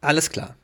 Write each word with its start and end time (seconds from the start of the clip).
Alles 0.00 0.30
klar. 0.30 0.56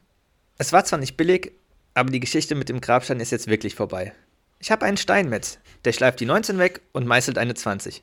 Es 0.58 0.72
war 0.72 0.84
zwar 0.84 0.98
nicht 0.98 1.16
billig, 1.16 1.52
aber 1.94 2.10
die 2.10 2.20
Geschichte 2.20 2.54
mit 2.54 2.68
dem 2.68 2.80
Grabstein 2.80 3.20
ist 3.20 3.32
jetzt 3.32 3.48
wirklich 3.48 3.74
vorbei. 3.74 4.12
Ich 4.60 4.70
habe 4.70 4.86
einen 4.86 4.96
Steinmetz, 4.96 5.58
der 5.84 5.92
schleift 5.92 6.20
die 6.20 6.26
19 6.26 6.58
weg 6.58 6.80
und 6.92 7.06
meißelt 7.06 7.38
eine 7.38 7.54
20. 7.54 8.02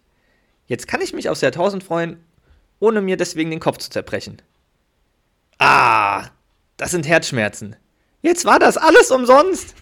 Jetzt 0.68 0.88
kann 0.88 1.02
ich 1.02 1.14
mich 1.14 1.30
aufs 1.30 1.42
Jahrtausend 1.42 1.84
freuen, 1.84 2.24
ohne 2.80 3.02
mir 3.02 3.18
deswegen 3.18 3.50
den 3.50 3.60
Kopf 3.60 3.78
zu 3.78 3.90
zerbrechen. 3.90 4.42
Ah, 5.58 6.30
das 6.78 6.92
sind 6.92 7.08
Herzschmerzen. 7.08 7.76
Jetzt 8.22 8.46
war 8.46 8.60
das 8.60 8.78
alles 8.78 9.12
umsonst. 9.12 9.74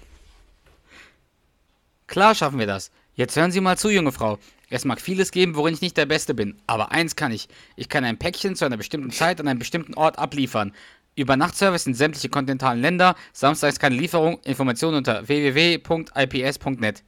Klar 2.08 2.36
schaffen 2.36 2.60
wir 2.60 2.68
das. 2.68 2.92
Jetzt 3.16 3.36
hören 3.36 3.52
Sie 3.52 3.62
mal 3.62 3.78
zu, 3.78 3.90
junge 3.90 4.12
Frau. 4.12 4.40
Es 4.70 4.86
mag 4.86 5.02
vieles 5.02 5.32
geben, 5.32 5.56
worin 5.56 5.74
ich 5.74 5.82
nicht 5.82 5.98
der 5.98 6.06
Beste 6.06 6.34
bin. 6.34 6.62
Aber 6.68 6.92
eins 6.92 7.16
kann 7.16 7.32
ich. 7.32 7.50
Ich 7.76 7.90
kann 7.90 8.06
ein 8.06 8.20
Päckchen 8.20 8.56
zu 8.56 8.66
einer 8.66 8.78
bestimmten 8.78 9.12
Zeit 9.12 9.40
an 9.40 9.48
einem 9.48 9.60
bestimmten 9.60 9.96
Ort 9.96 10.20
abliefern. 10.20 10.74
Übernachtservice 11.20 11.88
in 11.88 11.94
sämtliche 11.94 12.30
kontinentalen 12.30 12.82
Länder. 12.82 13.16
Samstags 13.34 13.80
keine 13.80 13.96
Lieferung. 13.96 14.40
Informationen 14.44 14.98
unter 14.98 15.28
www.ips.net. 15.28 17.04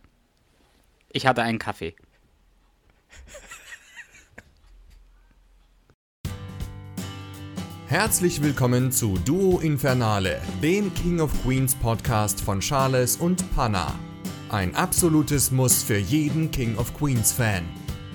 Ich 1.14 1.26
hatte 1.26 1.42
einen 1.42 1.60
Kaffee. 1.60 1.96
Herzlich 7.88 8.42
willkommen 8.42 8.92
zu 8.94 9.18
Duo 9.26 9.60
Infernale, 9.60 10.42
dem 10.64 10.94
King 10.94 11.20
of 11.20 11.30
Queens 11.44 11.76
Podcast 11.76 12.40
von 12.40 12.62
Charles 12.62 13.18
und 13.18 13.54
Panna. 13.54 13.94
Ein 14.50 14.74
absolutes 14.76 15.52
Muss 15.52 15.84
für 15.84 15.98
jeden 15.98 16.52
King 16.52 16.78
of 16.78 16.98
Queens 16.98 17.34
Fan. 17.34 17.64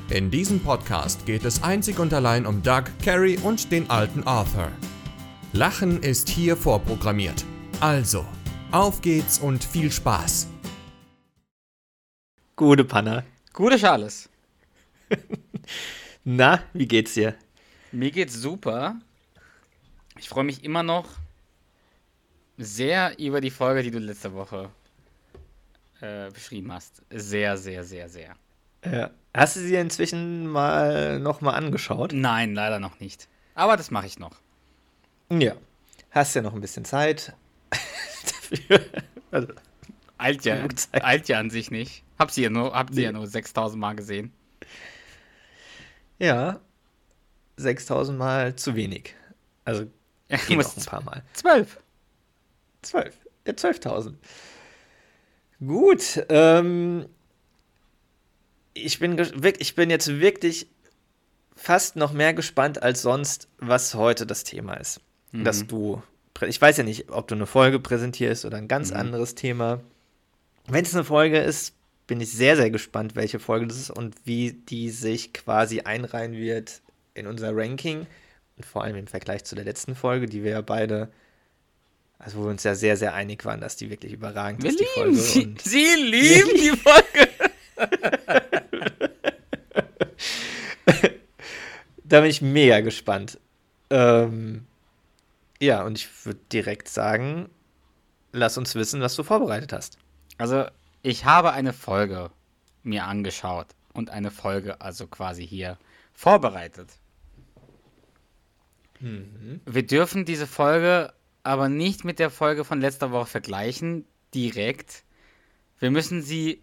In 0.09 0.31
diesem 0.31 0.61
Podcast 0.61 1.27
geht 1.27 1.45
es 1.45 1.63
einzig 1.63 1.99
und 1.99 2.15
allein 2.15 2.47
um 2.47 2.63
Doug, 2.63 2.85
Carrie 3.05 3.37
und 3.39 3.71
den 3.71 3.91
alten 3.91 4.23
Arthur. 4.25 4.71
Lachen 5.57 6.03
ist 6.03 6.29
hier 6.29 6.55
vorprogrammiert. 6.55 7.43
Also, 7.81 8.27
auf 8.73 9.01
geht's 9.01 9.39
und 9.39 9.65
viel 9.65 9.91
Spaß. 9.91 10.49
Gute 12.57 12.85
Panna. 12.85 13.25
Gute 13.55 13.79
Charles. 13.79 14.29
Na, 16.25 16.63
wie 16.75 16.87
geht's 16.87 17.15
dir? 17.15 17.37
Mir 17.91 18.11
geht's 18.11 18.35
super. 18.35 18.97
Ich 20.19 20.29
freue 20.29 20.45
mich 20.45 20.63
immer 20.63 20.83
noch 20.83 21.07
sehr 22.59 23.19
über 23.19 23.41
die 23.41 23.51
Folge, 23.51 23.83
die 23.83 23.91
du 23.91 23.99
letzte 23.99 24.35
Woche 24.35 24.69
äh, 26.03 26.31
beschrieben 26.33 26.71
hast. 26.71 27.01
Sehr, 27.09 27.57
sehr, 27.57 27.83
sehr, 27.83 28.11
sehr. 28.11 28.37
Ja. 28.85 29.11
Hast 29.33 29.57
du 29.57 29.61
sie 29.61 29.77
inzwischen 29.77 30.49
mal 30.49 31.19
noch 31.19 31.41
mal 31.41 31.55
angeschaut? 31.55 32.13
Nein, 32.13 32.55
leider 32.55 32.79
noch 32.79 33.01
nicht. 33.01 33.27
Aber 33.55 33.79
das 33.79 33.91
mache 33.91 34.05
ich 34.07 34.19
noch. 34.19 34.37
Ja. 35.31 35.57
Hast 36.11 36.35
ja 36.35 36.43
noch 36.43 36.55
ein 36.55 36.61
bisschen 36.61 36.85
Zeit 36.85 37.35
dafür. 37.71 38.81
Also, 39.31 39.49
Eilt 40.19 40.45
ja, 40.45 40.67
eilt 40.93 41.29
ja 41.29 41.39
an 41.39 41.51
sich 41.51 41.71
nicht. 41.71 42.03
Hab 42.19 42.31
sie 42.31 42.43
ja 42.43 42.51
nur, 42.51 42.73
hab 42.73 42.93
sie 42.95 43.03
ja 43.03 43.13
nur 43.13 43.27
6000 43.27 43.79
Mal 43.79 43.95
gesehen. 43.95 44.33
ja, 46.19 46.61
6000 47.57 48.19
Mal 48.19 48.57
zu 48.57 48.75
wenig. 48.75 49.15
Also 49.65 49.87
Ja, 50.29 50.39
geht 50.39 50.59
noch 50.59 50.77
ein 50.77 50.85
paar 50.85 51.03
Mal. 51.03 51.23
12. 51.35 51.79
12. 52.83 53.15
Ja, 53.47 53.53
12.000. 53.53 54.15
Gut. 55.61 56.27
Ähm, 56.29 57.07
ich, 58.75 58.99
bin 58.99 59.17
ich 59.59 59.75
bin 59.75 59.91
jetzt 59.91 60.09
wirklich 60.21 60.69
fast 61.55 61.97
noch 61.97 62.13
mehr 62.13 62.35
gespannt 62.35 62.83
als 62.83 63.03
sonst, 63.03 63.49
was 63.59 63.95
heute 63.95 64.27
das 64.27 64.45
Thema 64.45 64.75
ist. 64.75 65.01
Dass 65.33 65.67
du. 65.67 66.03
Ich 66.47 66.61
weiß 66.61 66.77
ja 66.77 66.85
nicht, 66.85 67.11
ob 67.11 67.29
du 67.29 67.35
eine 67.35 67.47
Folge 67.47 67.79
präsentierst 67.81 68.45
oder 68.45 68.59
ein 68.59 68.69
ganz 68.69 68.93
anderes 68.93 69.35
Thema. 69.35 69.81
Wenn 70.69 70.85
es 70.85 70.95
eine 70.95 71.05
Folge 71.05 71.39
ist, 71.39 71.75
bin 72.07 72.21
ich 72.21 72.31
sehr, 72.33 72.57
sehr 72.57 72.71
gespannt, 72.71 73.17
welche 73.17 73.39
Folge 73.39 73.67
das 73.67 73.79
ist 73.79 73.91
und 73.91 74.15
wie 74.25 74.53
die 74.53 74.91
sich 74.91 75.33
quasi 75.33 75.81
einreihen 75.81 76.35
wird 76.35 76.83
in 77.15 77.27
unser 77.27 77.57
Ranking. 77.57 78.07
Und 78.57 78.65
vor 78.65 78.85
allem 78.85 78.97
im 78.97 79.07
Vergleich 79.07 79.45
zu 79.45 79.55
der 79.55 79.65
letzten 79.65 79.95
Folge, 79.95 80.27
die 80.27 80.43
wir 80.45 80.53
ja 80.53 80.61
beide, 80.61 81.09
also 82.19 82.39
wo 82.39 82.43
wir 82.45 82.51
uns 82.51 82.65
ja 82.65 82.75
sehr, 82.75 82.97
sehr 82.97 83.15
einig 83.15 83.45
waren, 83.45 83.61
dass 83.61 83.77
die 83.77 83.91
wirklich 83.91 84.13
überragend 84.13 84.63
Wir 84.63 84.71
ist, 84.71 84.81
die 84.81 84.87
Folge. 84.95 85.15
sie. 85.17 85.55
Sie 85.63 85.95
lieben 85.99 86.51
die 86.55 86.77
Folge. 86.77 87.29
da 92.05 92.21
bin 92.21 92.31
ich 92.31 92.43
mega 92.43 92.81
gespannt. 92.81 93.39
Ähm, 93.91 94.66
ja, 95.61 95.85
und 95.85 95.99
ich 95.99 96.27
würde 96.27 96.41
direkt 96.53 96.89
sagen, 96.89 97.49
lass 98.33 98.59
uns 98.59 98.75
wissen, 98.75 99.01
was 99.01 99.17
du 99.17 99.23
vorbereitet 99.23 99.73
hast. 99.73 99.99
Also, 100.39 100.67
ich 101.03 101.25
habe 101.25 101.53
eine 101.53 101.73
Folge 101.73 102.31
mir 102.83 103.05
angeschaut 103.05 103.69
und 103.93 104.11
eine 104.11 104.31
Folge 104.31 104.81
also 104.81 105.07
quasi 105.07 105.47
hier 105.47 105.79
vorbereitet. 106.13 106.91
Wir 109.01 109.87
dürfen 109.87 110.25
diese 110.25 110.47
Folge 110.47 111.13
aber 111.43 111.69
nicht 111.69 112.05
mit 112.05 112.19
der 112.19 112.31
Folge 112.31 112.65
von 112.65 112.81
letzter 112.81 113.13
Woche 113.13 113.27
vergleichen, 113.27 114.05
direkt. 114.35 115.05
Wir 115.79 115.91
müssen 115.91 116.23
sie 116.23 116.63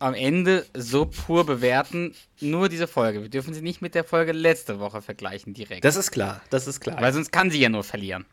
am 0.00 0.14
Ende 0.14 0.66
so 0.74 1.06
pur 1.06 1.44
bewerten, 1.44 2.14
nur 2.40 2.68
diese 2.68 2.86
Folge. 2.86 3.22
Wir 3.22 3.28
dürfen 3.28 3.54
sie 3.54 3.62
nicht 3.62 3.82
mit 3.82 3.94
der 3.94 4.04
Folge 4.04 4.32
letzte 4.32 4.78
Woche 4.78 5.02
vergleichen, 5.02 5.54
direkt. 5.54 5.84
Das 5.84 5.96
ist 5.96 6.10
klar, 6.10 6.40
das 6.50 6.66
ist 6.66 6.80
klar. 6.80 7.00
Weil 7.00 7.12
sonst 7.12 7.32
kann 7.32 7.50
sie 7.50 7.60
ja 7.60 7.68
nur 7.68 7.84
verlieren. 7.84 8.24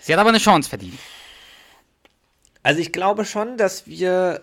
Sie 0.00 0.12
hat 0.12 0.20
aber 0.20 0.30
eine 0.30 0.38
Chance 0.38 0.68
verdient. 0.68 0.98
Also 2.62 2.80
ich 2.80 2.92
glaube 2.92 3.24
schon, 3.24 3.56
dass 3.56 3.86
wir 3.86 4.42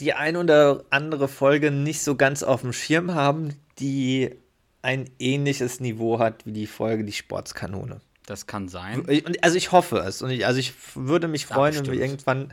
die 0.00 0.12
ein 0.12 0.36
oder 0.36 0.84
andere 0.90 1.28
Folge 1.28 1.70
nicht 1.70 2.02
so 2.02 2.16
ganz 2.16 2.42
auf 2.42 2.60
dem 2.60 2.72
Schirm 2.72 3.14
haben, 3.14 3.54
die 3.78 4.34
ein 4.82 5.10
ähnliches 5.18 5.80
Niveau 5.80 6.18
hat 6.18 6.46
wie 6.46 6.52
die 6.52 6.66
Folge 6.66 7.04
Die 7.04 7.12
Sportskanone. 7.12 8.00
Das 8.26 8.46
kann 8.46 8.68
sein. 8.68 9.00
Und 9.00 9.42
also 9.42 9.56
ich 9.56 9.72
hoffe 9.72 9.98
es. 9.98 10.20
Und 10.20 10.30
ich, 10.30 10.46
also 10.46 10.58
ich 10.58 10.74
würde 10.94 11.28
mich 11.28 11.42
Ja, 11.42 11.54
freuen, 11.54 11.76
wenn 11.76 11.92
wir 11.92 12.00
irgendwann 12.00 12.52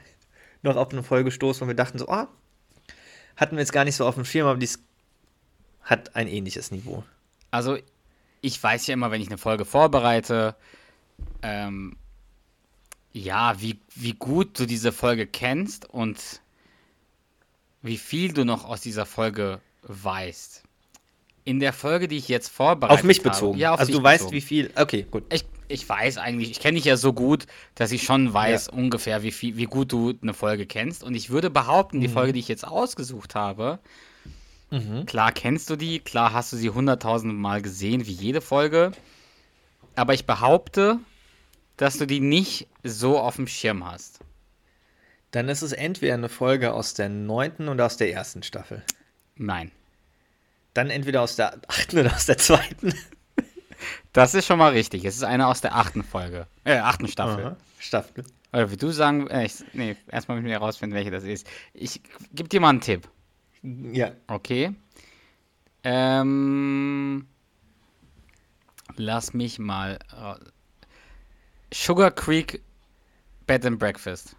noch 0.63 0.75
auf 0.75 0.91
eine 0.91 1.03
Folge 1.03 1.31
stoßen, 1.31 1.61
wo 1.61 1.67
wir 1.67 1.75
dachten 1.75 1.99
so, 1.99 2.07
oh, 2.07 2.25
hatten 3.35 3.55
wir 3.55 3.59
jetzt 3.59 3.73
gar 3.73 3.85
nicht 3.85 3.95
so 3.95 4.07
auf 4.07 4.15
dem 4.15 4.25
Schirm, 4.25 4.47
aber 4.47 4.59
dies 4.59 4.79
hat 5.81 6.15
ein 6.15 6.27
ähnliches 6.27 6.71
Niveau. 6.71 7.03
Also, 7.51 7.77
ich 8.41 8.61
weiß 8.61 8.87
ja 8.87 8.93
immer, 8.93 9.11
wenn 9.11 9.21
ich 9.21 9.27
eine 9.27 9.37
Folge 9.37 9.65
vorbereite, 9.65 10.55
ähm, 11.41 11.97
ja, 13.11 13.61
wie, 13.61 13.79
wie 13.95 14.13
gut 14.13 14.59
du 14.59 14.65
diese 14.65 14.91
Folge 14.91 15.27
kennst 15.27 15.89
und 15.89 16.41
wie 17.81 17.97
viel 17.97 18.33
du 18.33 18.43
noch 18.45 18.65
aus 18.65 18.81
dieser 18.81 19.05
Folge 19.05 19.59
weißt. 19.83 20.63
In 21.45 21.59
der 21.59 21.73
Folge, 21.73 22.07
die 22.07 22.17
ich 22.17 22.29
jetzt 22.29 22.47
vorbereitet 22.47 22.99
Auf 22.99 23.03
mich 23.03 23.19
habe, 23.19 23.29
bezogen. 23.29 23.59
Ja, 23.59 23.73
auf 23.73 23.81
also 23.81 23.91
du 23.91 24.01
weißt, 24.01 24.23
bezogen. 24.23 24.35
wie 24.35 24.41
viel. 24.41 24.71
Okay, 24.75 25.05
gut. 25.11 25.31
Ich, 25.31 25.45
ich 25.67 25.87
weiß 25.87 26.17
eigentlich, 26.17 26.51
ich 26.51 26.59
kenne 26.59 26.75
dich 26.75 26.85
ja 26.85 26.97
so 26.97 27.13
gut, 27.13 27.45
dass 27.75 27.91
ich 27.91 28.03
schon 28.03 28.33
weiß 28.33 28.69
ungefähr, 28.69 29.23
wie, 29.23 29.31
viel, 29.31 29.57
wie 29.57 29.65
gut 29.65 29.91
du 29.91 30.13
eine 30.21 30.33
Folge 30.33 30.65
kennst. 30.65 31.03
Und 31.03 31.15
ich 31.15 31.29
würde 31.29 31.49
behaupten, 31.49 31.97
Mhm. 31.97 32.01
die 32.01 32.07
Folge, 32.09 32.33
die 32.33 32.39
ich 32.39 32.47
jetzt 32.47 32.67
ausgesucht 32.67 33.35
habe, 33.35 33.79
klar 35.05 35.31
kennst 35.31 35.69
du 35.69 35.75
die, 35.75 35.99
klar 35.99 36.33
hast 36.33 36.51
du 36.51 36.57
sie 36.57 36.71
hunderttausend 36.71 37.35
Mal 37.35 37.61
gesehen, 37.61 38.07
wie 38.07 38.11
jede 38.11 38.41
Folge. 38.41 38.91
Aber 39.95 40.15
ich 40.15 40.25
behaupte, 40.25 40.97
dass 41.77 41.97
du 41.99 42.07
die 42.07 42.19
nicht 42.19 42.67
so 42.83 43.19
auf 43.19 43.35
dem 43.35 43.45
Schirm 43.47 43.85
hast. 43.85 44.19
Dann 45.29 45.47
ist 45.49 45.61
es 45.61 45.73
entweder 45.73 46.15
eine 46.15 46.29
Folge 46.29 46.73
aus 46.73 46.95
der 46.95 47.09
neunten 47.09 47.69
oder 47.69 47.85
aus 47.85 47.97
der 47.97 48.11
ersten 48.11 48.41
Staffel. 48.43 48.83
Nein. 49.35 49.71
Dann 50.73 50.89
entweder 50.89 51.21
aus 51.21 51.35
der 51.35 51.59
achten 51.67 51.99
oder 51.99 52.13
aus 52.15 52.25
der 52.25 52.39
zweiten. 52.39 52.93
Das 54.11 54.33
ist 54.33 54.45
schon 54.45 54.59
mal 54.59 54.71
richtig. 54.71 55.05
Es 55.05 55.15
ist 55.15 55.23
eine 55.23 55.47
aus 55.47 55.61
der 55.61 55.75
achten 55.75 56.03
Folge. 56.03 56.47
Äh, 56.63 56.77
achten 56.77 57.07
Staffel. 57.07 57.45
Aha, 57.45 57.57
Staffel. 57.79 58.23
Oder 58.51 58.71
wie 58.71 58.77
du 58.77 58.91
sagen, 58.91 59.27
äh, 59.27 59.45
ich, 59.45 59.63
nee, 59.73 59.95
erstmal 60.09 60.37
müssen 60.37 60.47
wir 60.47 60.53
herausfinden, 60.53 60.95
welche 60.95 61.11
das 61.11 61.23
ist. 61.23 61.47
Ich 61.73 62.01
gebe 62.33 62.49
dir 62.49 62.59
mal 62.59 62.69
einen 62.69 62.81
Tipp. 62.81 63.09
Ja. 63.63 64.11
Okay. 64.27 64.75
Ähm, 65.83 67.27
lass 68.95 69.33
mich 69.33 69.59
mal. 69.59 69.99
Sugar 71.73 72.11
Creek 72.11 72.61
Bed 73.47 73.65
and 73.65 73.79
Breakfast. 73.79 74.35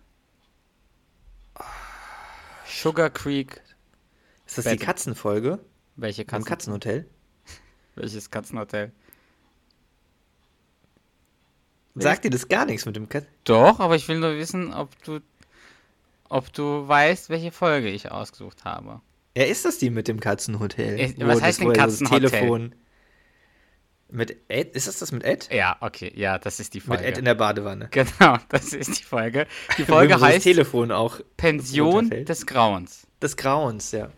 Sugar 2.67 3.11
Creek. 3.11 3.61
Ist 4.47 4.59
das 4.59 4.65
Bett. 4.65 4.81
die 4.81 4.85
Katzenfolge? 4.85 5.59
Welche 5.97 6.23
Im 6.23 6.29
Katzen? 6.29 6.45
Katzenhotel? 6.45 7.09
Welches 7.95 8.31
Katzenhotel? 8.31 8.93
Sagt 11.97 12.25
dir 12.25 12.31
das 12.31 12.49
gar 12.49 12.67
nichts 12.67 12.87
mit 12.87 12.97
dem 12.97 13.09
Kat 13.09 13.25
Doch, 13.45 13.79
aber 13.81 13.95
ich 13.97 14.09
will 14.09 14.19
nur 14.19 14.37
wissen, 14.37 14.73
ob 14.73 14.91
du, 15.05 15.21
ob 16.29 16.53
du 16.53 16.87
weißt, 16.89 17.31
welche 17.31 17.53
Folge 17.53 17.89
ich 17.89 18.11
ausgesucht 18.11 18.65
habe. 18.65 19.01
Ja, 19.37 19.45
ist 19.45 19.65
das 19.65 19.79
die 19.79 19.91
mit 19.91 20.09
dem 20.09 20.21
Katzenhotel? 20.21 21.15
Wo 21.19 21.27
was 21.27 21.35
das- 21.35 21.43
heißt 21.43 21.61
denn 21.61 21.73
Katzenhotel? 21.73 22.31
Telefon. 22.31 22.75
Mit 24.11 24.37
Ed? 24.49 24.77
Ist 24.77 24.87
das 24.87 24.99
das 25.01 25.11
mit 25.13 25.25
Ed? 25.25 25.49
Ja, 25.53 25.77
okay, 25.81 26.13
ja, 26.15 26.39
das 26.39 26.61
ist 26.61 26.75
die 26.75 26.81
Folge. 26.81 27.03
Mit 27.03 27.13
Ed 27.13 27.19
in 27.19 27.25
der 27.25 27.35
Badewanne. 27.35 27.89
Genau, 27.91 28.39
das 28.49 28.73
ist 28.73 29.01
die 29.01 29.03
Folge. 29.05 29.47
Die 29.79 29.85
Folge 29.85 30.15
Wo 30.15 30.19
das 30.19 30.29
heißt 30.29 30.45
Telefon 30.45 30.93
auch 30.93 31.21
Pension 31.37 32.11
des 32.11 32.47
Grauens. 32.47 33.07
des 33.21 33.37
Grauens, 33.37 33.91
ja. 33.93 34.11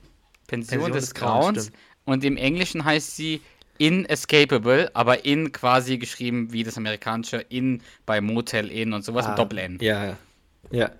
Pension, 0.48 0.80
Pension 0.80 0.92
des, 0.92 1.04
des 1.06 1.14
Grauens, 1.14 1.56
Grauens. 1.56 1.72
Und 2.04 2.24
im 2.24 2.36
Englischen 2.36 2.84
heißt 2.84 3.16
sie 3.16 3.40
Inescapable, 3.78 4.90
aber 4.94 5.24
in 5.24 5.52
quasi 5.52 5.98
geschrieben 5.98 6.52
wie 6.52 6.62
das 6.64 6.76
amerikanische 6.76 7.38
In 7.48 7.82
bei 8.06 8.20
Motel 8.20 8.70
In 8.70 8.92
und 8.92 9.04
sowas 9.04 9.26
mit 9.28 9.38
Doppel-N. 9.38 9.78
Ah, 9.80 9.84
Ja, 9.84 10.04
ja. 10.04 10.16
Ja. 10.70 10.90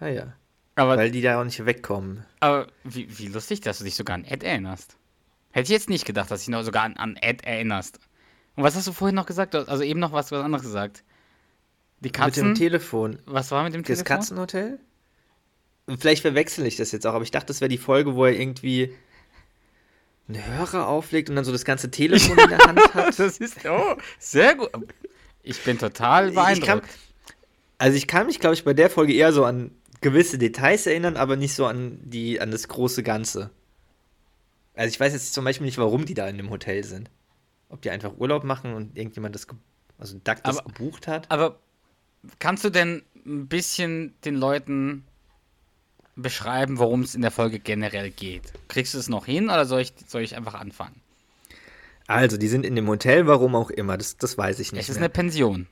Ah, 0.00 0.08
ja. 0.08 0.32
Aber, 0.76 0.96
Weil 0.96 1.10
die 1.10 1.20
da 1.20 1.40
auch 1.40 1.44
nicht 1.44 1.64
wegkommen. 1.66 2.24
aber 2.40 2.66
wie, 2.84 3.06
wie 3.18 3.26
lustig, 3.26 3.60
dass 3.60 3.78
du 3.78 3.84
dich 3.84 3.96
sogar 3.96 4.14
an 4.14 4.24
Ed 4.24 4.42
erinnerst. 4.42 4.96
Hätte 5.50 5.64
ich 5.64 5.68
jetzt 5.70 5.90
nicht 5.90 6.04
gedacht, 6.06 6.30
dass 6.30 6.40
du 6.40 6.50
dich 6.50 6.56
noch 6.56 6.62
sogar 6.62 6.84
an, 6.84 6.96
an 6.96 7.16
Ed 7.16 7.44
erinnerst. 7.44 7.98
Und 8.56 8.64
was 8.64 8.76
hast 8.76 8.86
du 8.86 8.92
vorhin 8.92 9.16
noch 9.16 9.26
gesagt? 9.26 9.54
Also 9.54 9.82
eben 9.82 10.00
noch 10.00 10.12
was, 10.12 10.30
was 10.32 10.42
anderes 10.44 10.62
gesagt. 10.64 11.02
Die 12.00 12.06
Mit 12.08 12.12
Katzen. 12.14 12.44
dem 12.44 12.54
Telefon. 12.54 13.18
was 13.26 13.50
war 13.50 13.64
mit 13.64 13.74
dem 13.74 13.82
Das 13.82 13.86
Telefon? 13.98 14.04
Katzenhotel? 14.06 14.78
Und 15.86 16.00
Vielleicht 16.00 16.22
verwechsel 16.22 16.64
ich 16.66 16.76
das 16.76 16.92
jetzt 16.92 17.06
auch, 17.06 17.14
aber 17.14 17.24
ich 17.24 17.30
dachte, 17.32 17.46
das 17.46 17.60
wäre 17.60 17.68
die 17.68 17.78
Folge, 17.78 18.14
wo 18.14 18.24
er 18.24 18.38
irgendwie 18.38 18.94
einen 20.34 20.46
Hörer 20.46 20.86
auflegt 20.88 21.28
und 21.30 21.36
dann 21.36 21.44
so 21.44 21.52
das 21.52 21.64
ganze 21.64 21.90
Telefon 21.90 22.38
in 22.38 22.48
der 22.50 22.58
Hand 22.58 22.94
hat. 22.94 23.06
Das 23.18 23.38
ist 23.38 23.64
oh, 23.66 23.96
sehr 24.18 24.54
gut. 24.56 24.70
Ich 25.42 25.62
bin 25.64 25.78
total 25.78 26.28
Ich 26.30 26.34
kann, 26.34 26.44
beeindruckt. 26.44 26.88
also 27.78 27.96
ich 27.96 28.06
kann 28.06 28.26
mich, 28.26 28.40
glaube 28.40 28.54
ich, 28.54 28.64
bei 28.64 28.74
der 28.74 28.90
Folge 28.90 29.12
eher 29.14 29.32
so 29.32 29.44
an 29.44 29.70
gewisse 30.00 30.38
Details 30.38 30.86
erinnern, 30.86 31.16
aber 31.16 31.36
nicht 31.36 31.54
so 31.54 31.66
an 31.66 31.98
die, 32.02 32.40
an 32.40 32.50
das 32.50 32.68
große 32.68 33.02
Ganze. 33.02 33.50
Also 34.74 34.88
ich 34.92 35.00
weiß 35.00 35.12
jetzt 35.12 35.34
zum 35.34 35.44
Beispiel 35.44 35.66
nicht, 35.66 35.78
warum 35.78 36.06
die 36.06 36.14
da 36.14 36.26
in 36.28 36.36
dem 36.38 36.50
Hotel 36.50 36.84
sind. 36.84 37.10
Ob 37.68 37.82
die 37.82 37.90
einfach 37.90 38.12
Urlaub 38.16 38.44
machen 38.44 38.74
und 38.74 38.96
irgendjemand 38.96 39.34
das, 39.34 39.46
also 39.98 40.18
Duck 40.24 40.42
das 40.42 40.58
Aber- 40.58 40.68
gebucht 40.72 41.06
hat. 41.06 41.30
Aber 41.30 41.58
kannst 42.38 42.64
du 42.64 42.70
denn 42.70 43.02
ein 43.26 43.46
bisschen 43.48 44.14
den 44.24 44.34
Leuten 44.36 45.04
beschreiben, 46.16 46.78
worum 46.78 47.02
es 47.02 47.14
in 47.14 47.22
der 47.22 47.30
Folge 47.30 47.58
generell 47.58 48.10
geht? 48.10 48.42
Kriegst 48.68 48.94
du 48.94 48.98
es 48.98 49.08
noch 49.08 49.26
hin 49.26 49.44
oder 49.44 49.64
soll 49.66 49.80
ich, 49.80 49.92
soll 50.06 50.22
ich 50.22 50.36
einfach 50.36 50.54
anfangen? 50.54 51.00
Also, 52.06 52.36
die 52.36 52.48
sind 52.48 52.66
in 52.66 52.74
dem 52.74 52.88
Hotel, 52.88 53.26
warum 53.26 53.54
auch 53.54 53.70
immer, 53.70 53.96
das, 53.96 54.16
das 54.16 54.36
weiß 54.36 54.58
ich 54.58 54.72
nicht 54.72 54.82
Es 54.82 54.88
ist 54.88 54.96
mehr. 54.96 55.04
eine 55.04 55.10
Pension. 55.10 55.66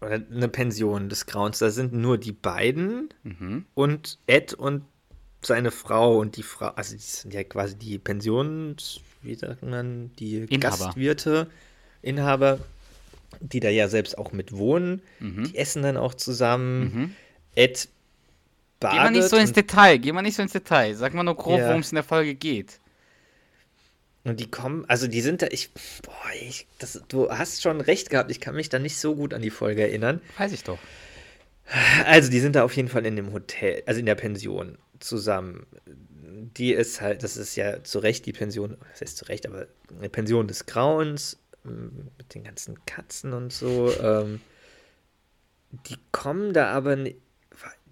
Oder 0.00 0.14
eine 0.32 0.48
Pension 0.48 1.10
des 1.10 1.26
Grauens. 1.26 1.58
Da 1.58 1.70
sind 1.70 1.92
nur 1.92 2.16
die 2.16 2.32
beiden 2.32 3.10
Mhm. 3.22 3.66
und 3.74 4.18
Ed 4.26 4.54
und 4.54 4.84
seine 5.42 5.70
Frau 5.70 6.18
und 6.18 6.36
die 6.36 6.42
Frau, 6.42 6.68
also 6.68 6.94
die 6.94 7.00
sind 7.02 7.34
ja 7.34 7.44
quasi 7.44 7.76
die 7.76 7.98
Pensions, 7.98 9.00
wie 9.22 9.34
sagt 9.34 9.62
man, 9.62 10.10
die 10.18 10.38
Inhaber. 10.48 10.76
Gastwirte, 10.86 11.50
Inhaber, 12.02 12.58
die 13.40 13.60
da 13.60 13.68
ja 13.68 13.88
selbst 13.88 14.16
auch 14.16 14.32
mit 14.32 14.52
wohnen. 14.52 15.02
Mhm. 15.18 15.44
Die 15.44 15.56
essen 15.56 15.82
dann 15.82 15.98
auch 15.98 16.14
zusammen. 16.14 17.14
Ed 17.54 17.88
badet. 18.80 18.96
Geh 18.98 19.04
mal 19.04 19.10
nicht 19.12 19.28
so 19.28 19.36
ins 19.36 19.52
Detail, 19.52 19.98
geh 19.98 20.12
mal 20.12 20.22
nicht 20.22 20.34
so 20.36 20.42
ins 20.42 20.52
Detail. 20.52 20.94
Sag 20.94 21.14
mal 21.14 21.22
nur 21.22 21.36
grob, 21.36 21.58
Ja. 21.60 21.68
worum 21.68 21.80
es 21.82 21.90
in 21.92 21.96
der 21.96 22.04
Folge 22.04 22.34
geht. 22.34 22.80
und 24.24 24.38
die 24.40 24.50
kommen, 24.50 24.84
also 24.86 25.06
die 25.06 25.20
sind 25.22 25.40
da, 25.42 25.46
ich, 25.50 25.70
boah, 26.02 26.12
ich, 26.42 26.66
das, 26.78 27.00
du 27.08 27.30
hast 27.30 27.62
schon 27.62 27.80
recht 27.80 28.10
gehabt, 28.10 28.30
ich 28.30 28.38
kann 28.40 28.54
mich 28.54 28.68
da 28.68 28.78
nicht 28.78 28.98
so 28.98 29.14
gut 29.16 29.32
an 29.32 29.40
die 29.42 29.50
Folge 29.50 29.82
erinnern. 29.82 30.20
Weiß 30.36 30.52
ich 30.52 30.62
doch. 30.64 30.78
Also, 32.04 32.30
die 32.30 32.40
sind 32.40 32.56
da 32.56 32.64
auf 32.64 32.74
jeden 32.76 32.88
Fall 32.88 33.06
in 33.06 33.14
dem 33.16 33.32
Hotel, 33.32 33.82
also 33.86 34.00
in 34.00 34.06
der 34.06 34.16
Pension 34.16 34.76
zusammen. 34.98 35.66
Die 36.56 36.72
ist 36.72 37.00
halt, 37.00 37.22
das 37.22 37.36
ist 37.36 37.54
ja 37.56 37.82
zu 37.84 38.00
Recht 38.00 38.26
die 38.26 38.32
Pension, 38.32 38.76
das 38.92 39.00
heißt 39.02 39.16
zu 39.16 39.24
Recht, 39.26 39.46
aber 39.46 39.66
eine 39.96 40.08
Pension 40.10 40.48
des 40.48 40.66
Grauens 40.66 41.38
m, 41.64 42.08
mit 42.18 42.34
den 42.34 42.44
ganzen 42.44 42.84
Katzen 42.86 43.32
und 43.32 43.52
so. 43.52 43.90
Ähm, 44.02 44.40
die 45.86 45.96
kommen 46.12 46.52
da 46.52 46.72
aber, 46.72 46.96
ni- 46.96 47.16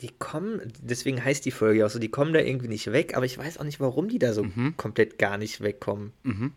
die 0.00 0.10
kommen, 0.18 0.72
deswegen 0.80 1.22
heißt 1.24 1.44
die 1.44 1.50
Folge 1.50 1.84
auch 1.84 1.90
so, 1.90 1.98
die 1.98 2.10
kommen 2.10 2.32
da 2.32 2.40
irgendwie 2.40 2.68
nicht 2.68 2.90
weg, 2.92 3.16
aber 3.16 3.26
ich 3.26 3.36
weiß 3.36 3.58
auch 3.58 3.64
nicht, 3.64 3.80
warum 3.80 4.08
die 4.08 4.18
da 4.18 4.32
so 4.32 4.44
Mhm. 4.44 4.76
komplett 4.76 5.18
gar 5.18 5.38
nicht 5.38 5.60
wegkommen. 5.60 6.12
Mhm. 6.22 6.52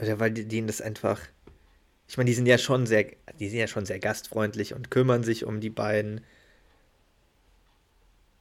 Oder 0.00 0.20
weil 0.20 0.30
die, 0.30 0.46
denen 0.46 0.66
das 0.66 0.80
einfach. 0.80 1.20
Ich 2.08 2.16
meine, 2.16 2.28
die 2.28 2.34
sind 2.34 2.46
ja 2.46 2.58
schon 2.58 2.86
sehr, 2.86 3.06
die 3.38 3.48
sind 3.48 3.58
ja 3.58 3.68
schon 3.68 3.86
sehr 3.86 3.98
gastfreundlich 3.98 4.74
und 4.74 4.90
kümmern 4.90 5.22
sich 5.22 5.44
um 5.44 5.60
die 5.60 5.70
beiden. 5.70 6.22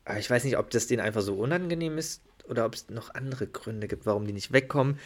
Aber 0.05 0.17
ich 0.19 0.29
weiß 0.29 0.43
nicht, 0.43 0.57
ob 0.57 0.69
das 0.71 0.87
denen 0.87 1.01
einfach 1.01 1.21
so 1.21 1.35
unangenehm 1.35 1.97
ist 1.97 2.21
oder 2.47 2.65
ob 2.65 2.73
es 2.73 2.89
noch 2.89 3.13
andere 3.13 3.47
Gründe 3.47 3.87
gibt, 3.87 4.05
warum 4.05 4.25
die 4.25 4.33
nicht 4.33 4.51
wegkommen. 4.51 4.99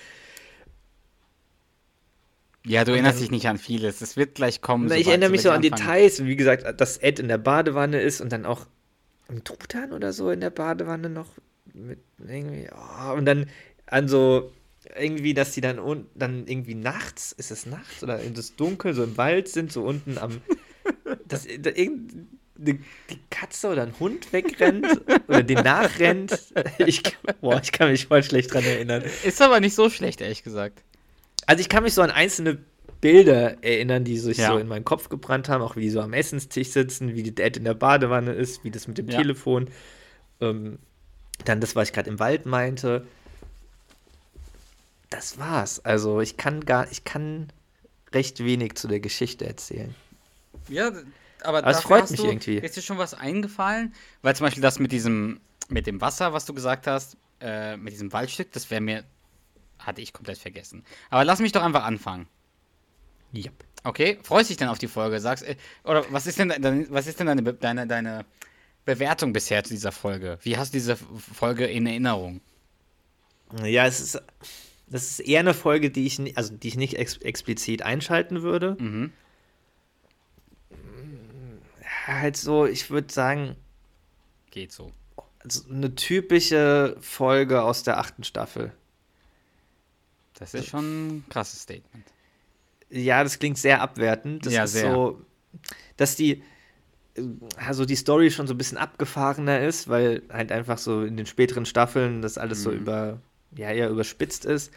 Ja, 2.65 2.83
du 2.85 2.91
Und 2.91 2.95
erinnerst 2.97 3.17
dann- 3.17 3.21
dich 3.23 3.31
nicht 3.31 3.47
an 3.47 3.57
vieles. 3.57 4.01
Es 4.01 4.15
wird 4.15 4.35
gleich 4.35 4.61
kommen. 4.61 4.87
Na, 4.87 4.95
ich 4.95 5.07
erinnere 5.07 5.29
mich 5.29 5.41
so 5.41 5.49
an 5.49 5.57
anfangen. 5.57 5.75
Details, 5.75 6.23
wie 6.23 6.35
gesagt, 6.35 6.79
dass 6.79 6.97
Ed 6.97 7.19
in 7.19 7.27
der 7.27 7.37
Badewanne 7.37 8.01
ist 8.01 8.21
und 8.21 8.31
dann 8.31 8.45
auch 8.45 8.65
ein 9.27 9.43
Truthahn 9.43 9.91
oder 9.91 10.13
so 10.13 10.29
in 10.31 10.39
der 10.39 10.49
Badewanne 10.49 11.09
noch 11.09 11.27
mit 11.73 11.99
irgendwie. 12.25 12.69
Oh, 12.71 13.13
und 13.13 13.25
dann 13.25 13.49
an 13.87 14.07
so 14.07 14.51
irgendwie, 14.95 15.33
dass 15.33 15.51
die 15.51 15.61
dann 15.61 15.79
un 15.79 16.07
dann 16.15 16.45
irgendwie 16.47 16.75
nachts, 16.75 17.31
ist 17.33 17.51
es 17.51 17.65
nachts 17.65 18.03
oder 18.03 18.19
in 18.19 18.33
das 18.33 18.55
Dunkel, 18.55 18.93
so 18.93 19.03
im 19.03 19.17
Wald 19.17 19.47
sind, 19.47 19.71
so 19.71 19.83
unten 19.83 20.17
am. 20.17 20.41
dass 21.27 21.47
da 21.59 21.71
die 22.55 22.79
Katze 23.29 23.69
oder 23.69 23.83
ein 23.83 23.99
Hund 23.99 24.31
wegrennt 24.31 24.85
oder 25.27 25.43
den 25.43 25.63
nachrennt. 25.63 26.37
Ich, 26.77 27.01
boah, 27.41 27.59
ich 27.61 27.71
kann 27.71 27.89
mich 27.91 28.07
voll 28.07 28.23
schlecht 28.23 28.53
dran 28.53 28.63
erinnern. 28.63 29.03
Ist 29.23 29.41
aber 29.41 29.59
nicht 29.59 29.75
so 29.75 29.89
schlecht, 29.89 30.21
ehrlich 30.21 30.43
gesagt. 30.43 30.83
Also 31.45 31.61
ich 31.61 31.69
kann 31.69 31.83
mich 31.83 31.93
so 31.93 32.01
an 32.01 32.11
einzelne 32.11 32.59
Bilder 33.01 33.61
erinnern, 33.63 34.03
die 34.05 34.17
sich 34.17 34.37
Ja. 34.37 34.53
so 34.53 34.57
in 34.57 34.67
meinen 34.67 34.85
Kopf 34.85 35.09
gebrannt 35.09 35.49
haben, 35.49 35.61
auch 35.61 35.75
wie 35.75 35.81
die 35.81 35.89
so 35.89 35.99
am 36.01 36.13
Essenstisch 36.13 36.69
sitzen, 36.69 37.15
wie 37.15 37.23
die 37.23 37.35
Dad 37.35 37.57
in 37.57 37.65
der 37.65 37.73
Badewanne 37.73 38.31
ist, 38.33 38.63
wie 38.63 38.71
das 38.71 38.87
mit 38.87 38.97
dem 38.97 39.09
Ja. 39.09 39.17
Telefon. 39.17 39.69
Ähm, 40.39 40.79
dann 41.45 41.59
das, 41.59 41.75
was 41.75 41.89
ich 41.89 41.93
gerade 41.93 42.09
im 42.09 42.19
Wald 42.19 42.45
meinte. 42.45 43.05
Das 45.09 45.37
war's. 45.37 45.83
Also 45.83 46.21
ich 46.21 46.37
kann 46.37 46.65
gar, 46.65 46.89
ich 46.91 47.03
kann 47.03 47.49
recht 48.13 48.43
wenig 48.43 48.75
zu 48.75 48.87
der 48.87 48.99
Geschichte 48.99 49.45
erzählen. 49.45 49.93
Ja, 50.69 50.87
aber, 50.87 51.59
Aber 51.59 51.61
dafür 51.61 51.81
freut 51.81 52.09
mich 52.11 52.19
du, 52.19 52.27
irgendwie. 52.27 52.57
Ist 52.57 52.77
dir 52.77 52.81
schon 52.81 52.97
was 52.97 53.13
eingefallen? 53.13 53.93
Weil 54.21 54.35
zum 54.35 54.45
Beispiel 54.45 54.61
das 54.63 54.79
mit 54.79 54.91
diesem, 54.91 55.39
mit 55.69 55.87
dem 55.87 55.99
Wasser, 56.01 56.31
was 56.33 56.45
du 56.45 56.53
gesagt 56.53 56.87
hast, 56.87 57.17
äh, 57.41 57.75
mit 57.77 57.91
diesem 57.93 58.13
Waldstück, 58.13 58.51
das 58.53 58.71
wäre 58.71 58.81
mir, 58.81 59.03
hatte 59.85 60.01
ich 60.01 60.13
komplett 60.13 60.37
vergessen. 60.37 60.83
Aber 61.09 61.23
lass 61.23 61.39
mich 61.39 61.51
doch 61.51 61.63
einfach 61.63 61.83
anfangen. 61.83 62.27
Ja. 63.31 63.51
Okay, 63.83 64.17
freust 64.23 64.49
dich 64.49 64.57
denn 64.57 64.69
auf 64.69 64.77
die 64.77 64.87
Folge? 64.87 65.19
Sagst, 65.19 65.43
äh, 65.43 65.55
oder 65.83 66.05
was 66.11 66.27
ist 66.27 66.39
denn, 66.39 66.49
was 66.89 67.07
ist 67.07 67.19
denn 67.19 67.27
deine, 67.27 67.53
deine, 67.53 67.87
deine 67.87 68.25
Bewertung 68.85 69.33
bisher 69.33 69.63
zu 69.63 69.73
dieser 69.73 69.91
Folge? 69.91 70.37
Wie 70.41 70.57
hast 70.57 70.73
du 70.73 70.77
diese 70.77 70.95
Folge 70.95 71.65
in 71.65 71.85
Erinnerung? 71.85 72.41
Ja, 73.63 73.85
es 73.85 73.99
ist, 73.99 74.21
das 74.87 75.03
ist 75.03 75.19
eher 75.19 75.41
eine 75.41 75.53
Folge, 75.53 75.89
die 75.89 76.05
ich, 76.05 76.37
also 76.37 76.55
die 76.55 76.67
ich 76.67 76.77
nicht 76.77 76.95
ex 76.95 77.17
explizit 77.17 77.81
einschalten 77.81 78.41
würde. 78.41 78.77
Mhm. 78.79 79.11
Halt 82.07 82.37
so, 82.37 82.65
ich 82.65 82.89
würde 82.89 83.11
sagen, 83.13 83.55
Geht 84.51 84.71
so. 84.71 84.91
also 85.39 85.69
eine 85.69 85.95
typische 85.95 86.97
Folge 87.01 87.63
aus 87.63 87.83
der 87.83 87.97
achten 87.97 88.23
Staffel. 88.23 88.71
Das 90.39 90.53
ist 90.53 90.67
schon 90.67 91.17
ein 91.17 91.25
krasses 91.29 91.61
Statement. 91.61 92.05
Ja, 92.89 93.23
das 93.23 93.39
klingt 93.39 93.57
sehr 93.57 93.81
abwertend. 93.81 94.45
Das 94.45 94.53
Ja, 94.53 94.63
ist 94.65 94.73
sehr. 94.73 94.91
so, 94.91 95.21
dass 95.97 96.15
die, 96.15 96.43
äh, 97.15 97.21
also 97.55 97.85
die 97.85 97.95
Story 97.95 98.29
schon 98.31 98.47
so 98.47 98.53
ein 98.53 98.57
bisschen 98.57 98.77
abgefahrener 98.77 99.61
ist, 99.61 99.87
weil 99.87 100.21
halt 100.29 100.51
einfach 100.51 100.77
so 100.77 101.03
in 101.03 101.17
den 101.17 101.25
späteren 101.25 101.65
Staffeln 101.65 102.21
das 102.21 102.37
alles 102.37 102.63
so 102.63 102.71
Mhm. 102.71 102.77
über, 102.77 103.21
ja, 103.55 103.71
eher 103.71 103.89
überspitzt 103.89 104.45
ist 104.45 104.71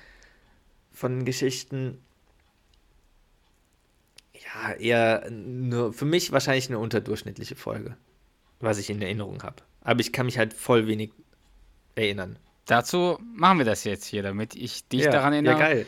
von 0.93 1.25
Geschichten. 1.25 1.99
Ja, 4.35 4.73
eher 4.75 5.31
nur, 5.31 5.93
für 5.93 6.05
mich 6.05 6.33
wahrscheinlich 6.33 6.69
eine 6.69 6.79
unterdurchschnittliche 6.79 7.57
Folge, 7.57 7.97
was 8.61 8.79
ich 8.79 8.89
in 8.91 9.03
Erinnerung 9.03 9.43
habe. 9.43 9.57
Aber 9.83 10.01
ich 10.01 10.13
kann 10.13 10.27
mich 10.27 10.39
halt 10.39 10.55
voll 10.55 10.87
wenig 10.87 11.13
erinnern. 11.95 12.39
Dazu 12.67 13.19
machen 13.35 13.59
wir 13.59 13.65
das 13.65 13.85
jetzt 13.85 14.05
hier, 14.07 14.23
damit 14.23 14.55
ich 14.55 14.89
dich 14.89 15.05
ja, 15.05 15.11
daran 15.11 15.33
erinnere. 15.33 15.55
Ja, 15.55 15.59
geil. 15.59 15.87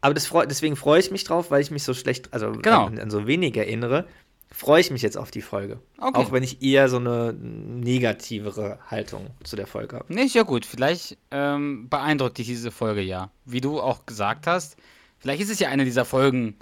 Aber 0.00 0.20
freu, 0.20 0.44
deswegen 0.44 0.76
freue 0.76 1.00
ich 1.00 1.10
mich 1.10 1.24
drauf, 1.24 1.50
weil 1.50 1.62
ich 1.62 1.70
mich 1.70 1.82
so 1.82 1.94
schlecht, 1.94 2.32
also 2.34 2.52
Genau. 2.52 2.86
an, 2.86 2.98
an 2.98 3.10
so 3.10 3.26
wenig 3.26 3.56
erinnere, 3.56 4.06
freue 4.50 4.80
ich 4.80 4.90
mich 4.90 5.02
jetzt 5.02 5.16
auf 5.16 5.30
die 5.30 5.40
Folge. 5.40 5.80
Okay. 5.98 6.20
Auch 6.20 6.30
wenn 6.30 6.42
ich 6.42 6.62
eher 6.62 6.88
so 6.88 6.98
eine 6.98 7.32
negativere 7.32 8.78
Haltung 8.90 9.30
zu 9.42 9.56
der 9.56 9.66
Folge 9.66 9.96
habe. 9.96 10.12
Nee, 10.12 10.24
ist 10.24 10.34
ja 10.34 10.42
gut. 10.42 10.66
Vielleicht 10.66 11.16
ähm, 11.30 11.88
beeindruckt 11.88 12.38
dich 12.38 12.46
diese 12.48 12.70
Folge 12.70 13.00
ja. 13.00 13.30
Wie 13.44 13.60
du 13.60 13.80
auch 13.80 14.04
gesagt 14.04 14.46
hast, 14.46 14.76
vielleicht 15.18 15.42
ist 15.42 15.50
es 15.50 15.58
ja 15.58 15.70
eine 15.70 15.84
dieser 15.84 16.04
Folgen, 16.04 16.56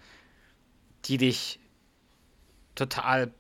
die 1.07 1.17
dich 1.17 1.59
total 2.75 3.33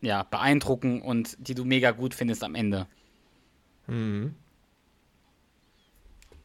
ja, 0.00 0.22
beeindrucken 0.22 1.00
und 1.00 1.36
die 1.38 1.54
du 1.54 1.64
mega 1.64 1.92
gut 1.92 2.14
findest 2.14 2.44
am 2.44 2.54
Ende. 2.54 2.86
Mhm. 3.88 4.34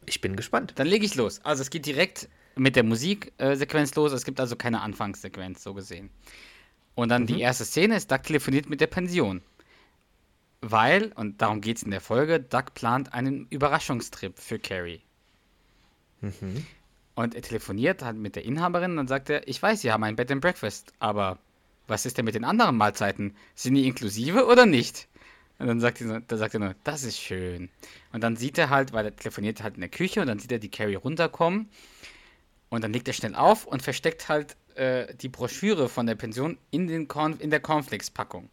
Ich 0.06 0.20
bin 0.22 0.36
gespannt. 0.36 0.74
Dann 0.76 0.88
lege 0.88 1.06
ich 1.06 1.16
los. 1.16 1.40
Also 1.46 1.62
es 1.62 1.70
geht 1.70 1.86
direkt 1.86 2.28
mit 2.56 2.76
der 2.76 2.84
Musiksequenz 2.84 3.96
los. 3.96 4.12
Es 4.12 4.26
gibt 4.26 4.40
also 4.40 4.56
keine 4.56 4.82
Anfangssequenz, 4.82 5.64
so 5.64 5.74
gesehen. 5.74 6.10
Und 6.96 7.10
dann 7.10 7.26
die 7.26 7.40
erste 7.42 7.66
Szene 7.66 7.96
ist, 7.96 8.12
Doug 8.12 8.24
telefoniert 8.24 8.70
mit 8.70 8.82
der 8.82 8.88
Pension. 8.88 9.42
Weil, 10.62 11.12
und 11.16 11.42
darum 11.42 11.62
geht 11.62 11.78
es 11.78 11.84
in 11.84 11.92
der 11.92 12.02
Folge, 12.02 12.40
Doug 12.40 12.74
plant 12.74 13.14
einen 13.14 13.48
Überraschungstrip 13.50 14.40
für 14.40 14.60
Carrie. 14.60 15.02
Und 17.16 17.36
er 17.36 17.42
telefoniert 17.42 18.02
halt 18.02 18.18
mit 18.18 18.36
der 18.36 18.46
Inhaberin 18.46 18.92
und 18.92 18.98
dann 18.98 19.08
sagt 19.08 19.30
er, 19.30 19.48
ich 19.48 19.62
weiß, 19.62 19.82
Sie 19.82 19.92
haben 19.92 20.04
ein 20.04 20.16
Bed 20.16 20.32
and 20.32 20.42
Breakfast, 20.42 20.94
aber 21.00 21.38
was 21.88 22.06
ist 22.06 22.18
denn 22.18 22.26
mit 22.26 22.36
den 22.36 22.46
anderen 22.46 22.78
Mahlzeiten? 22.78 23.36
Sind 23.56 23.76
die 23.76 23.88
inklusive 23.88 24.46
oder 24.48 24.66
nicht? 24.66 25.08
Und 25.64 25.70
dann 25.70 25.80
sagt, 25.80 26.02
er, 26.02 26.20
da 26.20 26.36
sagt 26.36 26.56
er 26.56 26.60
nur, 26.60 26.76
das 26.84 27.06
ist 27.06 27.18
schön. 27.18 27.70
Und 28.12 28.22
dann 28.22 28.36
sieht 28.36 28.58
er 28.58 28.70
halt, 28.70 28.92
weil 28.92 29.06
er 29.06 29.16
telefoniert 29.16 29.64
halt 29.64 29.76
in 29.76 29.80
der 29.80 29.90
Küche 29.90 30.20
und 30.20 30.28
dann 30.28 30.38
sieht 30.38 30.52
er 30.52 30.60
die 30.60 30.70
Carrie 30.70 30.96
runterkommen 30.96 31.70
und 32.68 32.84
dann 32.84 32.92
legt 32.92 33.08
er 33.08 33.14
schnell 33.14 33.34
auf 33.34 33.66
und 33.66 33.82
versteckt 33.82 34.28
halt 34.28 34.58
äh, 34.76 35.16
die 35.16 35.30
Broschüre 35.30 35.88
von 35.88 36.06
der 36.06 36.16
Pension 36.16 36.58
in, 36.70 36.88
den 36.88 37.08
Corn 37.08 37.40
in 37.40 37.50
der 37.50 37.62
Cornflakes-Packung. 37.62 38.50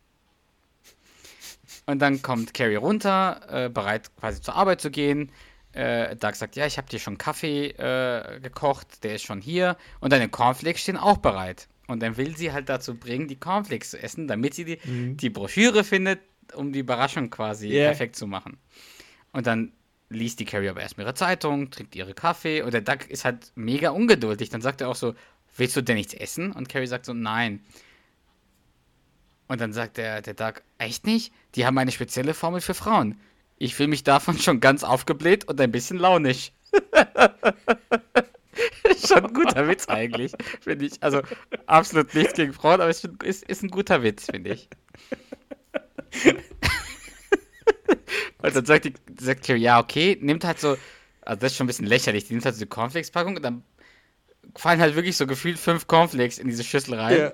Und 1.87 1.99
dann 1.99 2.23
kommt 2.23 2.55
Carrie 2.55 2.77
runter, 2.77 3.41
äh, 3.49 3.69
bereit 3.69 4.15
quasi 4.15 4.41
zur 4.41 4.55
Arbeit 4.55 4.81
zu 4.81 4.93
gehen. 4.93 5.33
Äh, 5.73 6.15
Doug 6.15 6.37
sagt, 6.37 6.55
ja, 6.55 6.65
ich 6.65 6.79
habe 6.79 6.89
dir 6.89 7.01
schon 7.01 7.19
Kaffee 7.19 7.71
äh, 7.71 8.39
gekocht, 8.39 9.03
der 9.03 9.17
ist 9.17 9.23
schon 9.23 9.41
hier. 9.41 9.77
Und 9.99 10.13
deine 10.13 10.29
Cornflakes 10.29 10.83
stehen 10.83 10.97
auch 10.97 11.19
bereit. 11.19 11.67
Und 11.89 12.05
dann 12.05 12.17
will 12.17 12.37
sie 12.37 12.53
halt 12.53 12.69
dazu 12.69 12.95
bringen, 12.95 13.27
die 13.27 13.35
Cornflakes 13.35 13.91
zu 13.91 14.01
essen, 14.01 14.29
damit 14.29 14.55
sie 14.55 14.65
die, 14.65 14.79
die 15.17 15.29
Broschüre 15.29 15.83
findet, 15.83 16.21
um 16.55 16.73
die 16.73 16.81
Überraschung 16.81 17.31
quasi 17.31 17.69
Ja. 17.69 17.87
perfekt 17.87 18.17
zu 18.17 18.27
machen. 18.27 18.59
Und 19.33 19.47
dann 19.47 19.73
liest 20.09 20.41
die 20.41 20.45
Carrie 20.45 20.69
aber 20.69 20.81
erstmal 20.81 21.07
ihre 21.07 21.15
Zeitung, 21.15 21.71
trinkt 21.71 21.95
ihre 21.95 22.15
Kaffee 22.15 22.63
und 22.63 22.75
der 22.75 22.81
Doug 22.81 22.99
ist 23.09 23.25
halt 23.25 23.53
mega 23.55 23.91
ungeduldig. 23.91 24.49
Dann 24.51 24.61
sagt 24.61 24.81
er 24.81 24.89
auch 24.89 24.97
so, 24.97 25.15
willst 25.57 25.77
du 25.77 25.83
denn 25.83 25.97
nichts 25.97 26.15
essen? 26.15 26.53
Und 26.53 26.69
Carrie 26.69 26.87
sagt 26.87 27.07
so, 27.07 27.15
nein. 27.15 27.65
Und 29.47 29.61
dann 29.61 29.73
sagt 29.73 29.97
der, 29.97 30.23
der 30.23 30.35
Doug, 30.35 30.63
echt 30.79 31.07
nicht? 31.07 31.33
Die 31.55 31.67
haben 31.67 31.79
eine 31.79 31.93
spezielle 31.93 32.35
Formel 32.35 32.61
für 32.61 32.75
Frauen. 32.75 33.21
Ich 33.57 33.75
fühle 33.75 33.89
mich 33.89 34.05
davon 34.05 34.39
schon 34.39 34.61
ganz 34.61 34.85
aufgebläht 34.85 35.47
und 35.49 35.61
ein 35.61 35.71
bisschen 35.73 35.99
launisch. 35.99 36.53
schon 39.07 39.25
ein 39.27 39.35
guter 39.35 39.69
Witz 39.69 39.89
eigentlich, 39.89 40.33
finde 40.61 40.87
ich. 40.87 41.03
Also 41.03 41.23
absolut 41.67 42.15
nichts 42.15 42.35
gegen 42.35 42.53
Frauen, 42.53 42.81
aber 42.81 42.91
es 42.91 43.05
ist, 43.25 43.45
ist 43.45 43.63
ein 43.63 43.71
guter 43.71 44.03
Witz, 44.03 44.27
finde 44.27 44.55
ich. 44.55 44.69
und 48.43 48.57
dann 48.57 48.67
sagt, 48.67 48.85
die, 48.85 48.95
sagt 49.19 49.47
Carrie, 49.47 49.61
ja, 49.61 49.79
okay, 49.79 50.19
nimmt 50.21 50.45
halt 50.45 50.61
so, 50.61 50.77
also 51.23 51.41
das 51.41 51.53
ist 51.53 51.57
schon 51.57 51.65
ein 51.65 51.69
bisschen 51.69 51.87
lächerlich, 51.87 52.27
die 52.27 52.35
nimmt 52.35 52.45
halt 52.45 52.55
so 52.55 52.61
die 52.61 52.69
Cornflakes-Packung 52.69 53.37
und 53.37 53.43
dann 53.43 53.63
fallen 54.57 54.81
halt 54.81 54.95
wirklich 54.95 55.17
so 55.17 55.27
gefühlt 55.27 55.59
fünf 55.59 55.87
Cornflakes 55.87 56.39
in 56.39 56.49
diese 56.49 56.65
Schüssel 56.65 56.95
rein, 56.95 57.33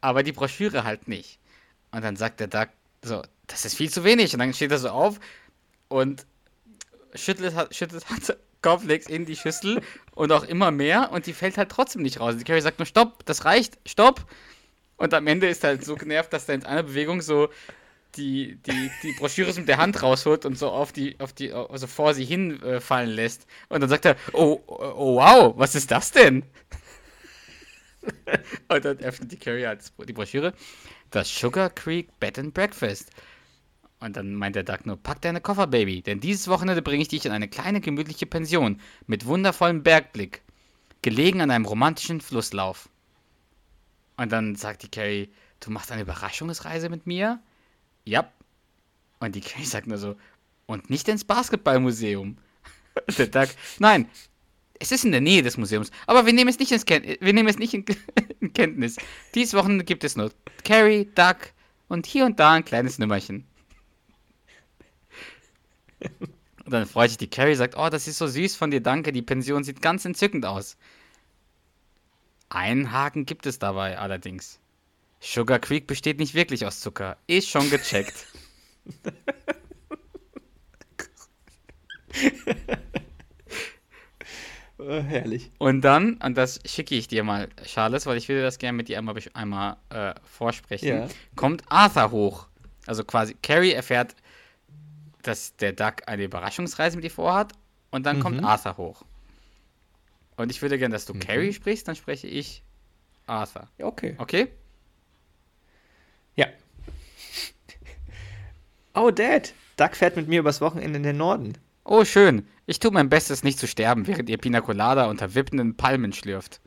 aber 0.00 0.22
die 0.22 0.32
Broschüre 0.32 0.84
halt 0.84 1.08
nicht. 1.08 1.38
Und 1.92 2.02
dann 2.02 2.16
sagt 2.16 2.40
der 2.40 2.48
Doug 2.48 2.68
so, 3.02 3.22
das 3.46 3.64
ist 3.64 3.76
viel 3.76 3.90
zu 3.90 4.04
wenig. 4.04 4.32
Und 4.32 4.40
dann 4.40 4.52
steht 4.52 4.70
er 4.70 4.78
so 4.78 4.88
auf 4.88 5.20
und 5.88 6.26
schüttelt, 7.14 7.54
schüttelt 7.74 8.04
halt 8.10 8.38
Cornflakes 8.62 9.06
in 9.06 9.26
die 9.26 9.36
Schüssel 9.36 9.82
und 10.14 10.32
auch 10.32 10.44
immer 10.44 10.70
mehr 10.70 11.12
und 11.12 11.26
die 11.26 11.34
fällt 11.34 11.58
halt 11.58 11.70
trotzdem 11.70 12.02
nicht 12.02 12.18
raus. 12.20 12.34
Die 12.36 12.44
Carrie 12.44 12.62
sagt 12.62 12.78
nur, 12.78 12.86
stopp, 12.86 13.24
das 13.26 13.44
reicht, 13.44 13.78
stopp. 13.86 14.26
Und 14.96 15.12
am 15.12 15.26
Ende 15.26 15.48
ist 15.48 15.64
er 15.64 15.70
halt 15.70 15.84
so 15.84 15.96
genervt, 15.96 16.32
dass 16.32 16.48
er 16.48 16.54
in 16.54 16.64
einer 16.64 16.82
Bewegung 16.82 17.20
so 17.20 17.48
die, 18.16 18.56
die, 18.66 18.90
die 19.02 19.12
Broschüre 19.12 19.52
mit 19.54 19.68
der 19.68 19.78
Hand 19.78 20.02
rausholt 20.02 20.46
und 20.46 20.58
so 20.58 20.70
auf 20.70 20.92
die, 20.92 21.18
auf 21.20 21.32
die, 21.32 21.52
also 21.52 21.86
vor 21.86 22.14
sie 22.14 22.24
hinfallen 22.24 23.10
äh, 23.10 23.14
lässt. 23.14 23.46
Und 23.68 23.80
dann 23.80 23.90
sagt 23.90 24.04
er, 24.04 24.16
oh, 24.32 24.60
oh, 24.66 25.16
wow, 25.16 25.54
was 25.56 25.74
ist 25.74 25.90
das 25.90 26.10
denn? 26.10 26.44
und 28.68 28.84
dann 28.84 28.98
öffnet 28.98 29.32
die 29.32 29.38
Carrie 29.38 29.66
halt 29.66 29.80
die 30.06 30.12
Broschüre. 30.12 30.54
Das 31.10 31.28
Sugar 31.28 31.70
Creek 31.70 32.18
Bed 32.20 32.38
and 32.38 32.54
Breakfast. 32.54 33.10
Und 34.00 34.16
dann 34.16 34.34
meint 34.34 34.56
der 34.56 34.64
Doug 34.64 34.80
nur, 34.84 34.96
pack 34.96 35.22
deine 35.22 35.40
Koffer, 35.40 35.66
Baby, 35.66 36.02
denn 36.02 36.20
dieses 36.20 36.48
Wochenende 36.48 36.82
bringe 36.82 37.02
ich 37.02 37.08
dich 37.08 37.24
in 37.24 37.32
eine 37.32 37.48
kleine 37.48 37.80
gemütliche 37.80 38.26
Pension 38.26 38.80
mit 39.06 39.24
wundervollem 39.24 39.82
Bergblick, 39.82 40.42
gelegen 41.00 41.40
an 41.40 41.50
einem 41.50 41.64
romantischen 41.64 42.20
Flusslauf. 42.20 42.90
Und 44.16 44.30
dann 44.30 44.56
sagt 44.56 44.82
die 44.82 44.90
Carrie, 44.90 45.30
du 45.60 45.70
machst 45.70 45.90
eine 45.90 46.02
Überraschungsreise 46.02 46.90
mit 46.90 47.06
mir? 47.06 47.40
Ja. 48.04 48.30
Und 49.20 49.34
die 49.34 49.40
Carrie 49.40 49.64
sagt 49.64 49.86
nur 49.86 49.98
so, 49.98 50.16
und 50.66 50.90
nicht 50.90 51.08
ins 51.08 51.24
Basketballmuseum. 51.24 52.36
Der 53.18 53.26
Doug, 53.26 53.48
nein, 53.78 54.08
es 54.78 54.92
ist 54.92 55.04
in 55.04 55.12
der 55.12 55.20
Nähe 55.20 55.42
des 55.42 55.56
Museums, 55.56 55.90
aber 56.06 56.26
wir 56.26 56.32
nehmen 56.32 56.50
es 56.50 56.58
nicht, 56.58 56.72
ins 56.72 56.84
Ken 56.84 57.02
wir 57.02 57.32
nehmen 57.32 57.48
es 57.48 57.58
nicht 57.58 57.74
in, 57.74 57.84
in 58.40 58.52
Kenntnis. 58.52 58.96
Dieses 59.34 59.54
Wochenende 59.54 59.84
gibt 59.84 60.04
es 60.04 60.16
nur 60.16 60.32
Carrie, 60.64 61.08
Doug 61.14 61.36
und 61.88 62.06
hier 62.06 62.24
und 62.26 62.38
da 62.38 62.52
ein 62.52 62.64
kleines 62.64 62.98
Nummerchen. 62.98 63.46
Und 66.00 66.72
dann 66.72 66.86
freut 66.86 67.10
sich 67.10 67.18
die 67.18 67.30
Carrie, 67.30 67.54
sagt, 67.54 67.76
oh, 67.76 67.88
das 67.88 68.08
ist 68.08 68.18
so 68.18 68.26
süß 68.26 68.56
von 68.56 68.70
dir, 68.70 68.80
danke, 68.80 69.12
die 69.12 69.22
Pension 69.22 69.64
sieht 69.64 69.82
ganz 69.82 70.04
entzückend 70.04 70.46
aus. 70.46 70.76
Einen 72.48 72.92
Haken 72.92 73.26
gibt 73.26 73.46
es 73.46 73.58
dabei 73.58 73.98
allerdings. 73.98 74.60
Sugar 75.24 75.58
Creek 75.58 75.86
besteht 75.86 76.18
nicht 76.18 76.34
wirklich 76.34 76.66
aus 76.66 76.80
Zucker. 76.80 77.16
Ist 77.26 77.48
schon 77.48 77.70
gecheckt. 77.70 78.26
Oh, 84.76 85.00
herrlich. 85.00 85.50
Und 85.58 85.82
dann, 85.82 86.14
und 86.14 86.36
das 86.36 86.58
schicke 86.66 86.96
ich 86.96 87.06
dir 87.06 87.22
mal, 87.22 87.48
Charles, 87.64 88.06
weil 88.06 88.16
ich 88.18 88.28
will 88.28 88.42
das 88.42 88.58
gerne 88.58 88.76
mit 88.76 88.88
dir 88.88 88.98
einmal, 88.98 89.14
einmal 89.32 89.76
äh, 89.90 90.14
vorsprechen, 90.24 90.88
Ja. 90.88 91.08
kommt 91.36 91.62
Arthur 91.68 92.10
hoch. 92.10 92.48
Also 92.86 93.04
quasi, 93.04 93.34
Carrie 93.40 93.70
erfährt, 93.72 94.16
dass 95.22 95.56
der 95.56 95.72
Duck 95.72 96.02
eine 96.06 96.24
Überraschungsreise 96.24 96.96
mit 96.96 97.04
ihr 97.04 97.10
vorhat 97.10 97.52
und 97.92 98.04
dann 98.04 98.18
kommt 98.20 98.42
Arthur 98.44 98.76
hoch. 98.76 99.02
Und 100.36 100.50
ich 100.50 100.60
würde 100.60 100.76
gerne, 100.76 100.92
dass 100.92 101.06
du 101.06 101.14
Carrie 101.14 101.52
sprichst, 101.52 101.86
dann 101.86 101.94
spreche 101.94 102.26
ich 102.26 102.62
Arthur. 103.26 103.68
Ja, 103.78 103.86
Okay. 103.86 104.16
Okay? 104.18 104.48
Oh, 108.94 109.10
Dad. 109.10 109.52
Doug 109.76 109.96
fährt 109.96 110.16
mit 110.16 110.28
mir 110.28 110.40
übers 110.40 110.60
Wochenende 110.60 110.96
in 110.96 111.02
den 111.02 111.16
Norden. 111.16 111.58
Oh, 111.84 112.04
schön. 112.04 112.46
Ich 112.66 112.78
tue 112.78 112.92
mein 112.92 113.08
Bestes, 113.10 113.42
nicht 113.42 113.58
zu 113.58 113.66
sterben, 113.66 114.06
während 114.06 114.30
ihr 114.30 114.38
Pina 114.38 114.60
Colada 114.60 115.06
unter 115.06 115.34
wippenden 115.34 115.76
Palmen 115.76 116.12
schlürft. 116.12 116.60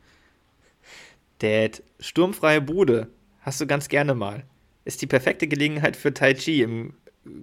Dad, 1.38 1.82
sturmfreie 1.98 2.60
Bude. 2.60 3.08
Hast 3.40 3.60
du 3.60 3.66
ganz 3.66 3.88
gerne 3.88 4.14
mal. 4.14 4.44
Ist 4.84 5.02
die 5.02 5.06
perfekte 5.06 5.48
Gelegenheit 5.48 5.96
für 5.96 6.12
Tai 6.12 6.34
Chi 6.34 6.62
im 6.62 6.94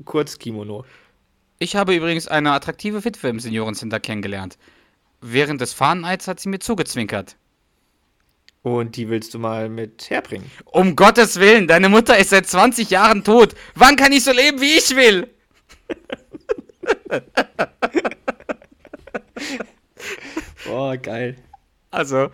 Kurzkimono. 0.05 0.85
Ich 1.57 1.75
habe 1.75 1.95
übrigens 1.95 2.27
eine 2.27 2.51
attraktive 2.51 3.03
Witwe 3.05 3.29
im 3.29 3.39
Seniorencenter 3.39 3.99
kennengelernt. 3.99 4.57
Während 5.21 5.61
des 5.61 5.73
Fahneneids 5.73 6.27
hat 6.27 6.39
sie 6.39 6.49
mir 6.49 6.59
zugezwinkert. 6.59 7.37
Und 8.65 8.95
die 8.95 9.09
willst 9.09 9.31
du 9.35 9.37
mal 9.37 9.69
mit 9.69 10.09
herbringen. 10.09 10.49
Um 10.65 10.95
Gottes 10.95 11.39
Willen, 11.39 11.67
deine 11.67 11.87
Mutter 11.87 12.17
ist 12.17 12.31
seit 12.31 12.47
20 12.47 12.89
Jahren 12.89 13.23
tot. 13.23 13.53
Wann 13.75 13.95
kann 13.95 14.11
ich 14.11 14.23
so 14.23 14.31
leben, 14.31 14.59
wie 14.59 14.73
ich 14.79 14.95
will? 14.95 15.27
Oh, 20.67 20.95
geil. 21.01 21.35
Also, 21.91 22.29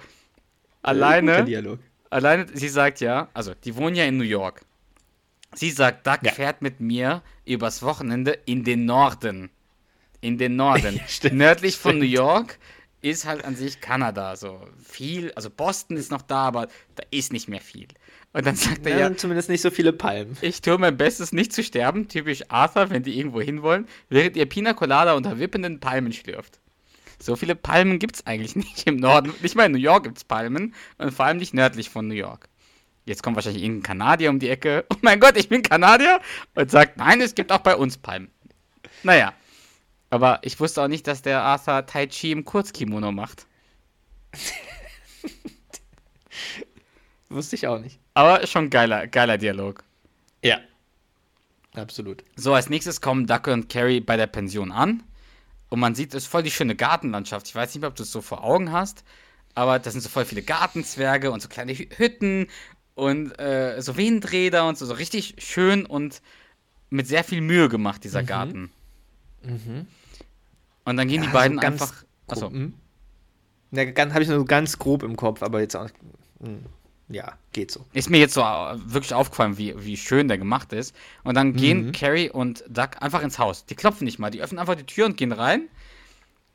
alleine, 0.81 1.43
Dialog. 1.43 1.79
alleine, 2.09 2.45
sie 2.53 2.69
sagt 2.69 3.01
ja, 3.01 3.27
also, 3.33 3.53
die 3.53 3.75
wohnen 3.75 3.95
ja 3.95 4.05
in 4.05 4.17
New 4.17 4.23
York. 4.23 4.61
Sie 5.53 5.69
sagt, 5.69 6.07
Doug 6.07 6.19
Ja. 6.23 6.31
fährt 6.31 6.61
mit 6.61 6.79
mir 6.79 7.21
übers 7.45 7.83
Wochenende 7.83 8.31
in 8.45 8.63
den 8.63 8.85
Norden. 8.85 9.49
In 10.21 10.37
den 10.37 10.55
Norden. 10.55 10.95
Ja, 10.95 11.03
stimmt, 11.09 11.35
Nördlich 11.35 11.75
von 11.77 11.91
stimmt. 11.91 12.03
New 12.03 12.09
York 12.09 12.57
ist 13.01 13.25
halt 13.25 13.43
an 13.43 13.55
sich 13.55 13.81
Kanada. 13.81 14.35
So 14.35 14.61
viel, 14.83 15.31
also 15.33 15.49
Boston 15.49 15.97
ist 15.97 16.11
noch 16.11 16.21
da, 16.21 16.47
aber 16.47 16.67
da 16.95 17.03
ist 17.11 17.33
nicht 17.33 17.47
mehr 17.47 17.61
viel. 17.61 17.87
Und 18.33 18.45
dann 18.45 18.55
sagt 18.55 18.85
er 18.85 18.91
Ja, 18.91 18.99
ja, 18.99 19.07
und 19.07 19.19
zumindest 19.19 19.49
nicht 19.49 19.61
so 19.61 19.71
viele 19.71 19.93
Palmen. 19.93 20.37
Ich 20.41 20.61
tue 20.61 20.77
mein 20.77 20.97
Bestes, 20.97 21.33
nicht 21.33 21.53
zu 21.53 21.63
sterben, 21.63 22.07
typisch 22.07 22.43
Arthur, 22.49 22.89
wenn 22.89 23.03
die 23.03 23.17
irgendwo 23.17 23.41
hinwollen, 23.41 23.87
während 24.09 24.37
ihr 24.37 24.45
Pina 24.45 24.73
Colada 24.73 25.13
unter 25.13 25.39
wippenden 25.39 25.79
Palmen 25.79 26.13
schlürft. 26.13 26.59
So 27.19 27.35
viele 27.35 27.55
Palmen 27.55 27.99
gibt 27.99 28.15
es 28.15 28.25
eigentlich 28.25 28.55
nicht 28.57 28.87
im 28.87 28.97
Norden. 28.97 29.33
Nicht 29.41 29.55
mal 29.55 29.65
in 29.65 29.73
New 29.73 29.77
York 29.77 30.03
gibt 30.03 30.17
es 30.17 30.23
Palmen 30.23 30.73
und 30.97 31.13
vor 31.13 31.25
allem 31.25 31.37
nicht 31.37 31.53
nördlich 31.53 31.89
von 31.89 32.07
New 32.07 32.15
York. 32.15 32.47
Jetzt 33.05 33.23
kommt 33.23 33.35
wahrscheinlich 33.35 33.63
irgendein 33.63 33.83
Kanadier 33.83 34.29
um 34.29 34.39
die 34.39 34.49
Ecke. 34.49 34.85
Oh 34.89 34.97
mein 35.01 35.19
Gott, 35.19 35.35
ich 35.35 35.49
bin 35.49 35.63
Kanadier! 35.63 36.21
Und 36.53 36.69
sagt, 36.69 36.97
nein, 36.97 37.19
es 37.19 37.33
gibt 37.33 37.51
auch 37.51 37.59
bei 37.59 37.75
uns 37.75 37.97
Palmen. 37.97 38.29
Naja. 39.03 39.33
Aber 40.11 40.39
ich 40.43 40.59
wusste 40.59 40.83
auch 40.83 40.87
nicht, 40.89 41.07
dass 41.07 41.21
der 41.21 41.41
Arthur 41.41 41.85
Tai 41.85 42.05
Chi 42.07 42.31
im 42.31 42.45
Kurzkimono 42.45 43.11
macht. 43.11 43.47
Wusste 47.29 47.55
ich 47.55 47.65
auch 47.65 47.79
nicht. 47.79 47.97
Aber 48.13 48.45
schon 48.45 48.69
geiler, 48.69 49.07
geiler 49.07 49.37
Dialog. 49.37 49.83
Ja. 50.43 50.59
Absolut. 51.73 52.25
So, 52.35 52.53
als 52.53 52.69
nächstes 52.69 52.99
kommen 52.99 53.25
Duck 53.25 53.47
und 53.47 53.69
Carrie 53.69 54.01
bei 54.01 54.17
der 54.17 54.27
Pension 54.27 54.73
an. 54.73 55.01
Und 55.69 55.79
man 55.79 55.95
sieht, 55.95 56.13
es 56.13 56.23
ist 56.23 56.29
voll 56.29 56.43
die 56.43 56.51
schöne 56.51 56.75
Gartenlandschaft. 56.75 57.47
Ich 57.47 57.55
weiß 57.55 57.73
nicht 57.73 57.79
mehr, 57.79 57.87
ob 57.87 57.95
du 57.95 58.03
es 58.03 58.11
so 58.11 58.21
vor 58.21 58.43
Augen 58.43 58.73
hast, 58.73 59.05
aber 59.55 59.79
da 59.79 59.89
sind 59.89 60.01
so 60.01 60.09
voll 60.09 60.25
viele 60.25 60.41
Gartenzwerge 60.41 61.31
und 61.31 61.41
so 61.41 61.47
kleine 61.47 61.73
Hütten 61.73 62.47
und 62.95 63.39
äh, 63.39 63.81
so 63.81 63.95
Windräder 63.95 64.67
und 64.67 64.77
so, 64.77 64.85
so 64.85 64.93
richtig 64.93 65.35
schön 65.37 65.85
und 65.85 66.21
mit 66.89 67.07
sehr 67.07 67.23
viel 67.23 67.39
Mühe 67.39 67.69
gemacht, 67.69 68.03
dieser 68.03 68.23
mhm. 68.23 68.25
Garten. 68.25 68.71
Mhm. 69.43 69.87
Und 70.85 70.97
dann 70.97 71.07
gehen 71.07 71.21
ja, 71.21 71.27
die 71.29 71.33
beiden 71.33 71.59
so 71.59 71.65
einfach. 71.65 71.93
Achso. 72.27 72.49
Hm? 72.49 72.73
Ja, 73.71 73.83
habe 73.83 74.23
ich 74.23 74.29
nur 74.29 74.45
ganz 74.45 74.77
grob 74.77 75.03
im 75.03 75.15
Kopf, 75.15 75.41
aber 75.43 75.61
jetzt 75.61 75.75
auch. 75.75 75.89
Hm, 76.41 76.65
ja, 77.07 77.33
geht 77.51 77.71
so. 77.71 77.85
Ist 77.93 78.09
mir 78.09 78.19
jetzt 78.19 78.33
so 78.33 78.41
äh, 78.41 78.77
wirklich 78.85 79.13
aufgefallen, 79.13 79.57
wie, 79.57 79.73
wie 79.77 79.97
schön 79.97 80.27
der 80.27 80.37
gemacht 80.37 80.73
ist. 80.73 80.95
Und 81.23 81.35
dann 81.35 81.53
gehen 81.53 81.87
mhm. 81.87 81.91
Carrie 81.91 82.29
und 82.29 82.63
Doug 82.69 82.89
einfach 82.99 83.21
ins 83.21 83.37
Haus. 83.37 83.65
Die 83.65 83.75
klopfen 83.75 84.05
nicht 84.05 84.19
mal, 84.19 84.29
die 84.29 84.41
öffnen 84.41 84.59
einfach 84.59 84.75
die 84.75 84.85
Tür 84.85 85.05
und 85.05 85.17
gehen 85.17 85.31
rein. 85.31 85.67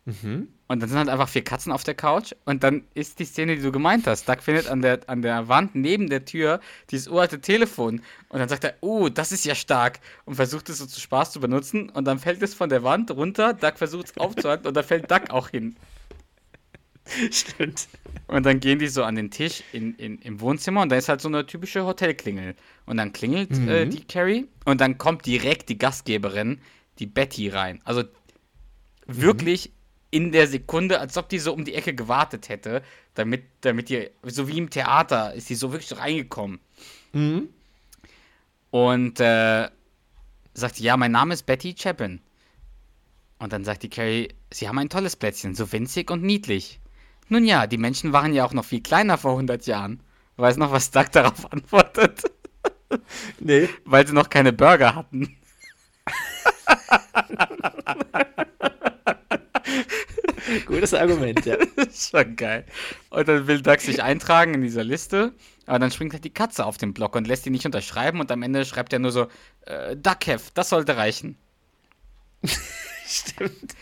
Mhm. 0.06 0.48
Und 0.68 0.80
dann 0.80 0.88
sind 0.88 0.98
halt 0.98 1.08
einfach 1.08 1.28
vier 1.28 1.44
Katzen 1.44 1.72
auf 1.72 1.84
der 1.84 1.94
Couch. 1.94 2.32
Und 2.44 2.62
dann 2.62 2.84
ist 2.94 3.18
die 3.18 3.24
Szene, 3.24 3.56
die 3.56 3.62
du 3.62 3.70
gemeint 3.70 4.06
hast. 4.06 4.28
Doug 4.28 4.38
findet 4.40 4.68
an 4.68 4.80
der, 4.80 5.00
an 5.08 5.22
der 5.22 5.48
Wand 5.48 5.74
neben 5.74 6.08
der 6.08 6.24
Tür 6.24 6.60
dieses 6.90 7.08
uralte 7.08 7.40
Telefon. 7.40 8.00
Und 8.28 8.38
dann 8.38 8.48
sagt 8.48 8.64
er, 8.64 8.74
oh, 8.80 9.08
das 9.08 9.32
ist 9.32 9.44
ja 9.44 9.54
stark. 9.54 10.00
Und 10.24 10.36
versucht 10.36 10.68
es 10.68 10.78
so 10.78 10.86
zu 10.86 11.00
Spaß 11.00 11.32
zu 11.32 11.40
benutzen. 11.40 11.90
Und 11.90 12.04
dann 12.06 12.18
fällt 12.18 12.42
es 12.42 12.54
von 12.54 12.68
der 12.68 12.82
Wand 12.82 13.10
runter. 13.10 13.52
Doug 13.52 13.74
versucht 13.76 14.06
es 14.06 14.16
aufzuhalten. 14.16 14.66
und 14.66 14.74
da 14.74 14.82
fällt 14.82 15.10
Doug 15.10 15.30
auch 15.30 15.48
hin. 15.48 15.76
Stimmt. 17.30 17.88
Und 18.26 18.44
dann 18.44 18.58
gehen 18.58 18.78
die 18.78 18.88
so 18.88 19.04
an 19.04 19.14
den 19.14 19.30
Tisch 19.30 19.62
in, 19.72 19.94
in, 19.94 20.18
im 20.18 20.40
Wohnzimmer 20.40 20.82
und 20.82 20.90
da 20.90 20.96
ist 20.96 21.08
halt 21.08 21.20
so 21.20 21.28
eine 21.28 21.46
typische 21.46 21.84
Hotelklingel. 21.84 22.56
Und 22.86 22.96
dann 22.96 23.12
klingelt 23.12 23.52
äh, 23.52 23.60
mhm. 23.60 23.68
äh, 23.68 23.86
die 23.86 24.04
Carrie 24.04 24.48
und 24.64 24.80
dann 24.80 24.98
kommt 24.98 25.26
direkt 25.26 25.68
die 25.68 25.78
Gastgeberin, 25.78 26.60
die 26.98 27.06
Betty, 27.06 27.48
rein. 27.48 27.80
Also 27.84 28.02
wirklich 29.06 29.68
mhm. 29.68 29.75
In 30.16 30.32
der 30.32 30.48
Sekunde, 30.48 30.98
als 30.98 31.18
ob 31.18 31.28
die 31.28 31.38
so 31.38 31.52
um 31.52 31.66
die 31.66 31.74
Ecke 31.74 31.94
gewartet 31.94 32.48
hätte, 32.48 32.82
damit, 33.14 33.44
damit 33.60 33.90
die, 33.90 34.08
so 34.22 34.48
wie 34.48 34.56
im 34.56 34.70
Theater, 34.70 35.34
ist 35.34 35.50
die 35.50 35.54
so 35.54 35.72
wirklich 35.72 35.98
reingekommen. 35.98 36.58
Mhm. 37.12 37.50
Und 38.70 39.20
äh, 39.20 39.68
sagt, 40.54 40.80
ja, 40.80 40.96
mein 40.96 41.12
Name 41.12 41.34
ist 41.34 41.44
Betty 41.44 41.74
Chapin. 41.78 42.22
Und 43.38 43.52
dann 43.52 43.64
sagt 43.64 43.82
die 43.82 43.90
Carrie, 43.90 44.28
Sie 44.50 44.66
haben 44.66 44.78
ein 44.78 44.88
tolles 44.88 45.16
Plätzchen, 45.16 45.54
so 45.54 45.70
winzig 45.70 46.10
und 46.10 46.22
niedlich. 46.22 46.80
Nun 47.28 47.44
ja, 47.44 47.66
die 47.66 47.76
Menschen 47.76 48.14
waren 48.14 48.32
ja 48.32 48.46
auch 48.46 48.54
noch 48.54 48.64
viel 48.64 48.80
kleiner 48.80 49.18
vor 49.18 49.32
100 49.32 49.66
Jahren. 49.66 50.00
Weiß 50.36 50.56
noch, 50.56 50.72
was 50.72 50.90
Doug 50.90 51.10
darauf 51.12 51.52
antwortet? 51.52 52.22
Nee. 53.38 53.68
Weil 53.84 54.06
sie 54.06 54.14
noch 54.14 54.30
keine 54.30 54.52
Burger 54.52 54.94
hatten. 54.94 55.36
Gutes 60.64 60.94
Argument, 60.94 61.44
ja. 61.44 61.56
Schon 61.92 62.36
geil. 62.36 62.64
Und 63.10 63.28
dann 63.28 63.46
will 63.46 63.60
Doug 63.60 63.80
sich 63.80 64.02
eintragen 64.02 64.54
in 64.54 64.62
dieser 64.62 64.84
Liste, 64.84 65.34
aber 65.66 65.78
dann 65.78 65.90
springt 65.90 66.12
halt 66.12 66.24
die 66.24 66.32
Katze 66.32 66.64
auf 66.64 66.76
den 66.78 66.94
Block 66.94 67.16
und 67.16 67.26
lässt 67.26 67.46
ihn 67.46 67.52
nicht 67.52 67.66
unterschreiben 67.66 68.20
und 68.20 68.30
am 68.30 68.42
Ende 68.42 68.64
schreibt 68.64 68.92
er 68.92 68.98
nur 68.98 69.12
so, 69.12 69.26
äh, 69.62 69.96
Duckheft, 69.96 70.56
das 70.56 70.68
sollte 70.68 70.96
reichen. 70.96 71.36
Stimmt. 73.06 73.74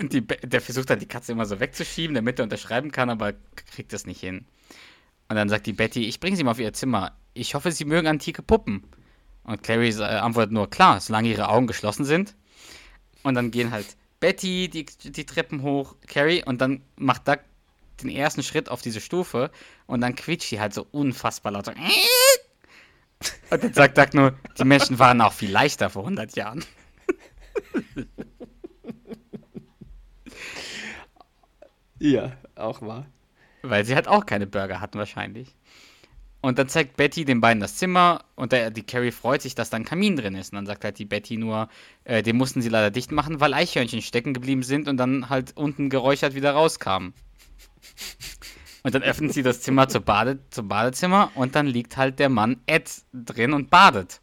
Die, 0.00 0.24
der 0.24 0.60
versucht 0.60 0.90
halt 0.90 1.02
die 1.02 1.08
Katze 1.08 1.32
immer 1.32 1.46
so 1.46 1.58
wegzuschieben, 1.58 2.14
damit 2.14 2.38
er 2.38 2.44
unterschreiben 2.44 2.92
kann, 2.92 3.10
aber 3.10 3.34
kriegt 3.74 3.92
das 3.92 4.06
nicht 4.06 4.20
hin. 4.20 4.46
Und 5.28 5.36
dann 5.36 5.48
sagt 5.48 5.66
die 5.66 5.72
Betty, 5.72 6.06
ich 6.06 6.20
bringe 6.20 6.36
sie 6.36 6.44
mal 6.44 6.52
auf 6.52 6.60
ihr 6.60 6.72
Zimmer. 6.72 7.12
Ich 7.34 7.54
hoffe, 7.54 7.72
sie 7.72 7.84
mögen 7.84 8.06
antike 8.06 8.42
Puppen. 8.42 8.84
Und 9.42 9.62
Clary 9.62 9.88
äh, 9.90 10.02
antwortet 10.02 10.52
nur, 10.52 10.70
klar, 10.70 11.00
solange 11.00 11.28
ihre 11.28 11.48
Augen 11.48 11.66
geschlossen 11.66 12.04
sind. 12.04 12.34
Und 13.22 13.34
dann 13.34 13.50
gehen 13.50 13.70
halt 13.70 13.96
Betty 14.20 14.68
die, 14.68 14.84
die 14.84 15.26
Treppen 15.26 15.62
hoch, 15.62 15.96
Carrie, 16.06 16.44
und 16.44 16.60
dann 16.60 16.82
macht 16.96 17.28
Doug 17.28 17.38
den 18.02 18.10
ersten 18.10 18.42
Schritt 18.42 18.68
auf 18.68 18.82
diese 18.82 19.00
Stufe 19.00 19.50
und 19.86 20.00
dann 20.00 20.14
quietscht 20.14 20.50
sie 20.50 20.60
halt 20.60 20.74
so 20.74 20.86
unfassbar 20.90 21.52
laut. 21.52 21.66
So. 21.66 21.72
Und 23.50 23.64
dann 23.64 23.74
sagt 23.74 23.98
Doug 23.98 24.14
nur, 24.14 24.38
die 24.56 24.64
Menschen 24.64 25.00
waren 25.00 25.20
auch 25.20 25.32
viel 25.32 25.50
leichter 25.50 25.90
vor 25.90 26.02
100 26.02 26.36
Jahren. 26.36 26.64
Ja, 32.00 32.32
auch 32.54 32.80
wahr. 32.82 33.06
Weil 33.62 33.84
sie 33.84 33.94
halt 33.94 34.08
auch 34.08 34.24
keine 34.24 34.46
Burger 34.46 34.80
hatten 34.80 34.98
wahrscheinlich. 34.98 35.56
Und 36.40 36.58
dann 36.58 36.68
zeigt 36.68 36.96
Betty 36.96 37.24
den 37.24 37.40
beiden 37.40 37.60
das 37.60 37.76
Zimmer 37.76 38.24
und 38.36 38.52
der, 38.52 38.70
die 38.70 38.84
Carrie 38.84 39.10
freut 39.10 39.42
sich, 39.42 39.56
dass 39.56 39.70
da 39.70 39.76
ein 39.76 39.84
Kamin 39.84 40.14
drin 40.14 40.36
ist. 40.36 40.52
Und 40.52 40.56
dann 40.56 40.66
sagt 40.66 40.84
halt 40.84 40.98
die 40.98 41.04
Betty 41.04 41.36
nur, 41.36 41.68
äh, 42.04 42.22
den 42.22 42.36
mussten 42.36 42.62
sie 42.62 42.68
leider 42.68 42.92
dicht 42.92 43.10
machen, 43.10 43.40
weil 43.40 43.54
Eichhörnchen 43.54 44.02
stecken 44.02 44.34
geblieben 44.34 44.62
sind 44.62 44.86
und 44.86 44.98
dann 44.98 45.28
halt 45.28 45.56
unten 45.56 45.90
geräuchert 45.90 46.34
wieder 46.34 46.52
rauskamen. 46.52 47.12
Und 48.84 48.94
dann 48.94 49.02
öffnet 49.02 49.34
sie 49.34 49.42
das 49.42 49.60
Zimmer 49.60 49.88
zur 49.88 50.02
Bade, 50.02 50.38
zum 50.50 50.68
Badezimmer 50.68 51.32
und 51.34 51.56
dann 51.56 51.66
liegt 51.66 51.96
halt 51.96 52.20
der 52.20 52.28
Mann 52.28 52.60
Ed 52.66 52.88
drin 53.12 53.52
und 53.52 53.70
badet. 53.70 54.20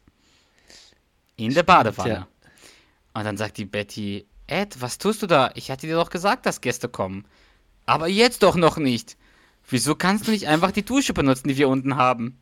In 1.36 1.52
der 1.52 1.62
Badewanne. 1.62 2.10
Ja. 2.10 2.28
Und 3.12 3.24
dann 3.24 3.36
sagt 3.36 3.58
die 3.58 3.66
Betty, 3.66 4.26
Ed, 4.46 4.80
was 4.80 4.96
tust 4.98 5.22
du 5.22 5.26
da? 5.26 5.50
Ich 5.54 5.70
hatte 5.70 5.86
dir 5.86 5.96
doch 5.96 6.10
gesagt, 6.10 6.46
dass 6.46 6.62
Gäste 6.62 6.88
kommen. 6.88 7.26
Aber 7.84 8.08
jetzt 8.08 8.42
doch 8.42 8.56
noch 8.56 8.78
nicht. 8.78 9.16
Wieso 9.68 9.94
kannst 9.94 10.26
du 10.26 10.30
nicht 10.30 10.46
einfach 10.46 10.70
die 10.70 10.84
Dusche 10.84 11.12
benutzen, 11.12 11.48
die 11.48 11.56
wir 11.56 11.68
unten 11.68 11.96
haben? 11.96 12.38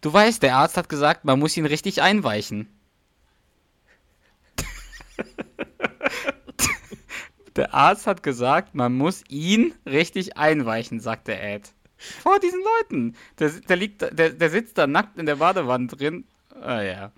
Du 0.00 0.12
weißt, 0.12 0.42
der 0.42 0.56
Arzt 0.56 0.76
hat 0.76 0.88
gesagt, 0.88 1.24
man 1.24 1.38
muss 1.38 1.56
ihn 1.56 1.66
richtig 1.66 2.02
einweichen. 2.02 2.68
der 7.56 7.74
Arzt 7.74 8.06
hat 8.06 8.22
gesagt, 8.22 8.74
man 8.74 8.94
muss 8.94 9.22
ihn 9.28 9.74
richtig 9.86 10.36
einweichen, 10.36 11.00
sagte 11.00 11.38
Ed. 11.38 11.72
Vor 11.98 12.40
diesen 12.40 12.62
Leuten. 12.62 13.14
Der, 13.38 13.50
der, 13.50 13.76
liegt, 13.76 14.00
der, 14.00 14.30
der 14.30 14.50
sitzt 14.50 14.78
da 14.78 14.86
nackt 14.86 15.18
in 15.18 15.26
der 15.26 15.36
Badewanne 15.36 15.86
drin. 15.86 16.24
Ah 16.60 16.80
ja. 16.80 17.12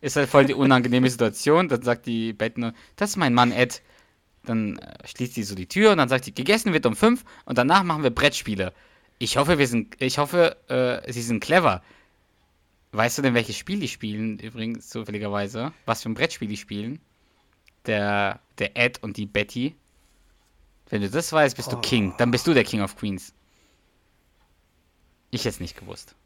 Ist 0.00 0.16
halt 0.16 0.28
voll 0.28 0.46
die 0.46 0.54
unangenehme 0.54 1.08
Situation. 1.08 1.68
Dann 1.68 1.82
sagt 1.82 2.06
die 2.06 2.32
Bettner, 2.32 2.74
das 2.96 3.10
ist 3.10 3.16
mein 3.16 3.34
Mann 3.34 3.52
Ed. 3.52 3.82
Dann 4.44 4.78
äh, 4.78 5.06
schließt 5.06 5.34
sie 5.34 5.42
so 5.42 5.54
die 5.54 5.68
Tür 5.68 5.92
und 5.92 5.98
dann 5.98 6.08
sagt 6.08 6.24
sie, 6.24 6.32
gegessen 6.32 6.72
wird 6.72 6.86
um 6.86 6.96
fünf 6.96 7.24
und 7.44 7.58
danach 7.58 7.82
machen 7.82 8.02
wir 8.02 8.10
Brettspiele. 8.10 8.72
Ich 9.18 9.36
hoffe, 9.36 9.58
wir 9.58 9.66
sind, 9.66 10.00
ich 10.00 10.18
hoffe, 10.18 10.56
äh, 10.68 11.12
sie 11.12 11.22
sind 11.22 11.40
clever. 11.40 11.82
Weißt 12.92 13.18
du 13.18 13.22
denn, 13.22 13.34
welches 13.34 13.56
Spiel 13.56 13.78
die 13.78 13.88
spielen, 13.88 14.38
übrigens, 14.38 14.88
zufälligerweise? 14.88 15.72
Was 15.84 16.02
für 16.02 16.10
ein 16.10 16.14
Brettspiel 16.14 16.48
die 16.48 16.56
spielen? 16.56 17.00
Der, 17.86 18.40
der 18.58 18.76
Ed 18.76 19.02
und 19.02 19.16
die 19.16 19.26
Betty. 19.26 19.76
Wenn 20.88 21.02
du 21.02 21.10
das 21.10 21.32
weißt, 21.32 21.56
bist 21.56 21.68
oh. 21.68 21.72
du 21.72 21.80
King. 21.80 22.14
Dann 22.18 22.30
bist 22.30 22.46
du 22.46 22.54
der 22.54 22.64
King 22.64 22.82
of 22.82 22.96
Queens. 22.96 23.32
Ich 25.30 25.44
hätte 25.44 25.62
nicht 25.62 25.78
gewusst. 25.78 26.16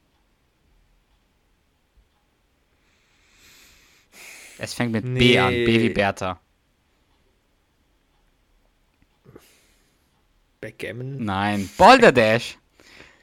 Es 4.56 4.72
fängt 4.72 4.92
mit 4.92 5.04
nee. 5.04 5.18
B 5.18 5.38
an. 5.38 5.52
B 5.52 5.82
wie 5.82 5.90
Bertha. 5.90 6.40
Backgammon? 10.64 11.22
Nein, 11.22 11.68
Boulder 11.76 12.10
Dash. 12.10 12.56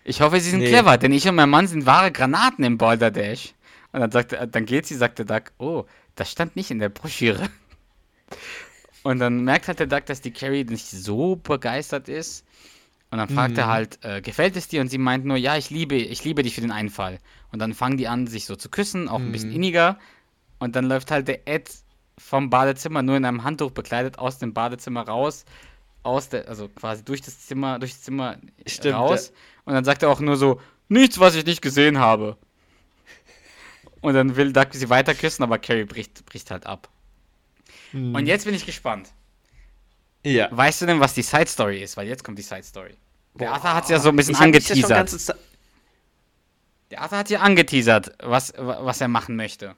Ich 0.04 0.21
hoffe, 0.21 0.39
Sie 0.39 0.51
sind 0.51 0.60
nee. 0.60 0.67
clever, 0.67 0.99
denn 0.99 1.12
ich 1.12 1.27
und 1.27 1.34
mein 1.34 1.49
Mann 1.49 1.65
sind 1.65 1.88
wahre 1.88 2.12
Granaten 2.12 2.63
im 2.63 2.77
Boulder 2.77 3.10
Dash. 3.10 3.56
Und 3.91 3.99
dann, 3.99 4.12
sagt, 4.12 4.38
dann 4.51 4.65
geht 4.67 4.86
sie, 4.86 4.93
sagt 4.93 5.17
der 5.17 5.25
Duck, 5.25 5.51
oh, 5.58 5.86
das 6.13 6.30
stand 6.30 6.56
nicht 6.56 6.69
in 6.69 6.77
der 6.77 6.89
Broschüre. 6.89 7.49
Und 9.04 9.17
dann 9.17 9.43
merkt 9.43 9.67
halt 9.67 9.80
der 9.80 9.88
Duck, 9.88 10.06
dass 10.06 10.21
die 10.21 10.30
Carrie 10.30 10.63
nicht 10.63 10.86
so 10.86 11.36
begeistert 11.36 12.08
ist. 12.08 12.45
Und 13.10 13.17
dann 13.17 13.27
fragt 13.27 13.54
mhm. 13.54 13.60
er 13.60 13.67
halt, 13.67 13.97
äh, 14.06 14.21
gefällt 14.21 14.56
es 14.56 14.67
dir? 14.67 14.82
Und 14.82 14.89
sie 14.89 14.99
meint 14.99 15.25
nur, 15.25 15.38
ja, 15.38 15.58
ich 15.58 15.71
liebe, 15.71 15.95
ich 15.95 16.23
liebe 16.23 16.43
dich 16.43 16.54
für 16.54 16.62
den 16.62 16.71
Einfall. 16.71 17.17
Und 17.51 17.58
dann 17.58 17.73
fangen 17.73 17.97
die 17.97 18.08
an, 18.08 18.27
sich 18.27 18.45
so 18.45 18.56
zu 18.56 18.69
küssen, 18.69 19.10
auch 19.10 19.17
mhm. 19.17 19.30
ein 19.30 19.32
bisschen 19.32 19.49
mhm. 19.49 19.56
inniger. 19.56 19.97
Und 20.60 20.75
dann 20.75 20.86
läuft 20.86 21.10
halt 21.10 21.27
der 21.27 21.47
Ed 21.47 21.71
vom 22.19 22.51
Badezimmer 22.51 23.01
nur 23.01 23.17
in 23.17 23.25
einem 23.25 23.43
Handtuch 23.43 23.71
bekleidet 23.71 24.19
aus 24.19 24.38
dem 24.38 24.54
Badezimmer 24.54 25.01
raus 25.08 25.45
aus 26.03 26.29
der, 26.29 26.47
also 26.47 26.67
quasi 26.69 27.03
durch 27.03 27.21
das 27.21 27.45
Zimmer, 27.45 27.79
durch 27.79 27.91
das 27.91 28.01
Zimmer 28.01 28.37
Stimmt, 28.65 28.95
raus. 28.95 29.31
Ja. 29.33 29.61
Und 29.65 29.73
dann 29.73 29.85
sagt 29.85 30.03
er 30.03 30.09
auch 30.09 30.19
nur 30.19 30.37
so, 30.37 30.59
nichts, 30.89 31.19
was 31.19 31.35
ich 31.35 31.45
nicht 31.45 31.61
gesehen 31.61 31.99
habe. 31.99 32.37
Und 34.01 34.13
dann 34.15 34.35
will 34.35 34.51
Doug 34.51 34.67
sie 34.71 34.89
weiter 34.89 35.13
küssen, 35.13 35.43
aber 35.43 35.59
Carrie 35.59 35.85
bricht, 35.85 36.25
bricht 36.25 36.49
halt 36.49 36.65
ab. 36.65 36.89
Hm. 37.91 38.15
Und 38.15 38.25
jetzt 38.25 38.45
bin 38.45 38.55
ich 38.55 38.65
gespannt. 38.65 39.09
Ja. 40.23 40.49
Weißt 40.51 40.81
du 40.81 40.85
denn, 40.85 40.99
was 40.99 41.13
die 41.13 41.21
Side 41.21 41.47
Story 41.47 41.81
ist? 41.81 41.97
Weil 41.97 42.07
jetzt 42.07 42.23
kommt 42.23 42.37
die 42.37 42.43
Side 42.43 42.63
Story. 42.63 42.95
Der 43.35 43.53
Arthur 43.53 43.73
hat 43.73 43.83
es 43.85 43.89
ja 43.89 43.99
so 43.99 44.09
ein 44.09 44.15
bisschen 44.15 44.35
ich 44.35 44.41
angeteasert. 44.41 45.27
Ja 45.27 45.35
der 46.91 47.01
Arthur 47.01 47.17
hat 47.17 47.29
ja 47.29 47.39
angeteasert, 47.39 48.11
was, 48.21 48.53
was 48.57 49.01
er 49.01 49.07
machen 49.07 49.35
möchte. 49.35 49.75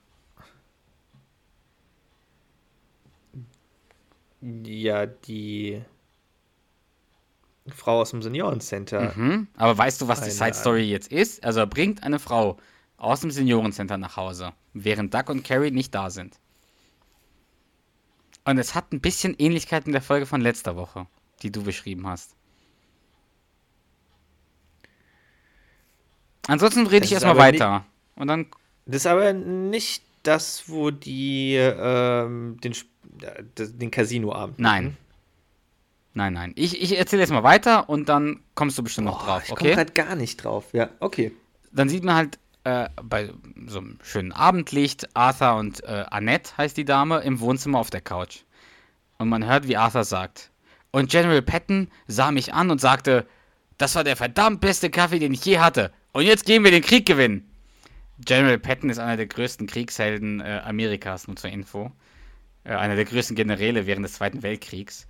Ja, 4.41 5.05
die 5.05 5.81
Frau 7.67 8.02
aus 8.02 8.12
dem 8.12 8.21
Seniorencenter. 8.21 9.13
Mhm. 9.15 9.47
Aber 9.56 9.78
weißt 9.78 10.02
du, 10.02 10.08
was 10.08 10.21
die 10.21 10.32
Side 10.32 10.54
Story 10.54 10.84
jetzt 10.84 11.12
ist? 11.12 11.43
Also 11.43 11.62
er 11.62 11.67
bringt 11.67 12.04
eine 12.04 12.19
Frau 12.19 12.58
aus 12.97 13.21
dem 13.21 13.32
Seniorencenter 13.32 13.97
nach 13.97 14.17
Hause, 14.17 14.54
während 14.73 15.13
Duck 15.13 15.30
und 15.30 15.43
Carrie 15.43 15.71
nicht 15.71 15.93
da 15.95 16.10
sind. 16.10 16.39
Und 18.45 18.58
es 18.58 18.76
hat 18.76 18.91
ein 18.91 18.99
bisschen 18.99 19.36
Ähnlichkeit 19.38 19.86
mit 19.86 19.93
der 19.93 20.02
Folge 20.02 20.26
von 20.26 20.41
letzter 20.41 20.76
Woche, 20.76 21.08
die 21.41 21.52
du 21.52 21.63
beschrieben 21.63 22.08
hast. 22.08 22.36
Ansonsten 26.47 26.86
rede 26.88 27.02
Das 27.02 27.08
ich 27.08 27.13
erstmal 27.13 27.38
weiter. 27.38 27.86
Und 28.15 28.28
dann. 28.28 28.47
Das 28.86 28.97
ist 28.97 29.08
aber 29.08 29.32
nicht 29.32 30.04
das, 30.23 30.67
wo 30.67 30.91
die 30.91 31.56
ähm, 31.56 32.58
den, 32.62 32.73
äh, 33.21 33.43
den 33.56 33.91
Casinoabend. 33.91 34.60
Nein. 34.60 34.97
Nein, 36.13 36.34
nein. 36.34 36.54
Ich, 36.56 36.82
ich 36.82 36.97
erzähle 36.97 37.23
jetzt 37.23 37.32
mal 37.32 37.43
weiter 37.43 37.89
und 37.89 38.08
dann 38.08 38.41
kommst 38.54 38.78
du 38.78 38.84
bestimmt 38.84 39.06
noch 39.06 39.19
Boah, 39.19 39.39
drauf, 39.39 39.43
ich 39.49 39.56
komme 39.56 39.71
gerade 39.71 39.93
gar 39.93 40.15
nicht 40.15 40.43
drauf. 40.43 40.65
Ja, 40.73 40.89
okay. 40.99 41.32
Dann 41.71 41.89
sieht 41.89 42.04
man 42.04 42.15
halt 42.15 42.39
äh, 42.65 42.89
bei 43.02 43.32
so 43.67 43.80
einem 43.80 43.97
schönen 44.04 44.32
Abendlicht 44.32 45.15
Arthur 45.15 45.56
und 45.56 45.84
äh, 45.84 46.06
Annette, 46.10 46.56
heißt 46.58 46.78
die 46.78 46.86
Dame, 46.86 47.19
im 47.19 47.39
Wohnzimmer 47.39 47.80
auf 47.80 47.89
der 47.89 48.02
Couch. 48.02 48.41
Und 49.17 49.30
man 49.30 49.45
hört, 49.45 49.67
wie 49.67 49.78
Arthur 49.78 50.04
sagt. 50.04 50.52
Und 50.91 51.10
General 51.10 51.41
Patton 51.41 51.89
sah 52.08 52.32
mich 52.32 52.54
an 52.54 52.69
und 52.69 52.80
sagte, 52.80 53.26
das 53.78 53.95
war 53.95 54.04
der 54.04 54.15
verdammt 54.15 54.62
beste 54.62 54.91
Kaffee, 54.91 55.19
den 55.19 55.34
ich 55.34 55.43
je 55.43 55.60
hatte. 55.60 55.91
Und 56.12 56.23
jetzt 56.23 56.45
gehen 56.45 56.63
wir 56.63 56.71
den 56.71 56.84
Krieg 56.84 57.08
gewinnen. 57.08 57.49
General 58.19 58.60
Patton 58.60 58.91
ist 58.91 58.99
einer 58.99 59.17
der 59.17 59.26
größten 59.26 59.65
Kriegshelden 59.65 60.39
äh, 60.39 60.62
Amerikas, 60.63 61.28
nur 61.28 61.36
zur 61.36 61.49
Info. 61.49 61.91
Äh, 62.63 62.76
einer 62.76 62.95
der 62.95 63.06
größten 63.06 63.36
Generäle 63.36 63.88
während 63.88 64.06
des 64.06 64.13
Zweiten 64.13 64.43
Weltkriegs. 64.43 65.08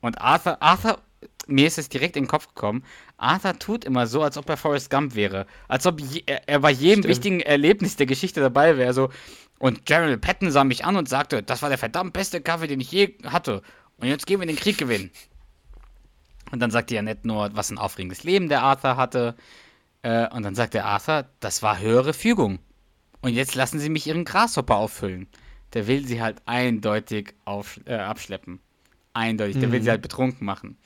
Und 0.00 0.20
Arthur, 0.20 0.62
Arthur, 0.62 0.98
mir 1.46 1.66
ist 1.66 1.78
es 1.78 1.88
direkt 1.88 2.16
in 2.16 2.24
den 2.24 2.28
Kopf 2.28 2.48
gekommen, 2.48 2.84
Arthur 3.16 3.58
tut 3.58 3.84
immer 3.84 4.06
so, 4.06 4.22
als 4.22 4.38
ob 4.38 4.48
er 4.48 4.56
Forrest 4.56 4.90
Gump 4.90 5.14
wäre. 5.14 5.46
Als 5.68 5.86
ob 5.86 6.00
je, 6.00 6.22
er, 6.26 6.48
er 6.48 6.60
bei 6.60 6.70
jedem 6.70 7.00
Stimmt. 7.00 7.08
wichtigen 7.08 7.40
Erlebnis 7.40 7.96
der 7.96 8.06
Geschichte 8.06 8.40
dabei 8.40 8.76
wäre. 8.76 8.94
So. 8.94 9.10
Und 9.58 9.84
General 9.84 10.16
Patton 10.16 10.50
sah 10.50 10.64
mich 10.64 10.84
an 10.84 10.96
und 10.96 11.08
sagte, 11.08 11.42
das 11.42 11.62
war 11.62 11.68
der 11.68 11.78
verdammt 11.78 12.12
beste 12.12 12.40
Kaffee, 12.40 12.66
den 12.66 12.80
ich 12.80 12.90
je 12.90 13.14
hatte. 13.24 13.62
Und 13.98 14.08
jetzt 14.08 14.26
gehen 14.26 14.40
wir 14.40 14.46
den 14.46 14.56
Krieg 14.56 14.78
gewinnen. 14.78 15.10
Und 16.50 16.60
dann 16.60 16.70
sagt 16.70 16.90
die 16.90 16.98
Annette 16.98 17.28
nur, 17.28 17.50
was 17.54 17.70
ein 17.70 17.78
aufregendes 17.78 18.24
Leben 18.24 18.48
der 18.48 18.62
Arthur 18.62 18.96
hatte. 18.96 19.36
Äh, 20.02 20.28
und 20.34 20.42
dann 20.42 20.54
sagt 20.54 20.74
der 20.74 20.86
Arthur, 20.86 21.26
das 21.40 21.62
war 21.62 21.78
höhere 21.78 22.14
Fügung. 22.14 22.58
Und 23.20 23.34
jetzt 23.34 23.54
lassen 23.54 23.78
sie 23.78 23.90
mich 23.90 24.06
ihren 24.06 24.24
Grashopper 24.24 24.76
auffüllen. 24.76 25.28
Der 25.74 25.86
will 25.86 26.06
sie 26.06 26.22
halt 26.22 26.42
eindeutig 26.46 27.34
auf, 27.44 27.78
äh, 27.84 27.94
abschleppen. 27.94 28.60
Eindeutig. 29.12 29.58
Der 29.60 29.72
will 29.72 29.82
sie 29.82 29.90
halt 29.90 30.02
betrunken 30.02 30.44
machen. 30.44 30.76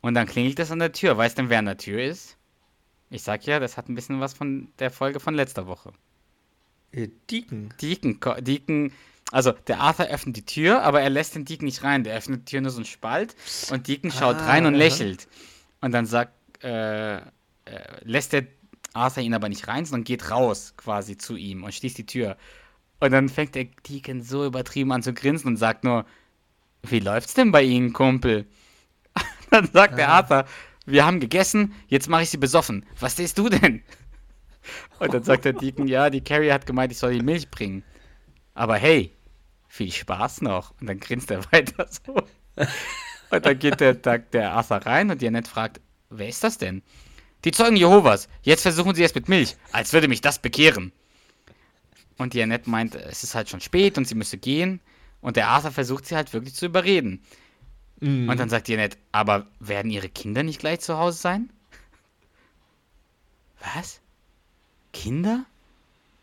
Und 0.00 0.14
dann 0.14 0.26
klingelt 0.26 0.58
es 0.58 0.70
an 0.70 0.78
der 0.78 0.92
Tür. 0.92 1.16
Weißt 1.16 1.38
du, 1.38 1.48
wer 1.48 1.58
an 1.58 1.64
der 1.64 1.78
Tür 1.78 2.02
ist? 2.02 2.36
Ich 3.10 3.22
sag 3.22 3.46
ja, 3.46 3.60
das 3.60 3.76
hat 3.76 3.88
ein 3.88 3.94
bisschen 3.94 4.20
was 4.20 4.34
von 4.34 4.68
der 4.78 4.90
Folge 4.90 5.20
von 5.20 5.34
letzter 5.34 5.66
Woche. 5.66 5.92
Äh, 6.92 7.08
Deacon. 7.30 7.72
Deacon, 7.80 8.18
Deacon, 8.40 8.92
also 9.30 9.52
der 9.52 9.80
Arthur 9.80 10.06
öffnet 10.06 10.36
die 10.36 10.44
Tür, 10.44 10.82
aber 10.82 11.00
er 11.00 11.10
lässt 11.10 11.34
den 11.34 11.44
Deacon 11.44 11.66
nicht 11.66 11.82
rein. 11.82 12.04
Der 12.04 12.16
öffnet 12.16 12.42
die 12.42 12.50
Tür 12.52 12.60
nur 12.60 12.70
so 12.70 12.78
einen 12.78 12.86
Spalt 12.86 13.34
und 13.70 13.88
Deacon 13.88 14.10
schaut 14.10 14.36
Ah, 14.36 14.46
rein 14.46 14.66
und 14.66 14.74
lächelt. 14.74 15.28
Und 15.80 15.92
dann 15.92 16.06
sagt, 16.06 16.32
äh, 16.62 17.16
äh, 17.16 17.20
lässt 18.02 18.32
der 18.32 18.46
Arthur 18.92 19.22
ihn 19.22 19.34
aber 19.34 19.48
nicht 19.48 19.66
rein, 19.68 19.84
sondern 19.84 20.04
geht 20.04 20.30
raus 20.30 20.74
quasi 20.76 21.16
zu 21.18 21.36
ihm 21.36 21.64
und 21.64 21.74
schließt 21.74 21.98
die 21.98 22.06
Tür. 22.06 22.36
Und 23.00 23.10
dann 23.10 23.28
fängt 23.28 23.54
der 23.54 23.64
Deacon 23.88 24.22
so 24.22 24.46
übertrieben 24.46 24.92
an 24.92 25.02
zu 25.02 25.12
grinsen 25.12 25.48
und 25.48 25.56
sagt 25.56 25.84
nur, 25.84 26.06
wie 26.90 27.00
läuft's 27.00 27.34
denn 27.34 27.52
bei 27.52 27.62
Ihnen, 27.62 27.92
Kumpel? 27.92 28.46
dann 29.50 29.70
sagt 29.72 29.98
der 29.98 30.08
Arthur, 30.08 30.44
wir 30.86 31.04
haben 31.04 31.20
gegessen, 31.20 31.74
jetzt 31.88 32.08
mache 32.08 32.22
ich 32.22 32.30
sie 32.30 32.36
besoffen. 32.36 32.84
Was 33.00 33.14
stehst 33.14 33.38
du 33.38 33.48
denn? 33.48 33.82
Und 34.98 35.12
dann 35.12 35.22
sagt 35.22 35.44
der 35.44 35.52
Deacon, 35.52 35.88
ja, 35.88 36.10
die 36.10 36.22
Carrie 36.22 36.52
hat 36.52 36.66
gemeint, 36.66 36.92
ich 36.92 36.98
soll 36.98 37.14
die 37.14 37.22
Milch 37.22 37.50
bringen. 37.50 37.82
Aber 38.54 38.76
hey, 38.76 39.12
viel 39.68 39.90
Spaß 39.90 40.42
noch. 40.42 40.72
Und 40.80 40.88
dann 40.88 41.00
grinst 41.00 41.30
er 41.30 41.40
weiter 41.52 41.86
so. 41.88 42.14
Und 43.30 43.46
dann 43.46 43.58
geht 43.58 43.80
der, 43.80 43.94
der, 43.94 44.18
der 44.18 44.52
Arthur 44.52 44.78
rein 44.78 45.10
und 45.10 45.20
die 45.20 45.26
Annette 45.26 45.50
fragt, 45.50 45.80
wer 46.10 46.28
ist 46.28 46.44
das 46.44 46.58
denn? 46.58 46.82
Die 47.44 47.50
Zeugen 47.50 47.76
Jehovas. 47.76 48.28
Jetzt 48.42 48.62
versuchen 48.62 48.94
sie 48.94 49.04
es 49.04 49.14
mit 49.14 49.28
Milch, 49.28 49.56
als 49.72 49.92
würde 49.92 50.08
mich 50.08 50.20
das 50.20 50.38
bekehren. 50.38 50.92
Und 52.16 52.32
die 52.32 52.42
Annette 52.42 52.70
meint, 52.70 52.94
es 52.94 53.24
ist 53.24 53.34
halt 53.34 53.48
schon 53.48 53.60
spät 53.60 53.98
und 53.98 54.06
sie 54.06 54.14
müsse 54.14 54.38
gehen. 54.38 54.80
Und 55.24 55.36
der 55.36 55.48
Arthur 55.48 55.70
versucht 55.70 56.04
sie 56.04 56.16
halt 56.16 56.34
wirklich 56.34 56.54
zu 56.54 56.66
überreden. 56.66 57.22
Mhm. 57.98 58.28
Und 58.28 58.38
dann 58.38 58.50
sagt 58.50 58.68
die 58.68 58.74
Annette, 58.74 58.98
aber 59.10 59.46
werden 59.58 59.90
ihre 59.90 60.10
Kinder 60.10 60.42
nicht 60.42 60.60
gleich 60.60 60.80
zu 60.80 60.98
Hause 60.98 61.16
sein? 61.16 61.50
Was? 63.74 64.02
Kinder? 64.92 65.46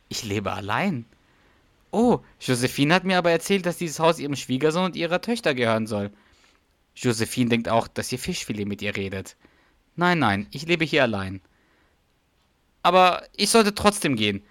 Ich 0.08 0.24
lebe 0.24 0.54
allein. 0.54 1.06
Oh, 1.90 2.20
Josephine 2.40 2.94
hat 2.94 3.04
mir 3.04 3.18
aber 3.18 3.32
erzählt, 3.32 3.66
dass 3.66 3.78
dieses 3.78 4.00
Haus 4.00 4.20
ihrem 4.20 4.36
Schwiegersohn 4.36 4.86
und 4.86 4.96
ihrer 4.96 5.20
Töchter 5.20 5.56
gehören 5.56 5.88
soll. 5.88 6.12
Josephine 6.96 7.50
denkt 7.50 7.70
auch, 7.70 7.88
dass 7.88 8.12
ihr 8.12 8.20
Fischfilet 8.20 8.68
mit 8.68 8.84
ihr 8.84 8.96
redet. 8.96 9.36
Nein, 9.96 10.20
nein, 10.20 10.46
ich 10.52 10.68
lebe 10.68 10.86
hier 10.86 11.02
allein. 11.02 11.42
Aber 12.84 13.24
ich 13.36 13.50
sollte 13.50 13.74
trotzdem 13.74 14.16
gehen. 14.16 14.44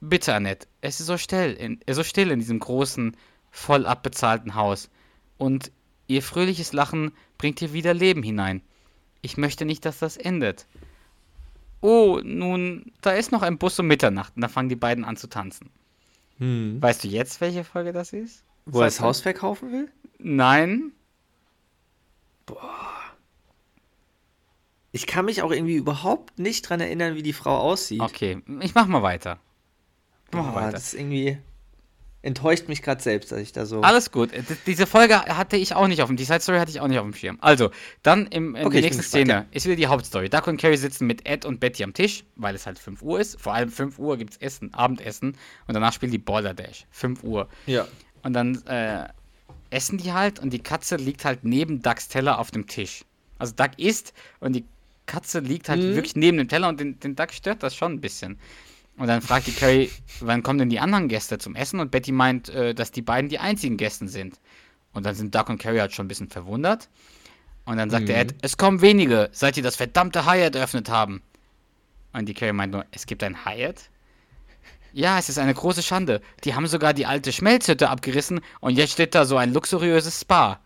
Bitte, 0.00 0.34
Annette, 0.34 0.66
es 0.80 0.98
ist 0.98 1.08
so 1.08 1.18
still 1.18 1.52
in, 1.52 1.78
so 1.90 2.02
still 2.02 2.30
in 2.30 2.38
diesem 2.38 2.58
großen, 2.58 3.14
voll 3.50 3.86
abbezahlten 3.86 4.54
Haus. 4.54 4.90
Und 5.36 5.70
ihr 6.06 6.22
fröhliches 6.22 6.72
Lachen 6.72 7.12
bringt 7.36 7.60
hier 7.60 7.72
wieder 7.72 7.94
Leben 7.94 8.22
hinein. 8.22 8.62
Ich 9.22 9.36
möchte 9.36 9.64
nicht, 9.64 9.84
dass 9.84 9.98
das 9.98 10.16
endet. 10.16 10.66
Oh, 11.80 12.20
nun, 12.22 12.92
da 13.02 13.12
ist 13.12 13.30
noch 13.30 13.42
ein 13.42 13.58
Bus 13.58 13.78
um 13.78 13.86
Mitternacht 13.86 14.34
und 14.36 14.42
da 14.42 14.48
fangen 14.48 14.68
die 14.68 14.76
beiden 14.76 15.04
an 15.04 15.16
zu 15.16 15.28
tanzen. 15.28 15.70
Hm. 16.38 16.80
Weißt 16.80 17.04
du 17.04 17.08
jetzt, 17.08 17.40
welche 17.40 17.64
Folge 17.64 17.92
das 17.92 18.12
ist? 18.12 18.42
Wo 18.66 18.80
er 18.80 18.86
das. 18.86 19.00
Haus 19.00 19.20
verkaufen 19.20 19.72
will? 19.72 19.90
Nein. 20.18 20.92
Ich 24.92 25.06
kann 25.06 25.26
mich 25.26 25.42
auch 25.42 25.50
irgendwie 25.50 25.76
überhaupt 25.76 26.38
nicht 26.38 26.68
dran 26.68 26.80
erinnern, 26.80 27.14
wie 27.14 27.22
die 27.22 27.32
Frau 27.32 27.56
aussieht. 27.56 28.00
Okay, 28.00 28.42
ich 28.60 28.74
mach 28.74 28.86
mal 28.86 29.02
weiter. 29.02 29.38
Mach 30.32 30.44
mal 30.44 30.50
Boah, 30.50 30.56
weiter. 30.56 30.72
das 30.72 30.92
ist 30.92 30.94
irgendwie 30.94 31.38
enttäuscht 32.28 32.68
mich 32.68 32.82
gerade 32.82 33.02
selbst, 33.02 33.32
dass 33.32 33.40
ich 33.40 33.50
da 33.52 33.66
so. 33.66 33.80
Alles 33.80 34.12
gut. 34.12 34.30
D- 34.32 34.42
Diese 34.66 34.86
Folge 34.86 35.20
hatte 35.20 35.56
ich 35.56 35.74
auch 35.74 35.88
nicht 35.88 36.00
auf 36.02 36.08
dem, 36.08 36.16
die 36.16 36.24
Side 36.24 36.40
Story 36.40 36.58
hatte 36.58 36.70
ich 36.70 36.80
auch 36.80 36.86
nicht 36.86 36.98
auf 36.98 37.04
dem 37.04 37.14
Schirm. 37.14 37.38
Also, 37.40 37.70
dann 38.04 38.26
im, 38.26 38.54
in 38.54 38.64
Okay, 38.66 38.74
der 38.76 38.82
nächsten 38.82 39.02
gespannt, 39.02 39.24
Szene 39.26 39.46
ist 39.50 39.66
wieder 39.66 39.74
die 39.76 39.86
Hauptstory. 39.88 40.28
Duck 40.28 40.46
und 40.46 40.60
Carrie 40.60 40.76
sitzen 40.76 41.06
mit 41.06 41.26
Ed 41.28 41.44
und 41.44 41.58
Betty 41.58 41.82
am 41.82 41.92
Tisch, 41.94 42.24
weil 42.36 42.54
es 42.54 42.66
halt 42.66 42.78
5 42.78 43.02
Uhr 43.02 43.18
ist. 43.18 43.40
Vor 43.40 43.54
allem 43.54 43.70
5 43.70 43.98
Uhr 43.98 44.16
gibt 44.16 44.34
es 44.34 44.36
Essen, 44.38 44.72
Abendessen 44.74 45.36
und 45.66 45.74
danach 45.74 45.92
spielen 45.92 46.12
die 46.12 46.18
Baller 46.18 46.54
Dash. 46.54 46.86
5 46.92 47.24
Uhr. 47.24 47.48
Ja. 47.66 47.86
Und 48.22 48.32
dann 48.34 48.62
äh, 48.66 49.08
essen 49.70 49.98
die 49.98 50.12
halt 50.12 50.38
und 50.38 50.50
die 50.50 50.58
Katze 50.60 50.96
liegt 50.96 51.24
halt 51.24 51.44
neben 51.44 51.82
Ducks 51.82 52.08
Teller 52.08 52.38
auf 52.38 52.50
dem 52.50 52.66
Tisch. 52.66 53.04
Also 53.38 53.54
Duck 53.56 53.70
isst 53.78 54.12
und 54.40 54.52
die 54.54 54.64
Katze 55.06 55.40
liegt 55.40 55.68
halt 55.68 55.80
Mhm. 55.80 55.94
wirklich 55.94 56.16
neben 56.16 56.36
dem 56.38 56.48
Teller 56.48 56.68
und 56.68 56.78
den, 56.80 56.98
den 57.00 57.16
Duck 57.16 57.32
stört 57.32 57.62
das 57.62 57.74
schon 57.74 57.92
ein 57.92 58.00
bisschen. 58.00 58.38
Und 58.98 59.06
dann 59.06 59.22
fragt 59.22 59.46
die 59.46 59.52
Carrie, 59.52 59.90
wann 60.20 60.42
kommen 60.42 60.58
denn 60.58 60.70
die 60.70 60.80
anderen 60.80 61.08
Gäste 61.08 61.38
zum 61.38 61.54
Essen? 61.54 61.78
Und 61.80 61.90
Betty 61.90 62.12
meint, 62.12 62.48
äh, 62.48 62.74
dass 62.74 62.90
die 62.90 63.02
beiden 63.02 63.30
die 63.30 63.38
einzigen 63.38 63.76
Gäste 63.76 64.08
sind. 64.08 64.40
Und 64.92 65.06
dann 65.06 65.14
sind 65.14 65.34
Duck 65.34 65.48
und 65.48 65.58
Carrie 65.58 65.80
halt 65.80 65.92
schon 65.94 66.06
ein 66.06 66.08
bisschen 66.08 66.28
verwundert. 66.28 66.88
Und 67.64 67.76
dann 67.76 67.90
sagt 67.90 68.08
der 68.08 68.16
Mhm. 68.16 68.30
Ed, 68.30 68.34
es 68.42 68.56
kommen 68.56 68.80
wenige, 68.80 69.28
seit 69.32 69.56
die 69.56 69.62
das 69.62 69.76
verdammte 69.76 70.26
Hyatt 70.26 70.56
eröffnet 70.56 70.88
haben. 70.88 71.22
Und 72.12 72.26
die 72.26 72.34
Carrie 72.34 72.52
meint 72.52 72.72
nur, 72.72 72.84
es 72.90 73.06
gibt 73.06 73.22
ein 73.22 73.44
Hyatt? 73.44 73.90
Ja, 74.92 75.18
es 75.18 75.28
ist 75.28 75.38
eine 75.38 75.54
große 75.54 75.82
Schande. 75.82 76.20
Die 76.44 76.54
haben 76.54 76.66
sogar 76.66 76.94
die 76.94 77.06
alte 77.06 77.30
Schmelzhütte 77.30 77.90
abgerissen 77.90 78.40
und 78.60 78.74
jetzt 78.74 78.92
steht 78.92 79.14
da 79.14 79.26
so 79.26 79.36
ein 79.36 79.52
luxuriöses 79.52 80.22
Spa. 80.22 80.60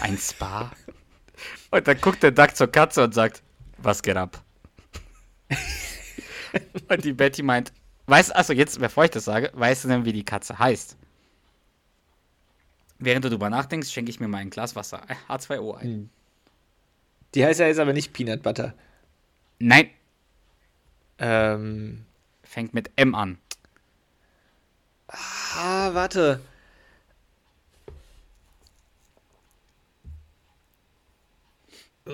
Ein 0.00 0.18
Spa? 0.18 0.72
Und 1.70 1.86
dann 1.86 2.00
guckt 2.00 2.22
der 2.22 2.32
Duck 2.32 2.56
zur 2.56 2.66
Katze 2.72 3.04
und 3.04 3.14
sagt, 3.14 3.42
was 3.76 4.02
geht 4.02 4.16
ab? 4.16 4.42
und 6.88 7.04
die 7.04 7.12
Betty 7.12 7.42
meint, 7.42 7.72
weißt 8.06 8.34
achso, 8.34 8.52
jetzt, 8.52 8.78
bevor 8.80 9.04
ich 9.04 9.10
das 9.10 9.24
sage, 9.24 9.50
weißt 9.54 9.84
du 9.84 9.88
denn, 9.88 10.04
wie 10.04 10.12
die 10.12 10.24
Katze 10.24 10.58
heißt? 10.58 10.96
Während 12.98 13.24
du 13.24 13.30
drüber 13.30 13.50
nachdenkst, 13.50 13.90
schenke 13.90 14.10
ich 14.10 14.20
mir 14.20 14.28
mal 14.28 14.38
ein 14.38 14.50
Glas 14.50 14.74
Wasser. 14.76 15.02
äh, 15.08 15.14
H2O 15.32 15.74
ein. 15.76 16.10
Die 17.34 17.44
heißt 17.44 17.60
ja 17.60 17.66
jetzt 17.66 17.78
aber 17.78 17.92
nicht 17.92 18.12
Peanut 18.12 18.42
Butter. 18.42 18.74
Nein, 19.58 19.90
Ähm. 21.18 22.04
fängt 22.42 22.74
mit 22.74 22.90
M 22.96 23.14
an. 23.14 23.38
Ah, 25.08 25.92
warte. 25.94 26.40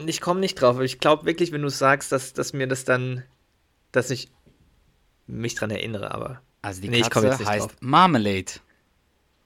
Ich 0.07 0.21
komme 0.21 0.41
nicht 0.41 0.57
drauf, 0.57 0.77
aber 0.77 0.85
ich 0.85 0.99
glaube 0.99 1.25
wirklich, 1.25 1.53
wenn 1.53 1.63
du 1.63 1.69
sagst, 1.71 2.11
dass, 2.13 2.33
dass 2.33 2.53
mir 2.53 2.67
das 2.67 2.85
dann, 2.85 3.23
dass 3.97 4.11
ich 4.11 4.29
mich 5.27 5.55
dran 5.55 5.71
erinnere, 5.71 6.13
aber. 6.13 6.41
Also 6.63 6.81
die 6.81 6.89
Nee, 6.89 7.01
ich 7.01 7.11
komm 7.11 7.25
jetzt 7.25 7.33
Katze 7.33 7.43
nicht 7.43 7.51
heißt 7.51 7.67
drauf. 7.67 7.77
Marmalade. 7.81 8.53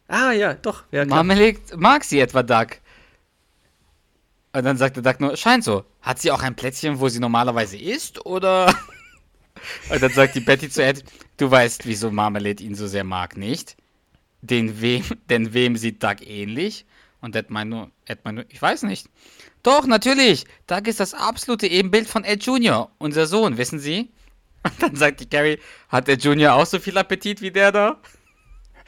Ah, 0.08 0.32
ja, 0.32 0.54
doch. 0.54 0.84
Ja, 0.90 1.04
klar. 1.04 1.22
Marmelade 1.22 1.58
mag 1.76 2.04
sie 2.04 2.20
etwa, 2.20 2.42
Duck. 2.42 2.78
Und 4.52 4.64
dann 4.64 4.78
sagt 4.78 4.96
der 4.96 5.02
Duck 5.02 5.20
nur, 5.20 5.36
scheint 5.36 5.64
so. 5.64 5.84
Hat 6.00 6.20
sie 6.20 6.30
auch 6.30 6.42
ein 6.42 6.56
Plätzchen, 6.56 7.00
wo 7.00 7.08
sie 7.08 7.20
normalerweise 7.20 7.76
isst, 7.76 8.24
oder? 8.24 8.74
Und 9.90 10.02
dann 10.02 10.12
sagt 10.12 10.34
die 10.36 10.40
Betty 10.40 10.70
zu 10.70 10.82
Ed, 10.82 11.04
du 11.36 11.50
weißt, 11.50 11.86
wieso 11.86 12.10
Marmalade 12.10 12.62
ihn 12.62 12.74
so 12.74 12.86
sehr 12.86 13.04
mag, 13.04 13.36
nicht? 13.36 13.76
Den 14.40 14.80
wem, 14.80 15.04
denn 15.28 15.52
wem 15.52 15.76
sieht 15.76 16.02
Doug 16.02 16.16
ähnlich? 16.24 16.86
Und 17.20 17.34
Ed 17.34 17.50
meint 17.50 17.70
nur, 17.70 17.90
Ed 18.06 18.24
meint 18.24 18.36
nur, 18.36 18.44
ich 18.48 18.62
weiß 18.62 18.84
nicht. 18.84 19.08
Doch, 19.62 19.86
natürlich. 19.86 20.46
Doug 20.68 20.86
ist 20.86 21.00
das 21.00 21.12
absolute 21.12 21.66
Ebenbild 21.66 22.08
von 22.08 22.24
Ed 22.24 22.44
Jr., 22.44 22.90
unser 22.98 23.26
Sohn, 23.26 23.58
wissen 23.58 23.80
Sie? 23.80 24.10
Und 24.70 24.82
dann 24.82 24.96
sagt 24.96 25.20
die 25.20 25.28
Carrie, 25.28 25.58
hat 25.88 26.08
Ed 26.08 26.22
Jr. 26.22 26.54
auch 26.54 26.66
so 26.66 26.78
viel 26.78 26.96
Appetit 26.98 27.40
wie 27.40 27.50
der 27.50 27.72
da? 27.72 28.00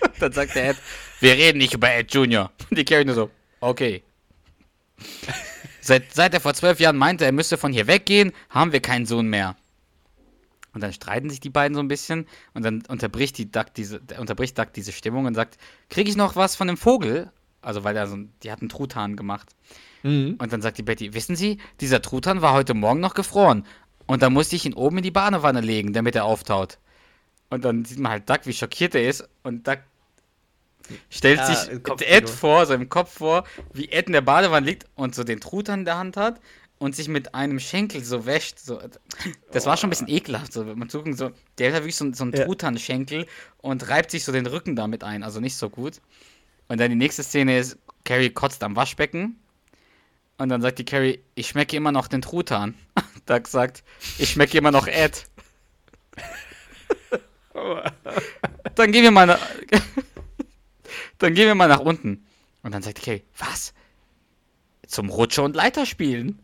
Und 0.03 0.13
dann 0.21 0.33
sagt 0.33 0.55
der 0.55 0.71
Ed, 0.71 0.77
wir 1.21 1.35
reden 1.35 1.59
nicht 1.59 1.75
über 1.75 1.91
Ed 1.93 2.13
Jr. 2.13 2.51
Und 2.71 2.79
die 2.79 2.85
Carrie 2.85 3.05
nur 3.05 3.15
so, 3.15 3.31
okay. 3.61 4.03
Seit, 5.83 6.13
seit 6.13 6.35
er 6.35 6.41
vor 6.41 6.53
zwölf 6.53 6.79
Jahren 6.79 6.99
meinte, 6.99 7.25
er 7.25 7.33
müsste 7.33 7.57
von 7.57 7.73
hier 7.73 7.87
weggehen, 7.87 8.33
haben 8.51 8.71
wir 8.71 8.81
keinen 8.81 9.07
Sohn 9.07 9.29
mehr. 9.29 9.57
Und 10.75 10.83
dann 10.83 10.93
streiten 10.93 11.31
sich 11.31 11.41
die 11.41 11.51
beiden 11.51 11.75
so 11.75 11.81
ein 11.81 11.89
bisschen 11.89 12.27
und 12.53 12.65
dann 12.65 12.83
unterbricht, 12.87 13.39
die 13.39 13.51
Duck 13.51 13.73
diese, 13.75 14.01
unterbricht 14.19 14.59
Duck 14.59 14.75
diese 14.75 14.93
Stimmung 14.93 15.25
und 15.25 15.35
sagt, 15.35 15.57
kriege 15.89 16.11
ich 16.11 16.17
noch 16.17 16.37
was 16.37 16.55
von 16.55 16.69
dem 16.69 16.77
Vogel? 16.77 17.33
Also 17.63 17.83
weil 17.83 17.97
er 17.97 18.07
so, 18.07 18.19
die 18.43 18.53
hat 18.53 18.61
einen 18.61 18.69
Truthahn 18.69 19.17
gemacht. 19.17 19.49
Mhm. 20.03 20.37
Und 20.39 20.53
dann 20.53 20.63
sagt 20.63 20.79
die 20.79 20.83
Betty, 20.83 21.13
wissen 21.13 21.37
Sie, 21.37 21.59
dieser 21.81 22.01
Truthahn 22.01 22.41
war 22.41 22.55
heute 22.55 22.75
Morgen 22.75 23.01
noch 23.01 23.15
gefroren. 23.15 23.67
Und 24.11 24.23
da 24.23 24.29
musste 24.29 24.57
ich 24.57 24.67
ihn 24.67 24.75
oben 24.75 24.97
in 24.97 25.03
die 25.05 25.13
Badewanne 25.13 25.61
legen, 25.61 25.93
damit 25.93 26.17
er 26.17 26.25
auftaut. 26.25 26.79
Und 27.49 27.65
dann 27.65 27.85
sieht 27.85 28.01
man 28.01 28.11
halt 28.11 28.29
Duck, 28.29 28.41
wie 28.43 28.53
schockiert 28.53 28.97
er 28.97 29.09
ist. 29.09 29.29
Und 29.45 29.69
Duck 29.69 29.79
stellt 31.11 31.39
ja, 31.39 31.47
sich 31.47 31.81
Ed 32.09 32.29
vor, 32.29 32.67
so 32.67 32.75
im 32.75 32.89
Kopf 32.89 33.13
vor, 33.19 33.45
wie 33.73 33.89
Ed 33.89 34.09
in 34.09 34.13
der 34.13 34.23
Badewanne 34.23 34.67
liegt 34.67 34.87
und 34.97 35.15
so 35.15 35.23
den 35.23 35.39
Truthahn 35.39 35.81
in 35.81 35.85
der 35.85 35.97
Hand 35.97 36.17
hat 36.17 36.41
und 36.79 36.97
sich 36.97 37.07
mit 37.07 37.37
einem 37.37 37.61
Schenkel 37.61 38.03
so 38.03 38.27
wäscht. 38.27 38.59
So. 38.59 38.81
Das 39.53 39.65
oh. 39.65 39.69
war 39.69 39.77
schon 39.77 39.87
ein 39.87 39.91
bisschen 39.91 40.09
ekelhaft. 40.09 40.53
So. 40.53 40.65
Man 40.65 40.89
zucken 40.89 41.15
so, 41.15 41.31
der 41.59 41.73
hat 41.73 41.83
wirklich 41.83 41.95
so, 41.95 42.13
so 42.13 42.25
einen 42.25 42.33
ja. 42.33 42.47
Truthahn-Schenkel 42.47 43.27
und 43.59 43.89
reibt 43.89 44.11
sich 44.11 44.25
so 44.25 44.33
den 44.33 44.47
Rücken 44.47 44.75
damit 44.75 45.05
ein. 45.05 45.23
Also 45.23 45.39
nicht 45.39 45.55
so 45.55 45.71
gut. 45.71 46.01
Und 46.67 46.81
dann 46.81 46.91
die 46.91 46.97
nächste 46.97 47.23
Szene 47.23 47.59
ist, 47.59 47.79
Carrie 48.03 48.31
kotzt 48.31 48.65
am 48.65 48.75
Waschbecken. 48.75 49.40
Und 50.41 50.49
dann 50.49 50.63
sagt 50.63 50.79
die 50.79 50.87
Carrie, 50.87 51.23
ich 51.35 51.49
schmecke 51.49 51.77
immer 51.77 51.93
noch 51.93 52.09
den 52.09 52.23
Truthahn. 52.23 52.75
Doug 53.27 53.47
sagt, 53.47 53.85
ich 54.17 54.31
schmecke 54.31 54.57
immer 54.57 54.71
noch 54.71 54.87
Ed. 54.87 55.27
dann 58.75 58.91
gehen 58.91 59.03
wir 59.03 59.11
mal 59.11 59.27
nach, 59.27 59.39
dann 61.19 61.35
gehen 61.35 61.47
wir 61.47 61.55
mal 61.55 61.69
nach 61.69 61.81
unten. 61.81 62.25
Und 62.63 62.73
dann 62.73 62.81
sagt 62.81 62.97
die 62.99 63.03
Carrie, 63.03 63.23
was? 63.37 63.75
zum 64.87 65.11
Rutsche 65.11 65.43
und 65.43 65.55
Leiter 65.55 65.85
spielen. 65.85 66.41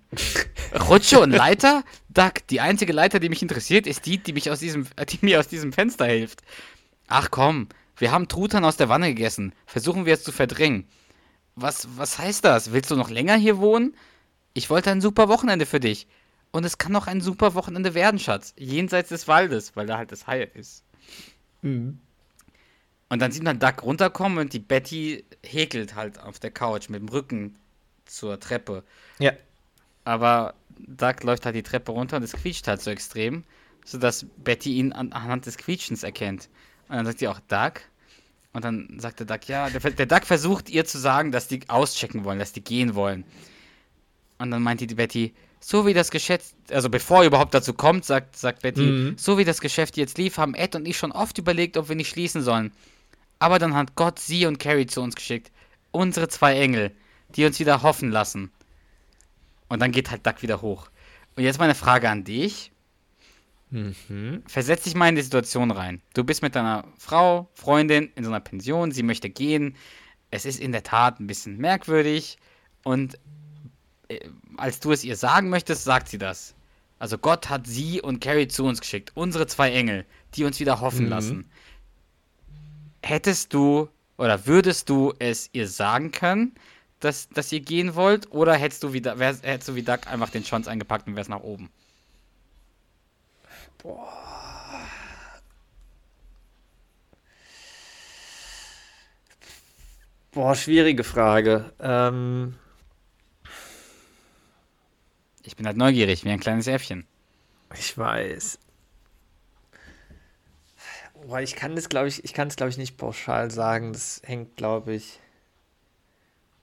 Rutsche 0.89 1.19
und 1.19 1.31
Leiter? 1.31 1.83
Duck, 2.11 2.47
die 2.51 2.61
einzige 2.61 2.93
Leiter, 2.93 3.19
die 3.19 3.31
mich 3.31 3.41
interessiert, 3.41 3.87
ist 3.87 4.05
die, 4.05 4.19
die, 4.19 4.35
mich 4.35 4.51
aus 4.51 4.61
diesem, 4.61 4.87
die 5.09 5.19
mir 5.23 5.41
aus 5.41 5.49
diesem 5.49 5.73
Fenster 5.73 6.05
hilft. 6.05 6.43
Ach 7.09 7.31
komm, 7.31 7.69
wir 7.97 8.13
haben 8.13 8.29
Truthahn 8.29 8.67
aus 8.67 8.77
der 8.77 8.91
Wanne 8.91 9.09
gegessen. 9.09 9.55
Versuchen 9.65 10.05
wir 10.05 10.13
es 10.13 10.23
zu 10.23 10.33
verdrängen. 10.33 10.87
Was, 11.57 11.89
was 11.97 12.19
heißt 12.19 12.45
das? 12.45 12.73
Willst 12.73 12.91
du 12.91 12.97
noch 12.97 13.11
länger 13.11 13.37
hier 13.37 13.59
wohnen? 13.59 13.97
Ich 14.53 14.71
wollte 14.71 14.91
ein 14.91 15.01
super 15.01 15.29
Wochenende 15.29 15.67
für 15.67 15.81
dich. 15.81 16.07
Und 16.53 16.65
es 16.65 16.79
kann 16.79 16.93
noch 16.93 17.07
ein 17.07 17.21
super 17.21 17.55
Wochenende 17.55 17.95
werden, 17.95 18.21
Schatz. 18.21 18.55
Jenseits 18.59 19.09
des 19.09 19.27
Waldes, 19.27 19.75
weil 19.75 19.87
da 19.87 19.97
halt 19.97 20.13
das 20.13 20.27
Hai 20.27 20.43
ist. 20.43 20.85
Mhm. 21.63 21.99
Und 23.09 23.23
dann 23.23 23.33
sieht 23.33 23.43
man 23.43 23.59
Duck 23.59 23.83
runterkommen 23.83 24.39
und 24.39 24.53
die 24.53 24.59
Betty 24.59 25.25
häkelt 25.45 25.95
halt 25.95 26.19
auf 26.19 26.39
der 26.39 26.51
Couch 26.51 26.89
mit 26.89 27.01
dem 27.01 27.09
Rücken 27.09 27.59
zur 28.05 28.39
Treppe. 28.39 28.85
Ja. 29.19 29.33
Aber 30.05 30.55
Doug 30.79 31.23
läuft 31.23 31.47
halt 31.47 31.57
die 31.57 31.63
Treppe 31.63 31.93
runter 31.93 32.17
und 32.17 32.23
es 32.23 32.33
quietscht 32.33 32.69
halt 32.69 32.83
so 32.83 32.91
extrem, 32.91 33.45
sodass 33.85 34.27
Betty 34.37 34.75
ihn 34.75 34.93
anhand 34.93 35.47
des 35.47 35.57
Quietschens 35.57 36.03
erkennt. 36.03 36.49
Und 36.89 36.97
dann 36.97 37.07
sagt 37.07 37.21
sie 37.21 37.29
auch 37.29 37.41
Doug. 37.49 37.81
Und 38.57 38.65
dann 38.65 38.99
sagt 38.99 39.21
der 39.21 39.27
Doug, 39.27 39.41
ja, 39.49 39.69
der, 39.69 39.81
der 39.91 40.07
Doug 40.07 40.25
versucht 40.25 40.71
ihr 40.71 40.87
zu 40.87 40.97
sagen, 40.99 41.31
dass 41.31 41.47
die 41.47 41.61
auschecken 41.69 42.25
wollen, 42.25 42.39
dass 42.39 42.55
die 42.55 42.65
gehen 42.65 42.95
wollen. 42.95 43.25
Und 44.39 44.51
dann 44.51 44.63
meint 44.63 44.81
die 44.81 44.87
Betty, 44.87 45.35
so 45.61 45.87
wie 45.87 45.93
das 45.93 46.11
Geschäft, 46.11 46.55
also 46.71 46.89
bevor 46.89 47.21
er 47.21 47.27
überhaupt 47.27 47.53
dazu 47.53 47.75
kommt, 47.75 48.07
sagt, 48.07 48.37
sagt 48.37 48.63
Betty, 48.63 48.81
mhm. 48.81 49.15
so 49.19 49.37
wie 49.37 49.45
das 49.45 49.61
Geschäft 49.61 49.99
jetzt 49.99 50.17
lief, 50.17 50.39
haben 50.39 50.55
Ed 50.55 50.75
und 50.75 50.89
ich 50.89 50.97
schon 50.97 51.13
oft 51.13 51.37
überlegt, 51.37 51.77
ob 51.77 51.91
wir 51.91 51.97
nicht 51.97 52.09
schließen 52.09 52.41
sollen. 52.41 52.73
Aber 53.39 53.59
dann 53.59 53.75
hat 53.75 53.95
Gott 53.95 54.19
sie 54.19 54.47
und 54.47 54.59
Carrie 54.59 54.87
zu 54.87 55.03
uns 55.03 55.15
geschickt. 55.15 55.51
Unsere 55.91 56.29
zwei 56.29 56.59
Engel 56.59 56.93
die 57.35 57.45
uns 57.45 57.59
wieder 57.59 57.83
hoffen 57.83 58.11
lassen. 58.11 58.51
Und 59.69 59.81
dann 59.81 59.93
geht 59.93 60.11
halt 60.11 60.27
Duck 60.27 60.43
wieder 60.43 60.63
hoch. 60.63 60.89
Und 61.37 61.43
jetzt 61.43 61.59
meine 61.59 61.75
Frage 61.75 62.09
an 62.09 62.25
dich. 62.25 62.71
Mhm. 63.77 64.43
Versetz 64.47 64.85
dich 64.85 64.95
mal 64.95 65.09
in 65.09 65.17
die 65.17 65.23
Situation 65.23 65.71
rein. 65.71 66.01
Du 66.15 66.25
bist 66.25 66.43
mit 66.43 66.55
deiner 66.55 66.85
Frau, 66.97 67.49
Freundin 67.53 68.11
in 68.15 68.25
so 68.25 68.31
einer 68.31 68.41
Pension, 68.41 68.91
sie 68.91 69.03
möchte 69.03 69.29
gehen. 69.29 69.77
Es 70.31 70.47
ist 70.47 70.59
in 70.59 70.73
der 70.73 70.83
Tat 70.83 71.21
ein 71.21 71.27
bisschen 71.27 71.59
merkwürdig. 71.59 72.39
Und 72.85 73.19
äh, 74.09 74.21
als 74.57 74.81
du 74.81 74.93
es 74.93 75.05
ihr 75.05 75.17
sagen 75.17 75.51
möchtest, 75.51 75.85
sagt 75.85 76.09
sie 76.09 76.19
das. 76.19 76.55
Also 76.99 77.19
Gott 77.19 77.51
hat 77.51 77.67
sie 77.67 78.01
und 78.01 78.21
Carrie 78.21 78.49
zu 78.49 78.65
uns 78.65 78.81
geschickt. 78.81 79.13
Unsere 79.15 79.47
zwei 79.47 79.73
Engel, 79.73 80.07
die 80.35 80.45
uns 80.45 80.59
wieder 80.59 80.81
hoffen 80.81 81.05
mhm. 81.05 81.11
lassen. 81.11 81.51
Hättest 83.03 83.53
du 83.53 83.89
oder 84.17 84.47
würdest 84.47 84.89
du 84.89 85.13
es 85.19 85.51
ihr 85.53 85.69
sagen 85.69 86.13
können? 86.13 86.55
dass, 87.01 87.29
dass 87.29 87.53
ihr 87.53 87.61
gehen 87.61 87.95
wollt? 87.95 88.33
Oder 88.33 88.55
hättest 88.55 88.83
du, 88.83 88.93
wie, 88.93 89.05
wär, 89.05 89.37
hättest 89.43 89.69
du 89.69 89.75
wie 89.75 89.83
Duck 89.83 90.07
einfach 90.07 90.31
den 90.31 90.45
Schwanz 90.45 90.67
eingepackt 90.67 91.07
und 91.07 91.17
wärst 91.17 91.31
nach 91.31 91.41
oben? 91.41 91.71
Boah. 93.87 94.09
Boah, 100.33 100.55
schwierige 100.57 101.05
Frage. 101.05 101.73
Ähm 101.79 102.57
ich 105.45 105.55
bin 105.55 105.67
halt 105.67 105.77
neugierig, 105.77 106.25
wie 106.25 106.31
ein 106.31 106.41
kleines 106.41 106.67
Äffchen. 106.67 107.07
Ich 107.75 107.97
weiß. 107.97 108.59
Boah, 111.23 111.41
ich 111.41 111.55
kann 111.55 111.77
das, 111.77 111.89
glaube 111.89 112.09
ich, 112.09 112.25
ich 112.25 112.35
kann 112.35 112.49
es, 112.49 112.57
glaube 112.57 112.71
ich, 112.71 112.79
nicht 112.79 112.97
pauschal 112.97 113.53
sagen. 113.53 113.93
Das 113.93 114.21
hängt, 114.25 114.57
glaube 114.57 114.95
ich. 114.95 115.21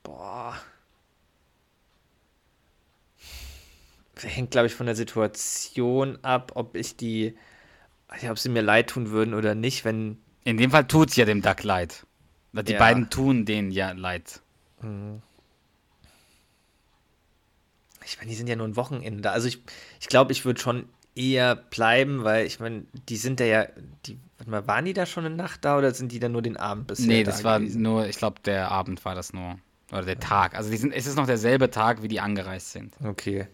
Boah. 0.03 0.59
Hängt, 4.21 4.52
glaube 4.52 4.67
ich, 4.67 4.76
von 4.76 4.86
der 4.86 4.95
Situation 4.95 6.19
ab, 6.21 6.52
ob 6.56 6.76
ich 6.76 6.95
die, 6.95 7.36
ja, 8.21 8.32
ob 8.32 8.39
sie 8.39 8.49
mir 8.49 8.62
leid 8.62 8.91
tun 8.91 9.10
würden 9.10 9.34
oder 9.34 9.56
nicht, 9.56 9.86
wenn. 9.86 10.17
In 10.43 10.58
dem 10.58 10.71
Fall 10.71 10.88
tut 10.88 11.10
es 11.10 11.15
ja 11.15 11.26
dem 11.26 11.41
Duck 11.41 11.63
leid. 11.63 12.06
Die 12.52 12.73
ja. 12.73 12.80
beiden 12.80 13.10
tun 13.10 13.45
denen 13.45 13.71
ja 13.71 13.91
leid. 13.91 14.41
Mhm. 14.82 15.21
Ich 18.06 18.17
meine, 18.17 18.30
die 18.30 18.36
sind 18.36 18.47
ja 18.47 18.56
nur 18.56 18.67
ein 18.67 18.76
Wochenende 18.76 19.21
da. 19.21 19.32
Also 19.32 19.47
ich, 19.47 19.62
ich 19.99 20.08
glaube, 20.08 20.32
ich 20.32 20.45
würde 20.45 20.60
schon 20.60 20.88
eher 21.15 21.56
bleiben, 21.56 22.23
weil 22.23 22.45
ich 22.45 22.60
meine, 22.60 22.86
die 23.10 23.17
sind 23.17 23.39
da 23.39 23.45
ja, 23.45 23.67
die, 24.06 24.19
warte 24.38 24.52
mal, 24.52 24.67
waren 24.67 24.86
die 24.86 24.93
da 24.93 25.06
schon 25.06 25.26
eine 25.26 25.36
Nacht 25.36 25.63
da 25.65 25.78
oder 25.78 25.93
sind 25.93 26.12
die 26.12 26.19
da 26.19 26.30
nur 26.30 26.41
den 26.41 26.58
Abend 26.58 26.88
bisher? 26.88 27.08
Nee, 27.08 27.23
das 27.23 27.43
war 27.43 27.60
gewesen? 27.60 27.82
nur, 27.82 28.08
ich 28.08 28.17
glaube, 28.17 28.41
der 28.45 28.71
Abend 28.71 29.04
war 29.06 29.15
das 29.15 29.34
nur. 29.34 29.58
Oder 29.91 30.04
der 30.04 30.19
Tag. 30.19 30.56
Also 30.56 30.71
die 30.71 30.78
sind, 30.78 30.91
es 30.91 31.06
ist 31.06 31.15
noch 31.15 31.28
derselbe 31.28 31.69
Tag, 31.69 32.02
wie 32.02 32.08
die 32.08 32.19
angereist 32.19 32.71
sind. 32.71 32.95
Okay. 33.04 33.47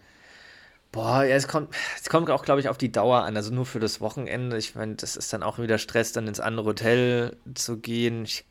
Boah, 0.91 1.23
ja, 1.23 1.36
es 1.36 1.47
kommt, 1.47 1.73
es 2.02 2.10
kommt 2.10 2.30
auch, 2.32 2.43
glaube 2.43 2.62
ich, 2.62 2.69
auf 2.69 2.78
die 2.78 2.91
Dauer 2.91 3.23
an. 3.23 3.36
Also 3.36 3.54
nur 3.54 3.65
für 3.65 3.80
das 3.80 4.02
Wochenende. 4.02 4.58
Ich 4.58 4.75
meine, 4.75 4.95
das 4.95 5.15
ist 5.15 5.32
dann 5.32 5.43
auch 5.43 5.60
wieder 5.60 5.78
Stress, 5.78 6.12
dann 6.12 6.28
ins 6.28 6.39
andere 6.39 6.65
Hotel 6.65 7.38
zu 7.54 7.78
gehen. 7.78 8.23
Ich, 8.23 8.45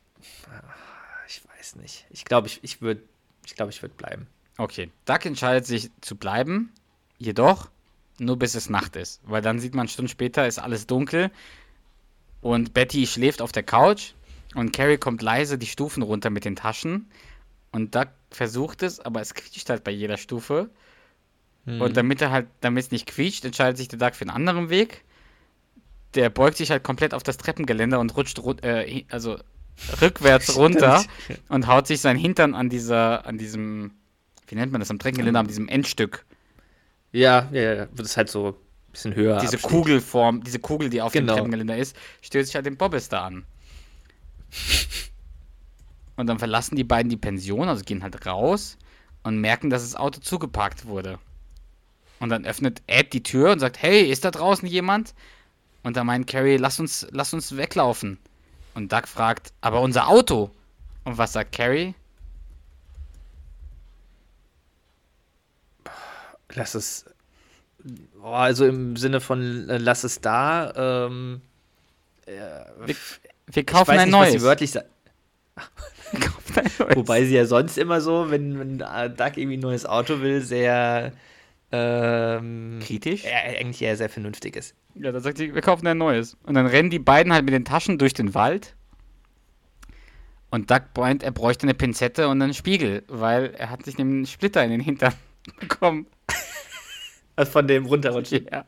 ich 1.27 1.41
weiß 1.57 1.75
nicht. 1.75 2.05
Ich 2.11 2.23
glaube, 2.23 2.47
ich, 2.47 2.59
ich 2.63 2.81
würde 2.81 3.01
ich 3.49 3.55
glaub, 3.55 3.69
ich 3.69 3.81
würd 3.81 3.97
bleiben. 3.97 4.27
Okay. 4.57 4.91
Duck 5.05 5.25
entscheidet 5.25 5.65
sich 5.65 5.89
zu 6.01 6.15
bleiben, 6.15 6.71
jedoch 7.17 7.69
nur 8.19 8.37
bis 8.37 8.53
es 8.55 8.69
Nacht 8.69 8.95
ist. 8.95 9.21
Weil 9.23 9.41
dann 9.41 9.59
sieht 9.59 9.73
man, 9.73 9.87
Stunden 9.87 10.09
später 10.09 10.45
ist 10.45 10.59
alles 10.59 10.85
dunkel 10.85 11.31
und 12.41 12.73
Betty 12.73 13.07
schläft 13.07 13.41
auf 13.41 13.51
der 13.51 13.63
Couch 13.63 14.13
und 14.53 14.71
Carrie 14.71 14.97
kommt 14.97 15.21
leise 15.21 15.57
die 15.57 15.65
Stufen 15.65 16.03
runter 16.03 16.29
mit 16.29 16.45
den 16.45 16.55
Taschen 16.55 17.09
und 17.71 17.95
Duck 17.95 18.09
versucht 18.29 18.83
es, 18.83 18.99
aber 18.99 19.21
es 19.21 19.33
quietscht 19.33 19.69
halt 19.69 19.83
bei 19.83 19.91
jeder 19.91 20.17
Stufe. 20.17 20.69
Hm. 21.69 21.81
Und 21.81 21.97
damit 21.97 22.21
er 22.21 22.31
halt, 22.31 22.47
damit 22.61 22.85
es 22.85 22.91
nicht 22.91 23.05
quietscht, 23.05 23.45
entscheidet 23.45 23.77
sich 23.77 23.87
der 23.87 23.99
Duck 23.99 24.15
für 24.15 24.23
einen 24.23 24.31
anderen 24.31 24.69
Weg. 24.69 25.03
Der 26.15 26.31
beugt 26.31 26.57
sich 26.57 26.71
halt 26.71 26.83
komplett 26.83 27.13
auf 27.13 27.21
das 27.21 27.37
Treppengeländer 27.37 27.99
und 27.99 28.17
rutscht 28.17 28.39
äh, 28.63 29.05
also 29.11 29.37
rückwärts 30.01 30.55
runter 30.57 31.05
und 31.49 31.67
haut 31.67 31.85
sich 31.85 32.01
sein 32.01 32.17
Hintern 32.17 32.55
an 32.55 32.69
dieser, 32.69 33.27
an 33.27 33.37
diesem, 33.37 33.91
wie 34.47 34.55
nennt 34.55 34.71
man 34.71 34.81
das, 34.81 34.89
am 34.89 34.97
Treppengeländer, 34.97 35.41
an 35.41 35.47
diesem 35.47 35.67
Endstück. 35.67 36.25
Ja, 37.11 37.47
ja, 37.51 37.61
ja, 37.61 37.87
wird 37.91 38.07
es 38.07 38.17
halt 38.17 38.29
so 38.29 38.47
ein 38.47 38.91
bisschen 38.91 39.13
höher. 39.13 39.39
Diese 39.39 39.57
absteht. 39.57 39.69
Kugelform, 39.71 40.43
diese 40.43 40.57
Kugel, 40.57 40.89
die 40.89 41.03
auf 41.03 41.13
genau. 41.13 41.33
dem 41.33 41.35
Treppengeländer 41.35 41.77
ist, 41.77 41.95
stößt 42.23 42.47
sich 42.47 42.55
halt 42.55 42.65
den 42.65 42.77
Bobbes 42.77 43.09
da 43.09 43.27
an. 43.27 43.45
Und 46.15 46.25
dann 46.25 46.39
verlassen 46.39 46.75
die 46.75 46.83
beiden 46.83 47.09
die 47.09 47.17
Pension, 47.17 47.69
also 47.69 47.83
gehen 47.83 48.01
halt 48.01 48.25
raus 48.25 48.77
und 49.21 49.37
merken, 49.37 49.69
dass 49.69 49.83
das 49.83 49.95
Auto 49.95 50.19
zugeparkt 50.19 50.87
wurde. 50.87 51.19
Und 52.19 52.29
dann 52.29 52.45
öffnet 52.45 52.81
Ed 52.87 53.13
die 53.13 53.23
Tür 53.23 53.51
und 53.51 53.59
sagt, 53.59 53.81
hey, 53.81 54.01
ist 54.03 54.25
da 54.25 54.31
draußen 54.31 54.67
jemand? 54.67 55.13
Und 55.83 55.95
dann 55.95 56.05
meint 56.07 56.27
Carrie, 56.27 56.57
lass 56.57 56.79
uns, 56.79 57.07
lass 57.11 57.33
uns 57.33 57.55
weglaufen. 57.55 58.19
Und 58.73 58.91
Doug 58.91 59.07
fragt, 59.07 59.53
aber 59.61 59.81
unser 59.81 60.07
Auto? 60.09 60.51
Und 61.05 61.17
was 61.17 61.33
sagt 61.33 61.53
Carrie? 61.53 61.93
Lass 66.53 66.75
es. 66.75 67.05
Oh, 68.21 68.27
also 68.31 68.65
im 68.65 68.97
Sinne 68.97 69.21
von 69.21 69.69
äh, 69.69 69.77
lass 69.77 70.03
es 70.03 70.19
da. 70.19 70.73
Ähm, 71.05 71.41
Wir, 72.25 72.95
wir 73.47 73.65
kaufen 73.65 73.91
ein 73.91 74.09
nicht, 74.09 74.13
was 74.13 74.19
neues. 74.27 74.33
sie 74.33 74.41
wörtlich 74.41 74.71
sa- 74.71 74.83
Wir 76.11 76.19
kaufen 76.19 76.57
ein 76.57 76.71
neues. 76.79 76.95
Wobei 76.97 77.23
sie 77.25 77.35
ja 77.35 77.45
sonst 77.45 77.77
immer 77.77 78.01
so, 78.01 78.29
wenn, 78.31 78.59
wenn 78.59 78.81
äh, 78.81 79.09
Doug 79.09 79.37
irgendwie 79.37 79.57
ein 79.57 79.61
neues 79.61 79.85
Auto 79.85 80.19
will, 80.21 80.41
sehr 80.41 81.13
ähm, 81.71 82.79
Kritisch? 82.81 83.23
Ja, 83.23 83.37
eigentlich 83.59 83.81
eher 83.81 83.95
sehr 83.95 84.09
vernünftig 84.09 84.55
ist. 84.55 84.75
Ja, 84.95 85.11
dann 85.11 85.21
sagt 85.21 85.37
sie, 85.37 85.53
wir 85.53 85.61
kaufen 85.61 85.87
ein 85.87 85.97
neues. 85.97 86.37
Und 86.43 86.55
dann 86.55 86.65
rennen 86.65 86.89
die 86.89 86.99
beiden 86.99 87.31
halt 87.31 87.45
mit 87.45 87.53
den 87.53 87.65
Taschen 87.65 87.97
durch 87.97 88.13
den 88.13 88.33
Wald. 88.33 88.75
Und 90.49 90.71
Doug 90.71 90.81
meint, 90.97 91.21
er 91.21 91.31
bräuchte 91.31 91.63
eine 91.63 91.75
Pinzette 91.75 92.27
und 92.27 92.41
einen 92.41 92.55
Spiegel, 92.55 93.03
weil 93.07 93.53
er 93.55 93.69
hat 93.69 93.85
sich 93.85 93.99
einen 93.99 94.25
Splitter 94.25 94.63
in 94.63 94.71
den 94.71 94.81
Hintern 94.81 95.13
bekommen. 95.59 96.07
Also 97.35 97.51
von 97.51 97.67
dem 97.67 97.85
runterrutschen. 97.85 98.47
Ja. 98.51 98.65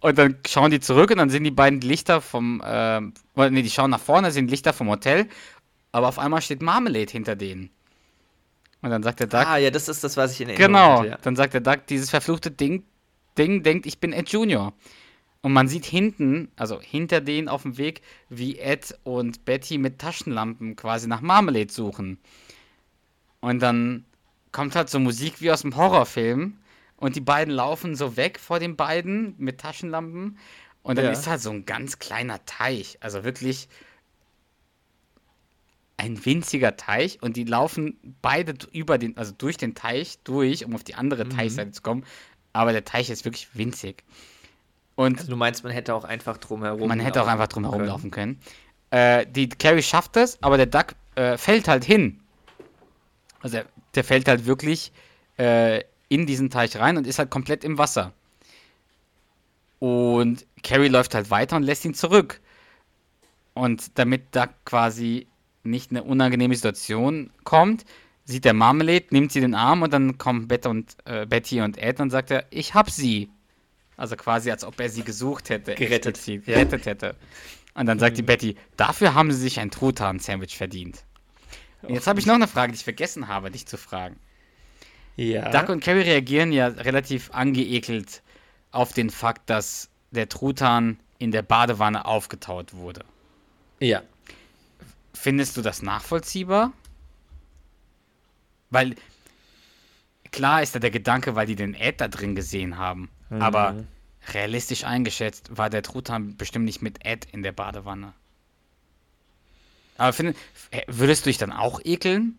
Und 0.00 0.16
dann 0.16 0.38
schauen 0.46 0.70
die 0.70 0.80
zurück 0.80 1.10
und 1.10 1.18
dann 1.18 1.28
sehen 1.28 1.44
die 1.44 1.50
beiden 1.50 1.80
Lichter 1.80 2.20
vom, 2.20 2.60
oder 2.60 3.50
nee, 3.50 3.62
die 3.62 3.70
schauen 3.70 3.90
nach 3.90 4.00
vorne, 4.00 4.30
sehen 4.30 4.48
Lichter 4.48 4.72
vom 4.72 4.88
Hotel, 4.88 5.26
aber 5.92 6.08
auf 6.08 6.18
einmal 6.18 6.40
steht 6.40 6.62
Marmalade 6.62 7.10
hinter 7.10 7.36
denen. 7.36 7.70
Und 8.80 8.90
dann 8.90 9.02
sagt 9.02 9.20
der 9.20 9.26
Doug, 9.26 9.44
Ah, 9.46 9.56
ja, 9.56 9.70
das 9.70 9.88
ist 9.88 10.04
das, 10.04 10.16
was 10.16 10.32
ich 10.32 10.40
in 10.40 10.48
Erinnerung 10.50 10.72
genau, 10.72 10.98
hatte, 11.00 11.08
ja. 11.10 11.18
dann 11.22 11.36
sagt 11.36 11.54
der 11.54 11.60
Doug, 11.60 11.78
dieses 11.88 12.10
verfluchte 12.10 12.50
Ding, 12.50 12.84
Ding 13.36 13.62
denkt, 13.62 13.86
ich 13.86 13.98
bin 13.98 14.12
Ed 14.12 14.28
Junior. 14.30 14.72
Und 15.40 15.52
man 15.52 15.68
sieht 15.68 15.84
hinten, 15.84 16.50
also 16.56 16.80
hinter 16.80 17.20
denen 17.20 17.48
auf 17.48 17.62
dem 17.62 17.78
Weg, 17.78 18.02
wie 18.28 18.58
Ed 18.58 18.96
und 19.04 19.44
Betty 19.44 19.78
mit 19.78 19.98
Taschenlampen 20.00 20.74
quasi 20.76 21.06
nach 21.08 21.20
Marmalade 21.20 21.72
suchen. 21.72 22.18
Und 23.40 23.60
dann 23.60 24.04
kommt 24.52 24.74
halt 24.74 24.88
so 24.90 24.98
Musik 24.98 25.40
wie 25.40 25.50
aus 25.50 25.62
dem 25.62 25.76
Horrorfilm. 25.76 26.58
Und 26.96 27.14
die 27.14 27.20
beiden 27.20 27.54
laufen 27.54 27.94
so 27.94 28.16
weg 28.16 28.40
vor 28.40 28.58
den 28.58 28.74
beiden 28.76 29.34
mit 29.38 29.60
Taschenlampen. 29.60 30.38
Und 30.82 30.96
dann 30.98 31.04
Ja. 31.04 31.12
ist 31.12 31.28
halt 31.28 31.40
so 31.40 31.50
ein 31.50 31.64
ganz 31.64 31.98
kleiner 32.00 32.44
Teich. 32.44 32.98
Also 33.00 33.22
wirklich 33.22 33.68
ein 35.98 36.24
winziger 36.24 36.76
Teich. 36.76 37.18
Und 37.22 37.36
die 37.36 37.44
laufen 37.44 37.98
beide 38.22 38.54
über 38.72 38.96
den, 38.96 39.16
also 39.18 39.32
durch 39.36 39.58
den 39.58 39.74
Teich 39.74 40.18
durch, 40.24 40.64
um 40.64 40.74
auf 40.74 40.84
die 40.84 40.94
andere 40.94 41.26
Mhm. 41.26 41.30
Teichseite 41.30 41.72
zu 41.72 41.82
kommen. 41.82 42.04
Aber 42.54 42.72
der 42.72 42.84
Teich 42.84 43.10
ist 43.10 43.24
wirklich 43.26 43.48
winzig. 43.54 44.02
Und 44.94 45.18
Also 45.18 45.30
du 45.30 45.36
meinst, 45.36 45.62
man 45.62 45.72
hätte 45.72 45.94
auch 45.94 46.04
einfach 46.04 46.38
drumherum. 46.38 46.88
man 46.88 46.98
hätte 47.00 47.22
auch 47.22 47.26
einfach 47.28 47.48
drum 47.48 47.64
herum 47.64 47.78
können. 47.78 47.88
laufen 47.88 48.10
können. 48.10 48.40
Äh, 48.90 49.26
die 49.26 49.48
Carrie 49.48 49.82
schafft 49.82 50.16
es, 50.16 50.42
aber 50.42 50.56
der 50.56 50.66
Duck 50.66 50.94
äh, 51.14 51.36
fällt 51.36 51.68
halt 51.68 51.84
hin. 51.84 52.20
Also 53.42 53.58
der, 53.58 53.66
der 53.94 54.02
fällt 54.04 54.26
halt 54.28 54.46
wirklich 54.46 54.90
äh, 55.38 55.84
in 56.08 56.26
diesen 56.26 56.48
Teich 56.50 56.74
rein 56.76 56.96
und 56.96 57.06
ist 57.06 57.18
halt 57.18 57.30
komplett 57.30 57.62
im 57.64 57.76
Wasser. 57.78 58.12
Und 59.78 60.46
Carrie 60.62 60.88
läuft 60.88 61.14
halt 61.14 61.30
weiter 61.30 61.56
und 61.56 61.62
lässt 61.62 61.84
ihn 61.84 61.94
zurück. 61.94 62.40
Und 63.54 63.98
damit 63.98 64.34
Duck 64.34 64.50
quasi 64.64 65.26
nicht 65.62 65.90
eine 65.90 66.04
unangenehme 66.04 66.54
Situation 66.54 67.30
kommt, 67.44 67.84
sieht 68.24 68.44
der 68.44 68.54
Marmalade, 68.54 69.06
nimmt 69.10 69.32
sie 69.32 69.40
den 69.40 69.54
Arm 69.54 69.82
und 69.82 69.92
dann 69.92 70.18
kommen 70.18 70.48
Bette 70.48 70.68
und, 70.68 70.96
äh, 71.04 71.26
Betty 71.26 71.60
und 71.60 71.78
Ed 71.78 72.00
und 72.00 72.10
sagt 72.10 72.30
er, 72.30 72.46
ich 72.50 72.74
hab 72.74 72.90
sie. 72.90 73.30
Also 73.96 74.16
quasi, 74.16 74.50
als 74.50 74.64
ob 74.64 74.78
er 74.78 74.90
sie 74.90 75.02
gesucht 75.02 75.50
hätte. 75.50 75.74
Gerettet. 75.74 76.24
Ja. 76.26 76.36
Gerettet 76.36 76.86
hätte. 76.86 77.16
Und 77.74 77.86
dann 77.86 77.98
sagt 77.98 78.18
die 78.18 78.22
Betty, 78.22 78.56
dafür 78.76 79.14
haben 79.14 79.32
sie 79.32 79.38
sich 79.38 79.60
ein 79.60 79.70
Truthahn-Sandwich 79.70 80.56
verdient. 80.56 81.04
Und 81.82 81.94
jetzt 81.94 82.06
habe 82.06 82.18
ich 82.18 82.26
noch 82.26 82.34
eine 82.34 82.48
Frage, 82.48 82.72
die 82.72 82.76
ich 82.76 82.84
vergessen 82.84 83.28
habe, 83.28 83.50
dich 83.50 83.66
zu 83.66 83.76
fragen. 83.76 84.16
Ja. 85.16 85.50
Duck 85.50 85.68
und 85.68 85.82
Carrie 85.82 86.02
reagieren 86.02 86.52
ja 86.52 86.68
relativ 86.68 87.30
angeekelt 87.32 88.22
auf 88.70 88.92
den 88.92 89.10
Fakt, 89.10 89.48
dass 89.50 89.90
der 90.10 90.28
Truthahn 90.28 90.98
in 91.18 91.32
der 91.32 91.42
Badewanne 91.42 92.04
aufgetaut 92.04 92.74
wurde. 92.74 93.04
ja. 93.80 94.02
Findest 95.20 95.56
du 95.56 95.62
das 95.62 95.82
nachvollziehbar? 95.82 96.72
Weil 98.70 98.94
klar 100.30 100.62
ist 100.62 100.76
da 100.76 100.78
der 100.78 100.92
Gedanke, 100.92 101.34
weil 101.34 101.46
die 101.46 101.56
den 101.56 101.74
Ed 101.74 102.00
da 102.00 102.06
drin 102.06 102.36
gesehen 102.36 102.78
haben. 102.78 103.10
Aber 103.28 103.84
realistisch 104.32 104.84
eingeschätzt 104.84 105.56
war 105.56 105.70
der 105.70 105.82
Truthahn 105.82 106.36
bestimmt 106.36 106.66
nicht 106.66 106.82
mit 106.82 107.04
Ed 107.04 107.26
in 107.32 107.42
der 107.42 107.50
Badewanne. 107.50 108.14
Aber 109.96 110.12
find, 110.12 110.36
äh, 110.70 110.82
würdest 110.86 111.26
du 111.26 111.30
dich 111.30 111.38
dann 111.38 111.52
auch 111.52 111.80
ekeln? 111.82 112.38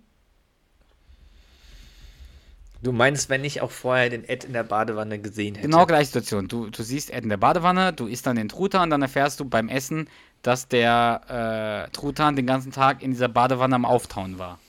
Du 2.81 2.93
meinst, 2.93 3.27
wenn 3.27 3.43
ich 3.43 3.59
auch 3.59 3.71
vorher 3.71 4.09
den 4.09 4.23
Ed 4.23 4.45
in 4.45 4.53
der 4.53 4.63
Badewanne 4.63 5.19
gesehen 5.19 5.55
hätte? 5.55 5.67
Genau 5.67 5.85
gleiche 5.85 6.05
Situation. 6.05 6.47
Du, 6.47 6.69
du 6.69 6.81
siehst 6.81 7.09
Ed 7.09 7.23
in 7.23 7.29
der 7.29 7.35
Badewanne, 7.35 7.91
du 7.91 8.07
isst 8.07 8.25
dann 8.25 8.37
den 8.37 8.47
Truthahn, 8.47 8.89
dann 8.89 9.01
erfährst 9.01 9.41
du 9.41 9.45
beim 9.45 9.67
Essen, 9.67 10.07
dass 10.41 10.67
der 10.67 11.87
äh, 11.87 11.91
Truthahn 11.91 12.35
den 12.35 12.47
ganzen 12.47 12.71
Tag 12.71 13.01
in 13.01 13.11
dieser 13.11 13.27
Badewanne 13.27 13.75
am 13.75 13.85
Auftauen 13.85 14.39
war. 14.39 14.59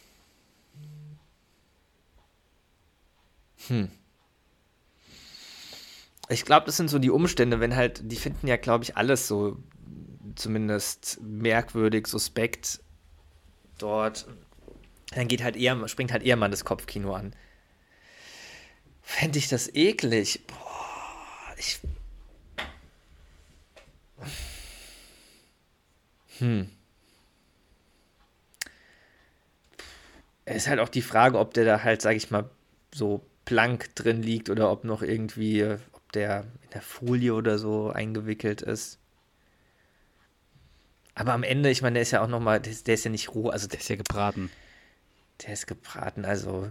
Ich 6.29 6.45
glaube, 6.45 6.67
das 6.67 6.77
sind 6.77 6.89
so 6.89 6.99
die 6.99 7.11
Umstände, 7.11 7.61
wenn 7.61 7.77
halt, 7.77 8.01
die 8.05 8.17
finden 8.17 8.47
ja, 8.47 8.57
glaube 8.57 8.85
ich, 8.85 8.97
alles 8.97 9.29
so 9.29 9.57
zumindest 10.35 11.19
merkwürdig, 11.23 12.07
suspekt 12.07 12.81
dort. 13.79 14.27
Dann 15.13 15.29
geht 15.29 15.43
halt 15.43 15.57
eher, 15.57 15.89
springt 15.89 16.13
halt 16.13 16.23
eher 16.23 16.37
mal 16.37 16.51
das 16.51 16.65
Kopfkino 16.65 17.15
an. 17.15 17.35
Fände 19.03 19.39
ich 19.39 19.49
das 19.49 19.69
eklig? 19.75 20.47
Boah, 20.47 21.55
ich. 21.57 21.81
Hm. 26.41 26.69
Es 30.45 30.57
ist 30.65 30.69
halt 30.69 30.81
auch 30.81 30.89
die 30.89 31.03
Frage, 31.03 31.39
ob 31.39 31.55
der 31.55 31.65
da 31.65 31.83
halt, 31.83 32.03
sag 32.03 32.17
ich 32.17 32.31
mal, 32.31 32.49
so 32.95 33.25
blank 33.45 33.95
drin 33.95 34.23
liegt 34.23 34.51
oder 34.51 34.71
ob 34.71 34.85
noch 34.85 35.03
irgendwie, 35.03 35.65
ob 35.93 36.13
der 36.13 36.43
in 36.65 36.71
der 36.75 36.83
Folie 36.83 37.35
oder 37.35 37.59
so 37.59 37.91
eingewickelt 37.91 38.63
ist. 38.63 38.99
Aber 41.15 41.33
am 41.35 41.43
Ende, 41.43 41.71
ich 41.71 41.83
meine, 41.83 41.95
der 41.95 42.03
ist 42.03 42.11
ja 42.13 42.23
auch 42.23 42.29
noch 42.29 42.41
mal, 42.41 42.61
der, 42.61 42.73
ist- 42.73 42.87
der 42.87 42.95
ist 42.95 43.05
ja 43.05 43.11
nicht 43.11 43.35
roh, 43.35 43.49
also 43.51 43.67
der, 43.67 43.77
Der 43.77 43.81
ist 43.81 43.89
ja 43.89 43.97
gebraten. 43.97 44.51
der 45.43 45.53
ist 45.53 45.67
gebraten, 45.67 46.25
also 46.25 46.69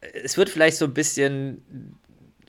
es 0.00 0.36
wird 0.36 0.50
vielleicht 0.50 0.76
so 0.76 0.84
ein 0.84 0.94
bisschen 0.94 1.98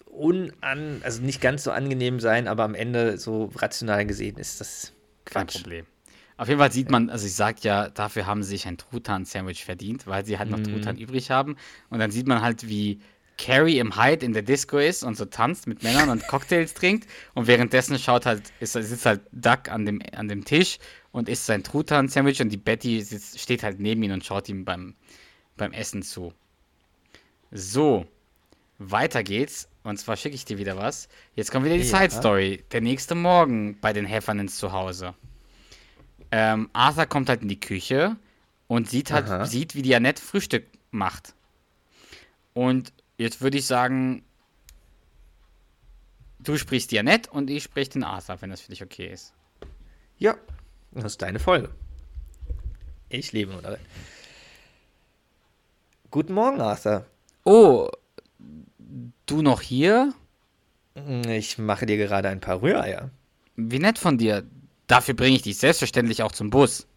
unan, 0.07 1.01
also 1.03 1.21
nicht 1.21 1.39
ganz 1.41 1.63
so 1.63 1.71
angenehm 1.71 2.19
sein, 2.19 2.47
aber 2.47 2.63
am 2.63 2.75
Ende 2.75 3.17
so 3.17 3.45
rational 3.55 4.05
gesehen 4.05 4.37
ist 4.37 4.59
das 4.59 4.93
Kein 5.25 5.47
Quatsch. 5.47 5.61
Problem. 5.61 5.85
Auf 6.37 6.47
jeden 6.47 6.59
Fall 6.59 6.71
sieht 6.71 6.89
man, 6.89 7.09
also 7.09 7.27
ich 7.27 7.35
sag 7.35 7.63
ja, 7.63 7.89
dafür 7.89 8.25
haben 8.25 8.43
sie 8.43 8.49
sich 8.49 8.67
ein 8.67 8.77
Truthahn-Sandwich 8.77 9.65
verdient, 9.65 10.07
weil 10.07 10.25
sie 10.25 10.39
halt 10.39 10.49
noch 10.49 10.59
Truthahn 10.59 10.97
übrig 10.97 11.29
haben. 11.29 11.57
Und 11.89 11.99
dann 11.99 12.09
sieht 12.09 12.27
man 12.27 12.41
halt, 12.41 12.67
wie 12.67 12.99
Carrie 13.37 13.79
im 13.79 13.95
Hyde 13.95 14.25
in 14.25 14.33
der 14.33 14.41
Disco 14.41 14.77
ist 14.77 15.03
und 15.03 15.15
so 15.15 15.25
tanzt 15.25 15.67
mit 15.67 15.83
Männern 15.83 16.09
und 16.09 16.27
Cocktails 16.27 16.73
trinkt. 16.73 17.07
Und 17.35 17.47
währenddessen 17.47 17.99
schaut 17.99 18.25
halt, 18.25 18.51
ist, 18.59 18.73
sitzt 18.73 19.05
halt 19.05 19.21
Duck 19.31 19.69
an 19.69 19.85
dem, 19.85 20.01
an 20.15 20.27
dem 20.27 20.43
Tisch 20.43 20.79
und 21.11 21.29
isst 21.29 21.45
sein 21.45 21.63
Truthahn-Sandwich 21.63 22.41
und 22.41 22.49
die 22.49 22.57
Betty 22.57 23.01
sitzt, 23.01 23.39
steht 23.39 23.63
halt 23.63 23.79
neben 23.79 24.01
ihm 24.01 24.11
und 24.11 24.25
schaut 24.25 24.49
ihm 24.49 24.65
beim, 24.65 24.95
beim 25.55 25.71
Essen 25.71 26.01
zu. 26.01 26.33
So, 27.51 28.07
weiter 28.79 29.23
geht's. 29.23 29.67
Und 29.83 29.97
zwar 29.97 30.15
schicke 30.15 30.35
ich 30.35 30.45
dir 30.45 30.57
wieder 30.57 30.77
was. 30.77 31.09
Jetzt 31.35 31.51
kommt 31.51 31.65
wieder 31.65 31.75
die 31.77 31.83
Ja. 31.83 31.99
Side 31.99 32.11
Story. 32.11 32.63
Der 32.71 32.81
nächste 32.81 33.15
Morgen 33.15 33.79
bei 33.81 33.91
den 33.93 34.05
Helfern 34.05 34.39
ins 34.39 34.57
Zuhause. 34.57 35.13
Ähm, 36.31 36.69
Arthur 36.73 37.05
kommt 37.05 37.29
halt 37.29 37.41
in 37.41 37.49
die 37.49 37.59
Küche 37.59 38.15
und 38.67 38.89
sieht 38.89 39.11
halt, 39.11 39.27
Aha. 39.29 39.45
sieht, 39.45 39.75
wie 39.75 39.81
die 39.81 39.95
Annette 39.95 40.21
Frühstück 40.21 40.65
macht. 40.91 41.35
Und 42.53 42.93
jetzt 43.17 43.41
würde 43.41 43.57
ich 43.57 43.65
sagen, 43.65 44.23
du 46.39 46.57
sprichst 46.57 46.91
die 46.91 46.99
Annette 46.99 47.29
und 47.29 47.49
ich 47.49 47.63
sprich 47.63 47.89
den 47.89 48.03
Arthur, 48.03 48.41
wenn 48.41 48.49
das 48.49 48.61
für 48.61 48.69
dich 48.71 48.83
okay 48.83 49.07
ist. 49.11 49.33
Ja, 50.17 50.35
das 50.91 51.05
ist 51.05 51.21
deine 51.21 51.39
Folge. 51.39 51.69
Ich 53.09 53.31
lebe 53.31 53.55
oder? 53.57 53.77
Guten 56.09 56.33
Morgen, 56.33 56.61
Arthur. 56.61 57.05
Oh, 57.43 57.89
du 59.25 59.41
noch 59.41 59.61
hier? 59.61 60.13
Ich 61.27 61.57
mache 61.57 61.85
dir 61.85 61.97
gerade 61.97 62.29
ein 62.29 62.39
paar 62.39 62.61
Rühreier. 62.61 63.09
Wie 63.55 63.79
nett 63.79 63.97
von 63.97 64.17
dir. 64.17 64.43
Dafür 64.87 65.13
bringe 65.13 65.35
ich 65.35 65.41
dich 65.41 65.57
selbstverständlich 65.57 66.21
auch 66.23 66.31
zum 66.31 66.49
Bus. 66.49 66.87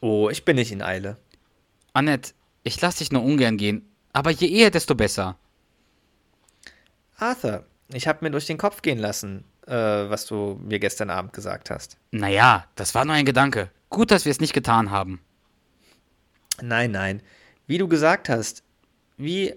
Oh, 0.00 0.28
ich 0.30 0.44
bin 0.44 0.56
nicht 0.56 0.70
in 0.72 0.82
Eile. 0.82 1.16
Annette, 1.92 2.32
ich 2.62 2.80
lasse 2.80 2.98
dich 2.98 3.10
nur 3.12 3.22
ungern 3.22 3.56
gehen, 3.56 3.88
aber 4.12 4.30
je 4.30 4.48
eher, 4.48 4.70
desto 4.70 4.94
besser. 4.94 5.36
Arthur, 7.16 7.64
ich 7.92 8.06
habe 8.06 8.18
mir 8.22 8.30
durch 8.30 8.46
den 8.46 8.58
Kopf 8.58 8.82
gehen 8.82 8.98
lassen. 8.98 9.44
äh, 9.66 10.10
was 10.10 10.26
du 10.26 10.60
mir 10.62 10.78
gestern 10.78 11.10
Abend 11.10 11.32
gesagt 11.32 11.70
hast. 11.70 11.96
Naja, 12.10 12.66
das 12.74 12.94
war 12.94 13.04
nur 13.04 13.14
ein 13.14 13.24
Gedanke. 13.24 13.70
Gut, 13.88 14.10
dass 14.10 14.24
wir 14.24 14.30
es 14.32 14.40
nicht 14.40 14.52
getan 14.52 14.90
haben. 14.90 15.20
Nein, 16.60 16.90
nein. 16.90 17.22
Wie 17.66 17.78
du 17.78 17.88
gesagt 17.88 18.28
hast, 18.28 18.62
wie 19.16 19.54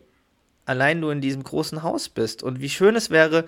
allein 0.67 1.01
du 1.01 1.09
in 1.09 1.21
diesem 1.21 1.43
großen 1.43 1.81
Haus 1.81 2.09
bist 2.09 2.43
und 2.43 2.59
wie 2.59 2.69
schön 2.69 2.95
es 2.95 3.09
wäre, 3.09 3.45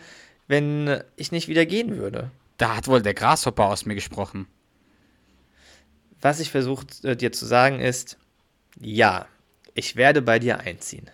wenn 0.48 1.04
ich 1.16 1.32
nicht 1.32 1.48
wieder 1.48 1.66
gehen 1.66 1.98
würde. 1.98 2.32
Da 2.58 2.76
hat 2.76 2.88
wohl 2.88 3.02
der 3.02 3.14
Grashopper 3.14 3.66
aus 3.66 3.86
mir 3.86 3.96
gesprochen. 3.96 4.48
Was 6.22 6.40
ich 6.40 6.50
versucht 6.50 7.06
äh, 7.06 7.16
dir 7.16 7.32
zu 7.32 7.46
sagen 7.46 7.80
ist, 7.80 8.18
ja, 8.80 9.28
ich 9.74 9.96
werde 9.96 10.22
bei 10.22 10.40
dir 10.40 10.60
einziehen. 10.60 11.10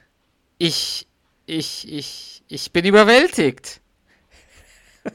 Ich, 0.57 1.07
ich, 1.45 1.91
ich, 1.91 2.43
ich 2.47 2.71
bin 2.71 2.85
überwältigt. 2.85 3.81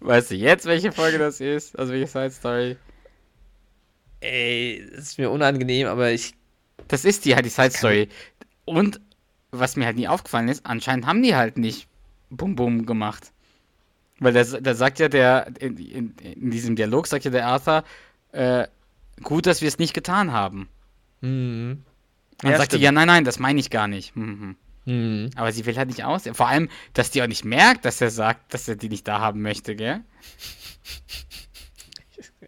weißt 0.00 0.32
du 0.32 0.34
jetzt, 0.34 0.66
welche 0.66 0.92
Folge 0.92 1.18
das 1.18 1.40
ist? 1.40 1.78
Also 1.78 1.92
welche 1.92 2.06
Side 2.06 2.30
Story? 2.30 2.76
Ey, 4.20 4.86
das 4.94 5.04
ist 5.04 5.18
mir 5.18 5.30
unangenehm, 5.30 5.88
aber 5.88 6.12
ich. 6.12 6.34
Das 6.88 7.04
ist 7.04 7.24
die 7.24 7.34
halt 7.34 7.46
die 7.46 7.50
Side 7.50 7.70
Story. 7.70 8.08
Und 8.64 9.00
was 9.52 9.76
mir 9.76 9.86
halt 9.86 9.96
nie 9.96 10.08
aufgefallen 10.08 10.48
ist, 10.48 10.66
anscheinend 10.66 11.06
haben 11.06 11.22
die 11.22 11.36
halt 11.36 11.58
nicht 11.58 11.86
Bum 12.30 12.56
Bum 12.56 12.86
gemacht. 12.86 13.32
Weil 14.18 14.32
da 14.32 14.74
sagt 14.74 14.98
ja 14.98 15.08
der, 15.08 15.52
in, 15.58 15.76
in, 15.76 16.14
in, 16.16 16.50
diesem 16.50 16.76
Dialog 16.76 17.06
sagt 17.06 17.24
ja 17.24 17.30
der 17.30 17.46
Arthur, 17.46 17.84
äh, 18.32 18.66
gut, 19.22 19.46
dass 19.46 19.60
wir 19.60 19.68
es 19.68 19.78
nicht 19.78 19.94
getan 19.94 20.32
haben. 20.32 20.68
Mhm. 21.20 21.84
Dann 22.38 22.52
ja, 22.52 22.56
sagt 22.56 22.70
stimmt. 22.70 22.80
sie, 22.80 22.84
ja, 22.84 22.92
nein, 22.92 23.08
nein, 23.08 23.24
das 23.24 23.38
meine 23.38 23.60
ich 23.60 23.70
gar 23.70 23.88
nicht. 23.88 24.16
Mhm. 24.16 24.56
Mhm. 24.84 25.30
Aber 25.36 25.52
sie 25.52 25.66
will 25.66 25.76
halt 25.76 25.88
nicht 25.88 26.04
aus. 26.04 26.22
Vor 26.32 26.48
allem, 26.48 26.68
dass 26.94 27.10
die 27.10 27.22
auch 27.22 27.26
nicht 27.26 27.44
merkt, 27.44 27.84
dass 27.84 28.00
er 28.00 28.10
sagt, 28.10 28.54
dass 28.54 28.68
er 28.68 28.76
die 28.76 28.88
nicht 28.88 29.06
da 29.06 29.20
haben 29.20 29.42
möchte, 29.42 29.76
gell? 29.76 30.00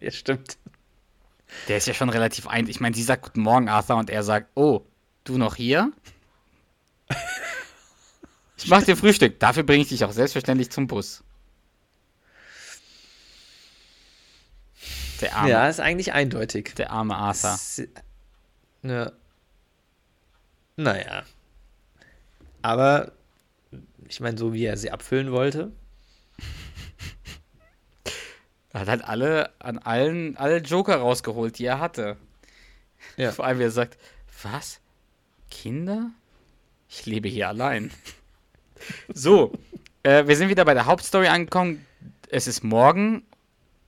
Ja, 0.01 0.11
stimmt. 0.11 0.59
Der 1.69 1.79
ist 1.79 1.87
ja 1.87 1.95
schon 1.95 2.11
relativ 2.11 2.47
ein. 2.47 2.69
Ich 2.69 2.79
meine, 2.79 2.95
sie 2.95 3.03
sagt 3.03 3.23
Guten 3.23 3.41
Morgen, 3.41 3.71
Arthur, 3.71 3.97
und 3.97 4.11
er 4.11 4.23
sagt, 4.23 4.51
oh, 4.55 4.83
du 5.23 5.39
noch 5.39 5.57
hier? 5.57 5.93
Ich 8.65 8.71
mach 8.71 8.83
dir 8.83 8.97
Frühstück. 8.97 9.39
Dafür 9.41 9.63
bringe 9.63 9.83
ich 9.83 9.91
dich 9.91 10.05
auch 10.07 10.13
selbstverständlich 10.13 10.71
zum 10.71 10.87
Bus. 10.87 11.23
Der 15.21 15.37
arme. 15.37 15.51
Ja, 15.51 15.69
ist 15.69 15.81
eigentlich 15.81 16.15
eindeutig. 16.15 16.75
Der 16.75 16.91
arme 16.91 17.15
Arthur. 17.15 17.59
Ne. 18.81 19.13
Naja. 20.77 21.25
Aber 22.63 23.13
ich 24.09 24.21
meine, 24.21 24.39
so 24.39 24.55
wie 24.55 24.65
er 24.65 24.79
sie 24.79 24.91
abfüllen 24.91 25.31
wollte. 25.31 25.71
Er 28.73 28.81
hat 28.81 28.89
halt 28.89 29.05
alle 29.05 29.53
an 29.61 29.79
allen 29.79 30.37
alle 30.37 30.57
Joker 30.57 30.97
rausgeholt, 30.97 31.61
die 31.61 31.65
er 31.65 31.79
hatte. 31.79 32.17
Ja. 33.17 33.31
Vor 33.31 33.45
allem, 33.45 33.61
wie 33.61 33.63
er 33.63 33.71
sagt, 33.71 33.97
was? 34.43 34.81
Kinder? 35.49 36.11
Ich 36.89 37.07
lebe 37.07 37.29
hier 37.29 37.47
allein. 37.47 37.93
So, 39.13 39.53
äh, 40.03 40.27
wir 40.27 40.37
sind 40.37 40.49
wieder 40.49 40.65
bei 40.65 40.75
der 40.75 40.87
Hauptstory 40.87 41.29
angekommen. 41.29 41.85
Es 42.29 42.47
ist 42.47 42.65
morgen 42.65 43.23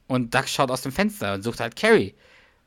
und 0.06 0.34
Doug 0.34 0.46
schaut 0.46 0.70
aus 0.70 0.82
dem 0.82 0.92
Fenster 0.92 1.34
und 1.34 1.42
sucht 1.42 1.60
halt 1.60 1.76
Carrie. 1.76 2.14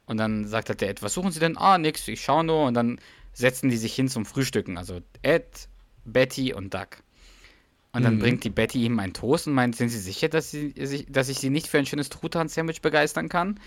Und 0.05 0.17
dann 0.17 0.47
sagt 0.47 0.69
halt 0.69 0.81
der 0.81 0.89
Ed, 0.89 1.03
was 1.03 1.13
suchen 1.13 1.31
Sie 1.31 1.39
denn? 1.39 1.57
Ah, 1.57 1.77
nix, 1.77 2.07
ich 2.07 2.23
schaue 2.23 2.43
nur. 2.43 2.65
Und 2.65 2.73
dann 2.73 2.99
setzen 3.33 3.69
die 3.69 3.77
sich 3.77 3.93
hin 3.93 4.09
zum 4.09 4.25
Frühstücken. 4.25 4.77
Also 4.77 5.01
Ed, 5.21 5.69
Betty 6.05 6.53
und 6.53 6.73
Doug. 6.73 6.87
Und 7.91 8.03
dann 8.03 8.15
mhm. 8.15 8.19
bringt 8.19 8.43
die 8.43 8.49
Betty 8.49 8.83
ihm 8.83 8.99
einen 8.99 9.13
Toast 9.13 9.47
und 9.47 9.53
meint, 9.53 9.75
sind 9.75 9.89
Sie 9.89 9.99
sicher, 9.99 10.29
dass, 10.29 10.51
sie, 10.51 10.73
dass 11.09 11.29
ich 11.29 11.39
Sie 11.39 11.49
nicht 11.49 11.67
für 11.67 11.79
ein 11.79 11.85
schönes 11.85 12.09
Truthahn-Sandwich 12.09 12.81
begeistern 12.81 13.29
kann? 13.29 13.59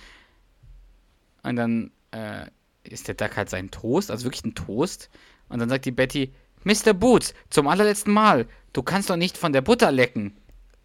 Und 1.43 1.57
dann 1.57 1.91
äh, 2.13 2.47
ist 2.85 3.09
der 3.09 3.15
Duck 3.15 3.37
halt 3.37 3.51
sein 3.51 3.71
Toast, 3.71 4.11
also 4.11 4.25
wirklich 4.25 4.45
ein 4.45 4.55
Toast. 4.55 5.11
Und 5.49 5.59
dann 5.59 5.69
sagt 5.69 5.87
die 5.87 5.91
Betty, 5.91 6.33
Mr. 6.65 6.95
Boots, 6.95 7.35
zum 7.51 7.69
allerletzten 7.69 8.13
Mal, 8.13 8.47
du 8.73 8.83
kannst 8.83 9.11
doch 9.11 9.17
nicht 9.17 9.37
von 9.37 9.53
der 9.53 9.61
Butter 9.61 9.93
lecken. 9.93 10.37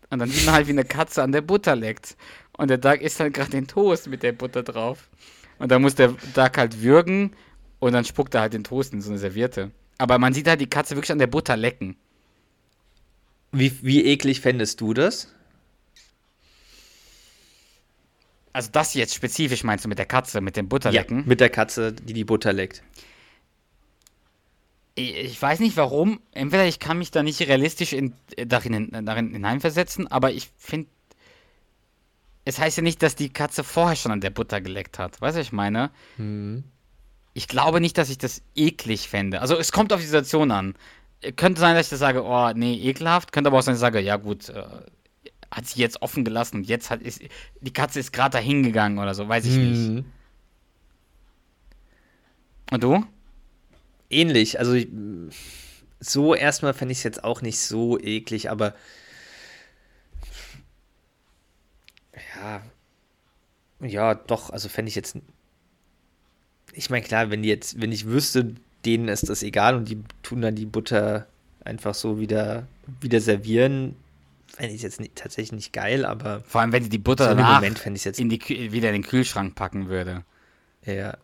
Und 0.10 0.20
dann 0.20 0.30
sieht 0.30 0.46
man 0.46 0.56
halt, 0.56 0.68
wie 0.68 0.72
eine 0.72 0.86
Katze 0.86 1.22
an 1.22 1.32
der 1.32 1.42
Butter 1.42 1.76
leckt. 1.76 2.16
Und 2.58 2.70
der 2.70 2.78
Duck 2.78 3.02
isst 3.02 3.20
halt 3.20 3.34
gerade 3.34 3.52
den 3.52 3.68
Toast 3.68 4.08
mit 4.08 4.24
der 4.24 4.32
Butter 4.32 4.64
drauf. 4.64 5.10
Und 5.60 5.72
dann 5.72 5.82
muss 5.82 5.96
der 5.96 6.10
Duck 6.34 6.58
halt 6.58 6.82
würgen 6.82 7.36
und 7.80 7.94
dann 7.94 8.06
spuckt 8.06 8.34
er 8.36 8.42
halt 8.42 8.54
den 8.54 8.64
Toast 8.64 8.94
in 8.94 9.02
so 9.02 9.10
eine 9.10 9.20
Serviette. 9.20 9.72
Aber 9.98 10.18
man 10.18 10.34
sieht 10.34 10.48
halt 10.48 10.62
die 10.62 10.70
Katze 10.70 10.96
wirklich 10.96 11.12
an 11.12 11.20
der 11.20 11.28
Butter 11.28 11.58
lecken. 11.58 11.98
Wie, 13.52 13.72
wie 13.82 14.06
eklig 14.06 14.42
fändest 14.42 14.82
du 14.82 14.94
das? 14.94 15.34
Also 18.54 18.70
das 18.72 18.94
jetzt 18.94 19.14
spezifisch 19.14 19.64
meinst 19.64 19.86
du 19.86 19.90
mit 19.90 20.00
der 20.00 20.06
Katze, 20.06 20.42
mit 20.42 20.58
dem 20.58 20.68
Butterlecken? 20.68 21.20
Ja, 21.20 21.26
mit 21.26 21.40
der 21.40 21.50
Katze, 21.50 21.94
die 21.94 22.14
die 22.14 22.24
Butter 22.24 22.54
leckt 22.54 22.82
ich 24.98 25.40
weiß 25.40 25.60
nicht 25.60 25.78
warum. 25.78 26.20
Entweder 26.32 26.66
ich 26.66 26.80
kann 26.80 26.98
mich 26.98 27.12
da 27.12 27.22
nicht 27.22 27.40
realistisch 27.42 27.94
in, 27.94 28.14
darin, 28.36 28.90
darin 29.06 29.32
hineinversetzen, 29.32 30.08
aber 30.08 30.32
ich 30.32 30.50
finde. 30.58 30.90
Es 32.46 32.60
heißt 32.60 32.78
ja 32.78 32.84
nicht, 32.84 33.04
dass 33.04 33.16
die 33.16 33.30
Katze 33.30 33.64
vorher 33.64 33.96
schon 33.96 34.12
an 34.12 34.22
der 34.22 34.30
Butter 34.30 34.62
geleckt 34.62 35.00
hat. 35.00 35.22
Weißt 35.22 35.36
du, 35.36 35.40
was 35.40 35.48
ich 35.48 35.52
meine? 35.52 35.92
Mhm. 36.18 36.64
Ich 37.34 37.48
glaube 37.48 37.82
nicht, 37.82 37.98
dass 37.98 38.10
ich 38.10 38.18
das 38.18 38.42
eklig 38.56 39.10
fände. 39.10 39.42
Also, 39.42 39.58
es 39.58 39.72
kommt 39.72 39.94
auf 39.94 40.00
die 40.00 40.06
Situation 40.06 40.50
an. 40.50 40.76
Könnte 41.36 41.60
sein, 41.60 41.76
dass 41.76 41.88
ich 41.88 41.92
das 41.92 42.00
sage, 42.00 42.24
oh, 42.24 42.52
nee, 42.56 42.76
ekelhaft. 42.76 43.32
Könnte 43.32 43.50
aber 43.50 43.60
auch 43.60 43.62
sein, 43.62 43.74
dass 43.74 43.80
ich 43.80 43.82
sage, 43.82 44.00
ja, 44.00 44.16
gut, 44.16 44.50
äh, 44.50 44.64
hat 45.52 45.68
sie 45.68 45.82
jetzt 45.82 46.02
offen 46.02 46.24
gelassen 46.24 46.58
und 46.58 46.68
jetzt 46.68 46.90
hat, 46.90 47.02
ist, 47.02 47.22
die 47.62 47.74
Katze 47.74 48.00
ist 48.00 48.14
gerade 48.14 48.32
da 48.32 48.40
hingegangen 48.40 48.98
oder 48.98 49.14
so. 49.14 49.28
Weiß 49.28 49.46
ich 49.46 49.58
mhm. 49.58 49.96
nicht. 49.96 50.06
Und 52.72 52.84
du? 52.84 53.06
Ähnlich. 54.10 54.60
Also 54.60 54.78
so 56.00 56.36
erstmal 56.36 56.74
fände 56.74 56.92
ich 56.92 57.00
es 57.00 57.04
jetzt 57.04 57.24
auch 57.24 57.42
nicht 57.42 57.60
so 57.60 58.00
eklig, 58.00 58.50
aber 58.50 58.76
ja, 62.36 62.62
ja, 63.80 64.16
doch, 64.16 64.50
also 64.50 64.70
fände 64.70 64.90
ich 64.90 64.96
jetzt. 64.96 65.18
Ich 66.74 66.90
meine, 66.90 67.06
klar, 67.06 67.30
wenn 67.30 67.44
die 67.44 67.50
jetzt, 67.50 67.82
wenn 67.82 67.92
ich 67.92 68.06
wüsste, 68.06 68.56
denen 68.86 69.08
ist 69.08 69.30
das 69.30 69.44
egal 69.44 69.76
und 69.76 69.90
die 69.90 70.04
tun 70.24 70.42
dann 70.42 70.56
die 70.56 70.66
Butter 70.66 71.28
einfach 71.64 71.96
so 71.96 72.20
wieder, 72.20 72.68
wieder 73.02 73.20
servieren, 73.20 73.96
fände 74.48 74.74
ich 74.74 74.82
jetzt 74.82 75.00
nicht, 75.00 75.16
tatsächlich 75.16 75.52
nicht 75.52 75.74
geil, 75.74 76.06
aber. 76.06 76.42
Vor 76.42 76.62
allem, 76.62 76.72
wenn 76.72 76.84
sie 76.84 76.90
die 76.90 76.98
Butter 76.98 77.30
so 77.30 77.36
danach 77.36 77.56
Moment 77.56 77.84
jetzt 78.04 78.20
in 78.20 78.30
die, 78.30 78.40
wieder 78.72 78.90
in 78.90 78.94
den 78.94 79.04
Kühlschrank 79.04 79.56
packen 79.56 79.90
würde. 79.90 80.24
Ja, 80.86 81.18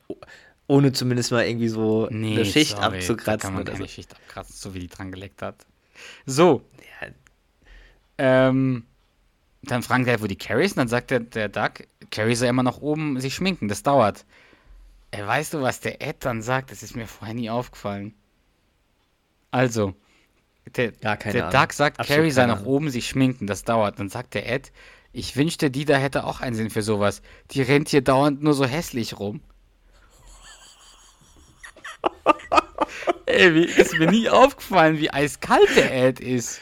ohne 0.74 0.92
zumindest 0.92 1.32
mal 1.32 1.46
irgendwie 1.46 1.68
so 1.68 2.08
nee, 2.10 2.34
eine 2.34 2.46
Schicht 2.46 2.78
sorry, 2.78 2.98
abzukratzen. 2.98 3.26
Da 3.26 3.38
kann 3.38 3.54
man 3.54 3.66
keine 3.66 3.78
so. 3.78 3.88
Schicht 3.88 4.12
abkratzen, 4.12 4.56
so 4.56 4.74
wie 4.74 4.80
die 4.80 4.88
dran 4.88 5.12
geleckt 5.12 5.44
hat. 5.44 5.68
So. 6.26 6.64
Ja. 7.00 7.08
Ähm, 8.18 8.84
dann 9.62 9.84
fragen 9.84 10.06
die 10.06 10.22
wo 10.22 10.26
die 10.26 10.36
Carrie 10.36 10.66
ist, 10.66 10.72
und 10.72 10.80
dann 10.80 10.88
sagt 10.88 11.12
der, 11.12 11.20
der 11.20 11.48
Doug, 11.48 11.86
Carrie 12.10 12.34
soll 12.34 12.48
immer 12.48 12.64
noch 12.64 12.82
oben 12.82 13.20
sich 13.20 13.36
schminken, 13.36 13.68
das 13.68 13.84
dauert. 13.84 14.26
Ey, 15.12 15.26
weißt 15.26 15.54
du, 15.54 15.62
was 15.62 15.80
der 15.80 16.02
Ed 16.02 16.26
dann 16.26 16.42
sagt? 16.42 16.72
Das 16.72 16.82
ist 16.82 16.96
mir 16.96 17.06
vorher 17.06 17.36
nie 17.36 17.52
aufgefallen. 17.52 18.16
Also, 19.52 19.94
der, 20.76 20.94
ja, 21.02 21.16
der 21.16 21.52
Doug 21.52 21.72
sagt, 21.72 22.00
Absolut 22.00 22.18
Carrie 22.18 22.32
soll 22.32 22.48
nach 22.48 22.66
oben 22.66 22.90
sich 22.90 23.08
schminken, 23.08 23.46
das 23.46 23.64
dauert. 23.64 24.00
Dann 24.00 24.10
sagt 24.10 24.34
der 24.34 24.52
Ed, 24.52 24.72
ich 25.12 25.36
wünschte, 25.36 25.70
die 25.70 25.86
da 25.86 25.98
hätte 25.98 26.24
auch 26.24 26.42
einen 26.42 26.56
Sinn 26.56 26.72
für 26.72 26.82
sowas. 26.82 27.22
Die 27.52 27.62
rennt 27.62 27.90
hier 27.90 28.02
dauernd 28.02 28.42
nur 28.42 28.56
so 28.56 28.66
hässlich 28.66 29.20
rum. 29.20 29.42
Ey, 33.26 33.56
wie, 33.56 33.66
ist 33.66 33.98
mir 33.98 34.10
nie 34.12 34.30
aufgefallen, 34.30 35.00
wie 35.00 35.12
eiskalt 35.12 35.76
der 35.76 35.92
Ad 35.92 36.24
ist. 36.24 36.60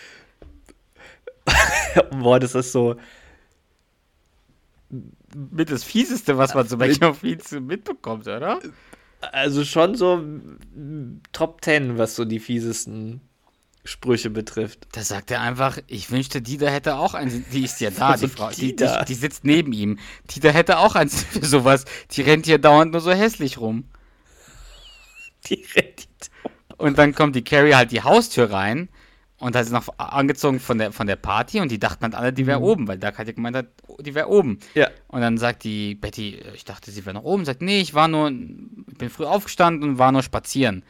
Boah, 2.12 2.39
das 2.39 2.56
ist 2.56 2.72
so. 2.72 2.96
Mit 4.89 5.72
das 5.72 5.84
Fieseste, 5.84 6.38
was 6.38 6.54
man 6.54 6.68
so 6.68 6.78
bei 6.78 6.89
King 6.89 7.04
of 7.04 7.24
mitbekommt, 7.24 8.28
oder? 8.28 8.60
Also 9.32 9.64
schon 9.66 9.96
so 9.96 10.24
Top 11.32 11.64
10, 11.64 11.98
was 11.98 12.16
so 12.16 12.26
die 12.26 12.39
fiesesten 12.39 13.22
Sprüche 13.84 14.30
betrifft. 14.30 14.88
Da 14.92 15.04
sagt 15.04 15.32
er 15.32 15.42
einfach, 15.42 15.80
ich 15.88 16.12
wünschte, 16.12 16.42
Dieter 16.42 16.70
hätte 16.70 16.96
auch 16.96 17.14
einen. 17.14 17.46
Die 17.52 17.64
ist 17.64 17.82
ja 17.82 17.89
da, 17.89 18.16
die 18.16 18.28
Frau. 18.28 18.50
Die, 18.50 18.76
die, 18.76 18.88
die, 19.08 19.14
sitzt 19.14 19.44
neben 19.44 19.74
ihm. 19.74 19.98
Dieter 20.30 20.52
hätte 20.52 20.78
auch 20.78 20.96
eins 20.96 21.24
für 21.24 21.46
sowas. 21.46 21.86
Die 22.12 22.22
rennt 22.22 22.46
hier 22.46 22.60
dauernd 22.60 22.92
nur 22.92 23.02
so 23.02 23.12
hässlich 23.12 23.60
rum. 23.60 23.86
Die 25.48 25.66
rennt 25.76 26.08
und 26.82 26.98
dann 26.98 27.14
kommt 27.14 27.36
die 27.36 27.44
Carrie 27.44 27.74
halt 27.74 27.92
die 27.92 28.02
Haustür 28.02 28.52
rein 28.52 28.89
und 29.38 29.56
hat 29.56 29.66
sie 29.66 29.74
noch 29.74 29.88
angezogen 29.98 30.60
von 30.60 30.78
der, 30.78 30.92
von 30.92 31.08
der 31.08 31.16
Party 31.16 31.60
und 31.60 31.72
die 31.72 31.80
dachten 31.80 32.04
halt 32.04 32.16
alle, 32.16 32.34
die 32.34 32.48
wäre 32.48 32.60
mhm. 32.60 32.66
oben, 32.66 32.88
weil 32.88 32.98
Doug 32.98 33.18
hat 33.18 33.28
ja 33.28 33.34
gemeint, 33.34 33.66
die 34.00 34.16
wäre 34.16 34.28
oben. 34.28 34.60
Ja. 34.74 34.89
Und 35.08 35.22
dann 35.22 35.38
sagt 35.38 35.64
die 35.64 35.96
Betty, 35.96 36.42
ich 36.54 36.66
dachte, 36.66 36.92
sie 36.92 37.06
wäre 37.06 37.16
noch 37.16 37.24
oben. 37.24 37.46
Sagt, 37.46 37.62
nee, 37.62 37.80
ich 37.80 37.94
war 37.94 38.08
nur, 38.08 38.30
ich 38.30 38.98
bin 38.98 39.10
früh 39.10 39.26
aufgestanden 39.26 39.92
und 39.92 39.98
war 39.98 40.12
nur 40.12 40.24
spazieren. 40.24 40.84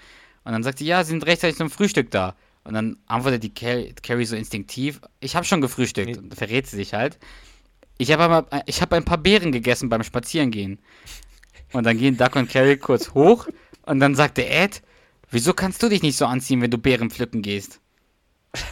Und 0.44 0.54
dann 0.54 0.64
sagt 0.64 0.80
sie, 0.80 0.86
ja, 0.86 1.04
sie 1.04 1.12
sind 1.12 1.26
rechtzeitig 1.26 1.58
zum 1.58 1.70
Frühstück 1.70 2.10
da. 2.12 2.36
Und 2.64 2.74
dann 2.74 2.98
antwortet 3.08 3.44
die 3.44 3.54
Carrie, 3.54 3.94
Carrie 4.02 4.26
so 4.26 4.36
instinktiv, 4.36 5.02
ich 5.20 5.36
habe 5.36 5.46
schon 5.46 5.62
gefrühstückt. 5.62 6.18
Und 6.18 6.36
verrät 6.36 6.68
sie 6.68 6.78
sich 6.78 6.94
halt. 6.94 7.20
Ich 7.98 8.12
habe 8.12 8.24
aber, 8.24 8.64
ich 8.66 8.82
habe 8.82 8.96
ein 8.96 9.06
paar 9.06 9.18
Beeren 9.18 9.52
gegessen 9.52 9.90
beim 9.90 10.04
Spazierengehen. 10.04 10.80
Und 11.74 11.86
dann 11.86 11.98
gehen 11.98 12.18
Duck 12.18 12.36
und 12.36 12.50
Carrie 12.50 12.78
kurz 12.78 13.14
hoch 13.14 13.48
und 13.84 14.00
dann 14.00 14.16
sagt 14.16 14.38
der 14.38 14.52
Ed, 14.52 14.82
wieso 15.30 15.54
kannst 15.54 15.82
du 15.84 15.90
dich 15.90 16.02
nicht 16.02 16.18
so 16.18 16.26
anziehen, 16.26 16.62
wenn 16.62 16.72
du 16.72 16.78
Beeren 16.78 17.10
pflücken 17.10 17.42
gehst? 17.42 17.80
das 18.54 18.64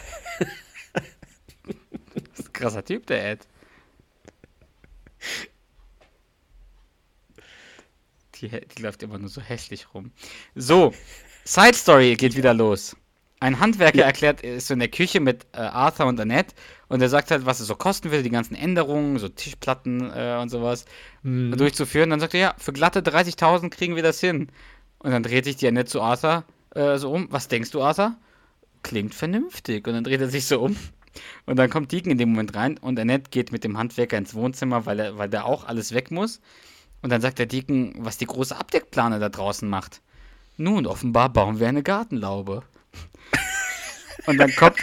ist 2.39 2.47
ein 2.47 2.53
krasser 2.53 2.83
Typ, 2.83 3.05
der 3.07 3.31
Ed. 3.31 3.47
Die, 8.35 8.49
die 8.49 8.81
läuft 8.81 9.03
immer 9.03 9.17
nur 9.17 9.29
so 9.29 9.41
hässlich 9.41 9.93
rum. 9.93 10.11
So, 10.55 10.93
Side 11.43 11.75
Story 11.75 12.15
geht 12.15 12.35
wieder 12.35 12.53
los. 12.53 12.95
Ein 13.41 13.59
Handwerker 13.59 13.99
ja. 13.99 14.05
erklärt, 14.05 14.41
ist 14.41 14.67
so 14.67 14.73
in 14.73 14.79
der 14.79 14.89
Küche 14.89 15.21
mit 15.21 15.47
äh, 15.53 15.59
Arthur 15.59 16.07
und 16.07 16.19
Annette 16.19 16.53
und 16.89 17.01
er 17.01 17.07
sagt 17.07 17.31
halt, 17.31 17.45
was 17.45 17.61
es 17.61 17.67
so 17.67 17.75
kosten 17.75 18.11
würde, 18.11 18.23
die 18.23 18.29
ganzen 18.29 18.55
Änderungen, 18.55 19.17
so 19.17 19.29
Tischplatten 19.29 20.11
äh, 20.13 20.37
und 20.41 20.49
sowas 20.49 20.83
mhm. 21.23 21.55
durchzuführen. 21.55 22.09
Dann 22.09 22.19
sagt 22.19 22.33
er, 22.33 22.39
ja, 22.39 22.55
für 22.57 22.73
glatte 22.73 22.99
30.000 22.99 23.69
kriegen 23.69 23.95
wir 23.95 24.03
das 24.03 24.19
hin. 24.19 24.51
Und 24.99 25.11
dann 25.11 25.23
dreht 25.23 25.45
sich 25.45 25.55
die 25.55 25.67
Annette 25.67 25.89
zu 25.89 26.01
Arthur 26.01 26.43
äh, 26.75 26.97
so 26.97 27.11
um. 27.11 27.27
Was 27.31 27.47
denkst 27.47 27.71
du, 27.71 27.81
Arthur? 27.81 28.15
Klingt 28.83 29.15
vernünftig. 29.15 29.87
Und 29.87 29.93
dann 29.93 30.03
dreht 30.03 30.21
er 30.21 30.29
sich 30.29 30.45
so 30.45 30.61
um. 30.61 30.75
Und 31.45 31.57
dann 31.57 31.69
kommt 31.69 31.91
Deacon 31.91 32.11
in 32.11 32.17
dem 32.17 32.29
Moment 32.29 32.55
rein 32.55 32.77
und 32.77 32.99
Annette 32.99 33.29
geht 33.31 33.51
mit 33.51 33.63
dem 33.63 33.77
Handwerker 33.77 34.17
ins 34.17 34.35
Wohnzimmer, 34.35 34.85
weil, 34.85 34.99
er, 34.99 35.17
weil 35.17 35.29
der 35.29 35.45
auch 35.45 35.65
alles 35.65 35.93
weg 35.93 36.11
muss. 36.11 36.39
Und 37.01 37.11
dann 37.11 37.21
sagt 37.21 37.39
der 37.39 37.45
Deacon, 37.45 37.93
was 37.97 38.17
die 38.17 38.25
große 38.25 38.55
Abdeckplane 38.55 39.19
da 39.19 39.29
draußen 39.29 39.67
macht. 39.67 40.01
Nun, 40.57 40.85
offenbar 40.85 41.29
bauen 41.29 41.59
wir 41.59 41.67
eine 41.67 41.83
Gartenlaube. 41.83 42.63
Und 44.27 44.37
dann 44.37 44.53
kommt 44.55 44.77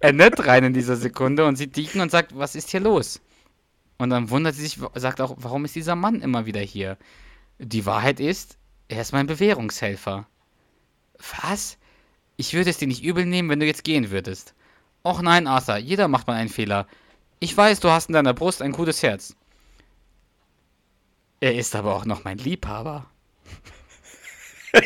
Annette 0.00 0.46
rein 0.46 0.64
in 0.64 0.72
dieser 0.72 0.96
Sekunde 0.96 1.44
und 1.44 1.56
sieht 1.56 1.76
Deacon 1.76 2.00
und 2.00 2.10
sagt, 2.10 2.36
was 2.36 2.54
ist 2.54 2.70
hier 2.70 2.80
los? 2.80 3.20
Und 3.98 4.08
dann 4.08 4.30
wundert 4.30 4.54
sie 4.54 4.62
sich, 4.62 4.78
sagt 4.94 5.20
auch, 5.20 5.36
warum 5.38 5.66
ist 5.66 5.76
dieser 5.76 5.94
Mann 5.94 6.22
immer 6.22 6.46
wieder 6.46 6.60
hier? 6.60 6.96
Die 7.58 7.84
Wahrheit 7.84 8.18
ist, 8.18 8.56
er 8.90 9.00
ist 9.00 9.12
mein 9.12 9.26
Bewährungshelfer. 9.28 10.26
Was? 11.42 11.78
Ich 12.36 12.54
würde 12.54 12.70
es 12.70 12.78
dir 12.78 12.88
nicht 12.88 13.04
übel 13.04 13.24
nehmen, 13.24 13.48
wenn 13.48 13.60
du 13.60 13.66
jetzt 13.66 13.84
gehen 13.84 14.10
würdest. 14.10 14.54
Och 15.04 15.22
nein, 15.22 15.46
Arthur, 15.46 15.76
jeder 15.76 16.08
macht 16.08 16.26
mal 16.26 16.34
einen 16.34 16.48
Fehler. 16.48 16.88
Ich 17.38 17.56
weiß, 17.56 17.78
du 17.80 17.90
hast 17.90 18.08
in 18.08 18.14
deiner 18.14 18.34
Brust 18.34 18.62
ein 18.62 18.72
gutes 18.72 19.02
Herz. 19.02 19.36
Er 21.38 21.54
ist 21.54 21.76
aber 21.76 21.94
auch 21.94 22.04
noch 22.04 22.24
mein 22.24 22.38
Liebhaber. 22.38 23.06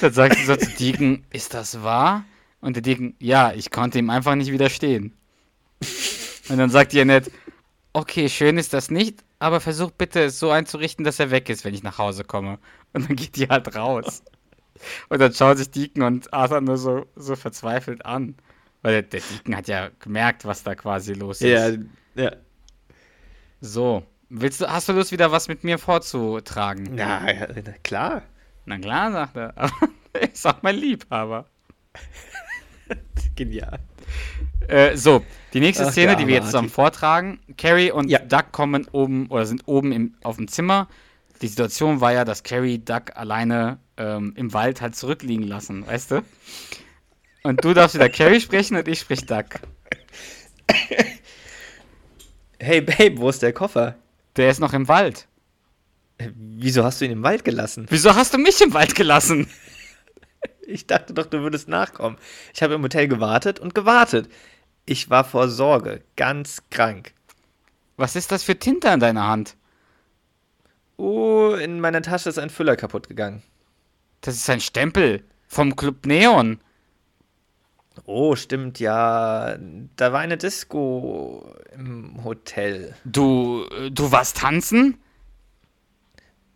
Dann 0.00 0.12
sagt 0.12 0.36
sie 0.36 0.44
so 0.44 0.56
zu 0.56 0.70
Deacon, 0.70 1.24
ist 1.30 1.52
das 1.52 1.82
wahr? 1.82 2.24
Und 2.60 2.76
der 2.76 2.82
Deacon, 2.82 3.14
ja, 3.18 3.52
ich 3.52 3.72
konnte 3.72 3.98
ihm 3.98 4.10
einfach 4.10 4.36
nicht 4.36 4.52
widerstehen. 4.52 5.16
Und 6.48 6.58
dann 6.58 6.70
sagt 6.70 6.92
die 6.92 7.00
Annette, 7.00 7.30
okay, 7.94 8.28
schön 8.28 8.58
ist 8.58 8.74
das 8.74 8.90
nicht, 8.90 9.24
aber 9.38 9.60
versuch 9.60 9.90
bitte 9.90 10.24
es 10.24 10.38
so 10.38 10.50
einzurichten, 10.50 11.04
dass 11.04 11.18
er 11.18 11.30
weg 11.30 11.48
ist, 11.48 11.64
wenn 11.64 11.72
ich 11.72 11.82
nach 11.82 11.96
Hause 11.96 12.24
komme. 12.24 12.58
Und 12.92 13.08
dann 13.08 13.16
geht 13.16 13.36
die 13.36 13.48
halt 13.48 13.74
raus. 13.74 14.22
Und 15.08 15.20
dann 15.20 15.32
schauen 15.32 15.56
sich 15.56 15.70
Deacon 15.70 16.02
und 16.02 16.34
Arthur 16.34 16.60
nur 16.60 16.76
so, 16.76 17.06
so 17.16 17.36
verzweifelt 17.36 18.04
an. 18.04 18.34
Weil 18.82 18.92
der, 18.92 19.02
der 19.02 19.20
Deacon 19.20 19.56
hat 19.56 19.68
ja 19.68 19.88
gemerkt, 20.00 20.44
was 20.44 20.62
da 20.62 20.74
quasi 20.74 21.14
los 21.14 21.40
ist. 21.40 21.78
Ja, 22.16 22.22
ja. 22.22 22.32
So. 23.60 24.04
Willst 24.28 24.60
du, 24.60 24.66
hast 24.66 24.88
du 24.88 24.92
Lust, 24.92 25.12
wieder 25.12 25.30
was 25.30 25.48
mit 25.48 25.62
mir 25.62 25.78
vorzutragen? 25.78 26.88
Na, 26.92 27.32
ja, 27.32 27.46
klar. 27.84 28.22
Na 28.66 28.78
klar, 28.78 29.12
sagt 29.12 29.36
er. 29.36 29.56
Aber 29.56 29.88
ich 30.20 30.30
sag 30.34 30.62
mein 30.62 30.76
Liebhaber. 30.76 31.46
Genial. 33.36 33.78
Äh, 34.68 34.96
so, 34.96 35.24
die 35.52 35.60
nächste 35.60 35.86
Ach, 35.86 35.92
Szene, 35.92 36.16
die 36.16 36.26
wir 36.26 36.34
jetzt 36.34 36.46
zusammen 36.46 36.70
vortragen. 36.70 37.40
Carrie 37.56 37.90
und 37.90 38.08
ja. 38.08 38.18
Doug 38.18 38.52
kommen 38.52 38.86
oben 38.92 39.26
oder 39.28 39.46
sind 39.46 39.62
oben 39.66 39.92
im, 39.92 40.14
auf 40.22 40.36
dem 40.36 40.48
Zimmer. 40.48 40.88
Die 41.42 41.48
Situation 41.48 42.00
war 42.00 42.12
ja, 42.12 42.24
dass 42.24 42.42
Carrie 42.42 42.78
Doug 42.78 43.12
alleine 43.14 43.78
ähm, 43.96 44.32
im 44.36 44.52
Wald 44.52 44.80
hat 44.80 44.96
zurückliegen 44.96 45.46
lassen, 45.46 45.86
weißt 45.86 46.12
du? 46.12 46.22
Und 47.42 47.64
du 47.64 47.74
darfst 47.74 47.94
wieder 47.94 48.08
Carrie 48.08 48.40
sprechen 48.40 48.76
und 48.76 48.88
ich 48.88 49.00
sprich 49.00 49.26
Doug. 49.26 49.44
Hey 52.60 52.80
Babe, 52.80 53.18
wo 53.18 53.28
ist 53.28 53.42
der 53.42 53.52
Koffer? 53.52 53.96
Der 54.36 54.48
ist 54.48 54.58
noch 54.58 54.72
im 54.72 54.88
Wald. 54.88 55.26
Wieso 56.18 56.82
hast 56.82 57.00
du 57.00 57.04
ihn 57.04 57.10
im 57.10 57.22
Wald 57.22 57.44
gelassen? 57.44 57.84
Wieso 57.90 58.14
hast 58.14 58.32
du 58.32 58.38
mich 58.38 58.58
im 58.62 58.72
Wald 58.72 58.94
gelassen? 58.94 59.48
Ich 60.66 60.86
dachte 60.86 61.14
doch, 61.14 61.26
du 61.26 61.40
würdest 61.40 61.68
nachkommen. 61.68 62.16
Ich 62.52 62.62
habe 62.62 62.74
im 62.74 62.82
Hotel 62.82 63.08
gewartet 63.08 63.58
und 63.58 63.74
gewartet. 63.74 64.28
Ich 64.86 65.10
war 65.10 65.24
vor 65.24 65.48
Sorge, 65.48 66.02
ganz 66.16 66.62
krank. 66.70 67.12
Was 67.96 68.16
ist 68.16 68.32
das 68.32 68.42
für 68.42 68.58
Tinte 68.58 68.90
an 68.90 69.00
deiner 69.00 69.26
Hand? 69.26 69.56
Oh, 70.96 71.54
in 71.54 71.80
meiner 71.80 72.02
Tasche 72.02 72.28
ist 72.28 72.38
ein 72.38 72.50
Füller 72.50 72.76
kaputt 72.76 73.08
gegangen. 73.08 73.42
Das 74.20 74.36
ist 74.36 74.48
ein 74.50 74.60
Stempel 74.60 75.24
vom 75.46 75.76
Club 75.76 76.06
Neon. 76.06 76.60
Oh, 78.06 78.34
stimmt, 78.36 78.80
ja. 78.80 79.56
Da 79.96 80.12
war 80.12 80.20
eine 80.20 80.36
Disco 80.36 81.54
im 81.72 82.24
Hotel. 82.24 82.94
Du, 83.04 83.66
du 83.90 84.12
warst 84.12 84.38
tanzen? 84.38 84.98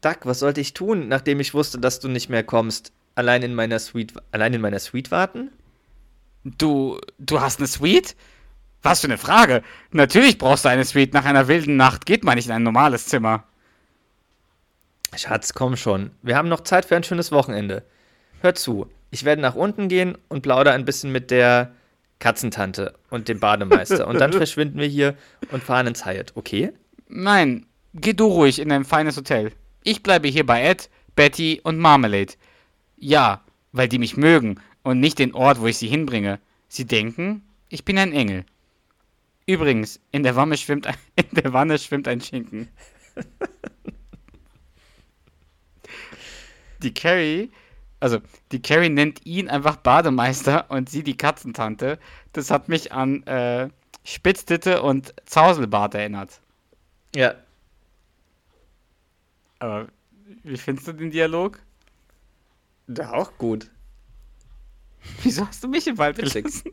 Duck, 0.01 0.19
was 0.23 0.41
sollte 0.41 0.61
ich 0.61 0.75
tun, 0.75 1.09
nachdem 1.09 1.41
ich 1.41 1.55
wusste, 1.55 1.79
dass 1.79 2.01
du 2.01 2.09
nicht 2.09 2.29
mehr 2.29 2.45
kommst? 2.45 2.93
Allein 3.19 3.43
in 3.43 3.53
meiner 3.53 3.81
Suite, 3.81 4.15
allein 4.31 4.55
in 4.55 4.61
meiner 4.61 4.79
Suite 4.79 5.11
warten? 5.11 5.51
Du, 6.45 7.01
du 7.19 7.41
hast 7.41 7.59
eine 7.59 7.67
Suite? 7.67 8.15
Was 8.83 9.01
für 9.01 9.09
eine 9.09 9.19
Frage. 9.19 9.65
Natürlich 9.91 10.39
brauchst 10.39 10.65
du 10.65 10.69
eine 10.69 10.85
Suite. 10.85 11.15
Nach 11.15 11.25
einer 11.25 11.49
wilden 11.49 11.77
Nacht 11.77 12.07
geht 12.07 12.23
man 12.23 12.37
nicht 12.37 12.47
in 12.47 12.53
ein 12.53 12.63
normales 12.63 13.09
Zimmer. 13.09 13.43
Schatz, 15.17 15.53
komm 15.53 15.77
schon. 15.77 16.13
Wir 16.23 16.37
haben 16.37 16.49
noch 16.49 16.61
Zeit 16.61 16.85
für 16.85 16.95
ein 16.95 17.03
schönes 17.03 17.33
Wochenende. 17.33 17.83
Hör 18.41 18.55
zu. 18.55 18.89
Ich 19.11 19.25
werde 19.25 19.43
nach 19.43 19.57
unten 19.57 19.89
gehen 19.89 20.17
und 20.29 20.43
plaudere 20.43 20.75
ein 20.75 20.85
bisschen 20.85 21.11
mit 21.11 21.33
der 21.33 21.73
Katzentante 22.21 22.95
und 23.11 23.27
dem 23.27 23.41
Bademeister. 23.41 24.07
und 24.07 24.21
dann 24.21 24.33
verschwinden 24.45 24.79
wir 24.79 24.87
hier 24.87 25.17
und 25.51 25.65
fahren 25.65 25.89
ins 25.89 26.07
Hyatt, 26.07 26.35
okay? 26.37 26.73
Nein, 27.09 27.67
geh 27.95 28.13
du 28.13 28.27
ruhig 28.27 28.61
in 28.61 28.71
ein 28.71 28.85
feines 28.85 29.17
Hotel. 29.17 29.51
Ich 29.83 30.05
bleibe 30.05 30.29
hier 30.29 30.47
bei 30.47 30.63
Ed, 30.63 30.89
Betty 31.17 31.61
und 31.65 31.79
Marmalade. 31.79 32.35
Ja, 32.99 33.43
weil 33.73 33.89
die 33.89 33.99
mich 33.99 34.17
mögen 34.17 34.61
und 34.83 35.01
nicht 35.01 35.19
den 35.19 35.35
Ort, 35.35 35.61
wo 35.61 35.67
ich 35.67 35.77
sie 35.77 35.89
hinbringe. 35.89 36.41
Sie 36.69 36.85
denken, 36.85 37.43
ich 37.69 37.85
bin 37.85 37.99
ein 37.99 38.13
Engel. 38.13 38.45
Übrigens, 39.47 40.01
in 40.11 40.23
der 40.23 40.37
Wanne 40.37 40.57
schwimmt 40.57 40.87
ein, 40.87 40.97
in 41.17 41.27
der 41.33 41.53
Wanne 41.53 41.79
schwimmt 41.79 42.09
ein 42.09 42.21
Schinken. 42.21 42.69
die 46.83 46.93
Carrie, 46.93 47.51
also 48.01 48.19
die 48.53 48.61
Carrie 48.63 48.91
nennt 48.91 49.25
ihn 49.27 49.49
einfach 49.49 49.77
Bademeister 49.77 50.71
und 50.71 50.91
sie 50.91 51.03
die 51.03 51.17
Katzentante. 51.17 51.99
Das 52.33 52.51
hat 52.51 52.69
mich 52.69 52.93
an 52.93 53.23
äh, 53.25 53.69
Spitztitte 54.05 54.83
und 54.83 55.15
Zauselbart 55.25 55.95
erinnert. 55.95 56.41
Ja. 57.15 57.35
Aber 59.59 59.89
wie 60.45 60.57
findest 60.57 60.89
du 60.89 60.93
den 60.93 61.11
Dialog? 61.11 61.61
Ja, 62.89 63.13
auch 63.13 63.37
gut. 63.37 63.71
Wieso 65.23 65.47
hast 65.47 65.63
du 65.63 65.69
mich 65.69 65.87
im 65.87 65.99
Wald 65.99 66.17
gelassen? 66.17 66.73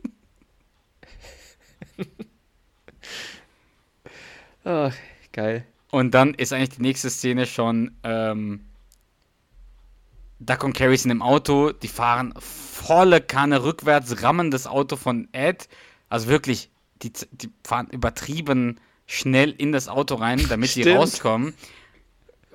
Ach, 4.64 4.94
geil. 5.32 5.64
Und 5.90 6.12
dann 6.12 6.34
ist 6.34 6.52
eigentlich 6.52 6.70
die 6.70 6.82
nächste 6.82 7.10
Szene 7.10 7.46
schon, 7.46 7.92
ähm, 8.02 8.64
Duck 10.40 10.64
und 10.64 10.74
Carrie 10.74 10.96
sind 10.96 11.12
im 11.12 11.22
Auto, 11.22 11.72
die 11.72 11.88
fahren 11.88 12.34
volle 12.38 13.20
Kanne 13.20 13.62
rückwärts, 13.62 14.22
rammen 14.22 14.50
das 14.50 14.66
Auto 14.66 14.96
von 14.96 15.28
Ed. 15.32 15.68
Also 16.08 16.28
wirklich, 16.28 16.70
die, 17.02 17.12
die 17.30 17.50
fahren 17.64 17.88
übertrieben 17.90 18.80
schnell 19.06 19.50
in 19.50 19.72
das 19.72 19.88
Auto 19.88 20.16
rein, 20.16 20.44
damit 20.48 20.70
sie 20.70 20.82
rauskommen 20.82 21.54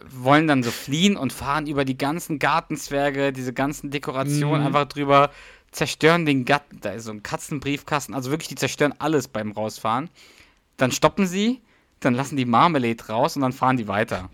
wollen 0.09 0.47
dann 0.47 0.63
so 0.63 0.71
fliehen 0.71 1.17
und 1.17 1.33
fahren 1.33 1.67
über 1.67 1.85
die 1.85 1.97
ganzen 1.97 2.39
Gartenzwerge, 2.39 3.33
diese 3.33 3.53
ganzen 3.53 3.91
Dekorationen 3.91 4.61
mhm. 4.61 4.67
einfach 4.67 4.85
drüber, 4.85 5.31
zerstören 5.71 6.25
den 6.25 6.45
Garten, 6.45 6.79
da 6.81 6.91
ist 6.91 7.05
so 7.05 7.11
ein 7.11 7.23
Katzenbriefkasten, 7.23 8.13
also 8.13 8.29
wirklich, 8.31 8.49
die 8.49 8.55
zerstören 8.55 8.93
alles 8.99 9.27
beim 9.27 9.51
Rausfahren. 9.51 10.09
Dann 10.77 10.91
stoppen 10.91 11.25
sie, 11.27 11.61
dann 11.99 12.13
lassen 12.13 12.35
die 12.35 12.45
Marmelade 12.45 13.05
raus 13.07 13.35
und 13.35 13.41
dann 13.41 13.53
fahren 13.53 13.77
die 13.77 13.87
weiter. 13.87 14.29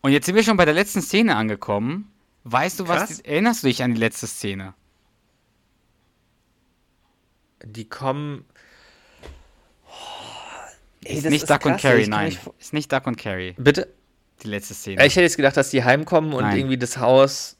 Und 0.00 0.12
jetzt 0.12 0.26
sind 0.26 0.34
wir 0.34 0.42
schon 0.42 0.56
bei 0.56 0.64
der 0.64 0.74
letzten 0.74 1.02
Szene 1.02 1.36
angekommen. 1.36 2.10
Weißt 2.44 2.80
du, 2.80 2.88
was, 2.88 3.18
die, 3.18 3.24
erinnerst 3.24 3.62
du 3.62 3.68
dich 3.68 3.82
an 3.82 3.94
die 3.94 4.00
letzte 4.00 4.26
Szene? 4.26 4.74
Die 7.64 7.88
kommen 7.88 8.44
Ey, 11.04 11.16
ist 11.18 11.24
nicht 11.24 11.42
ist 11.42 11.50
Duck 11.50 11.64
und 11.66 11.78
Carrie, 11.78 12.06
nein. 12.06 12.36
Ist 12.58 12.72
nicht 12.72 12.92
Duck 12.92 13.06
und 13.06 13.16
Carrie. 13.16 13.54
Bitte? 13.58 13.92
Die 14.42 14.48
letzte 14.48 14.74
Szene. 14.74 15.04
Ich 15.06 15.14
hätte 15.14 15.22
jetzt 15.22 15.36
gedacht, 15.36 15.56
dass 15.56 15.70
die 15.70 15.82
heimkommen 15.84 16.32
und 16.32 16.42
nein. 16.42 16.56
irgendwie 16.58 16.78
das 16.78 16.96
Haus. 16.98 17.56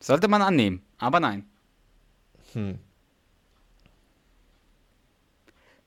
Sollte 0.00 0.28
man 0.28 0.42
annehmen, 0.42 0.82
aber 0.98 1.20
nein. 1.20 1.46
Hm. 2.52 2.78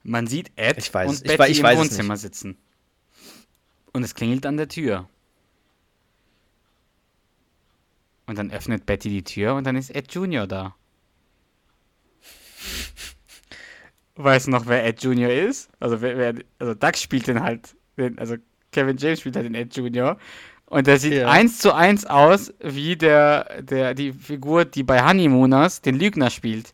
Man 0.03 0.27
sieht 0.27 0.51
Ed 0.55 0.77
Ich 0.77 0.93
weiß 0.93 1.07
und 1.09 1.15
es- 1.15 1.21
ich 1.21 1.27
Betty 1.27 1.39
wei- 1.39 1.49
ich 1.49 1.57
im 1.59 1.63
weiß 1.63 1.73
es 1.79 1.83
Wohnzimmer 1.83 2.17
sitzen. 2.17 2.57
Und 3.93 4.03
es 4.03 4.15
klingelt 4.15 4.45
an 4.45 4.57
der 4.57 4.67
Tür. 4.67 5.07
Und 8.25 8.37
dann 8.37 8.51
öffnet 8.51 8.85
Betty 8.85 9.09
die 9.09 9.23
Tür 9.23 9.55
und 9.55 9.65
dann 9.65 9.75
ist 9.75 9.89
Ed 9.89 10.13
Junior 10.13 10.47
da. 10.47 10.75
Weißt 14.17 14.47
du 14.47 14.51
noch, 14.51 14.65
wer 14.67 14.85
Ed 14.85 15.01
Junior 15.03 15.31
ist? 15.31 15.69
Also, 15.79 16.01
wer, 16.01 16.17
wer, 16.17 16.33
also 16.59 16.73
Doug 16.73 16.95
spielt 16.97 17.27
den 17.27 17.41
halt, 17.43 17.75
den, 17.97 18.17
also 18.19 18.35
Kevin 18.71 18.97
James 18.97 19.19
spielt 19.19 19.35
halt 19.35 19.45
den 19.45 19.55
Ed 19.55 19.75
Junior. 19.75 20.17
Und 20.65 20.87
der 20.87 20.99
sieht 20.99 21.13
Ja. 21.13 21.29
eins 21.29 21.59
zu 21.59 21.73
eins 21.73 22.05
aus 22.05 22.53
wie 22.59 22.97
der, 22.97 23.61
der, 23.61 23.93
die 23.93 24.11
Figur, 24.11 24.65
die 24.65 24.83
bei 24.83 25.01
Honeymooners 25.07 25.81
den 25.81 25.97
Lügner 25.97 26.29
spielt. 26.29 26.73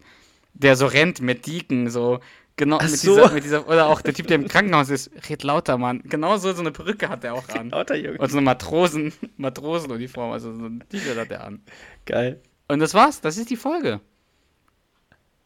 Der 0.54 0.76
so 0.76 0.86
rennt 0.88 1.22
mit 1.22 1.46
Deacon, 1.46 1.89
so 1.89 2.20
genau 2.56 2.78
mit, 2.80 2.89
so. 2.89 3.16
dieser, 3.16 3.32
mit 3.32 3.44
dieser, 3.44 3.68
oder 3.68 3.88
auch 3.88 4.02
der 4.02 4.14
Typ, 4.14 4.28
der 4.28 4.38
im 4.38 4.48
Krankenhaus 4.48 4.89
ist, 4.89 5.12
red 5.30 5.44
lauter, 5.44 5.78
Mann. 5.78 6.02
Genau 6.06 6.38
so, 6.38 6.54
so 6.54 6.62
eine 6.62 6.72
Perücke 6.72 7.10
hat 7.10 7.24
er 7.24 7.34
auch 7.36 7.48
an. 7.50 7.70
Lauter 7.70 7.96
Junge. 7.96 8.18
Und 8.18 8.32
so 8.32 8.38
eine 8.38 8.46
Matrosen, 8.46 9.14
Matrosenuniform, 9.38 10.32
also 10.32 10.54
so 10.54 10.66
ein 10.66 10.84
T-Shirt 10.89 11.18
hat 11.18 11.32
er 11.32 11.44
an. 11.44 11.62
Geil. 12.06 12.41
Und 12.68 12.80
das 12.80 12.94
war's, 12.94 13.22
das 13.22 13.38
ist 13.38 13.50
die 13.50 13.58
Folge. 13.58 14.00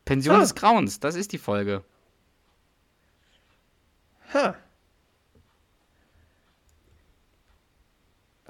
Pension 0.08 0.36
Ah. 0.38 0.40
des 0.40 0.56
Grauens, 0.56 1.00
das 1.00 1.16
ist 1.16 1.32
die 1.34 1.38
Folge. 1.38 1.84
Ha. 4.34 4.56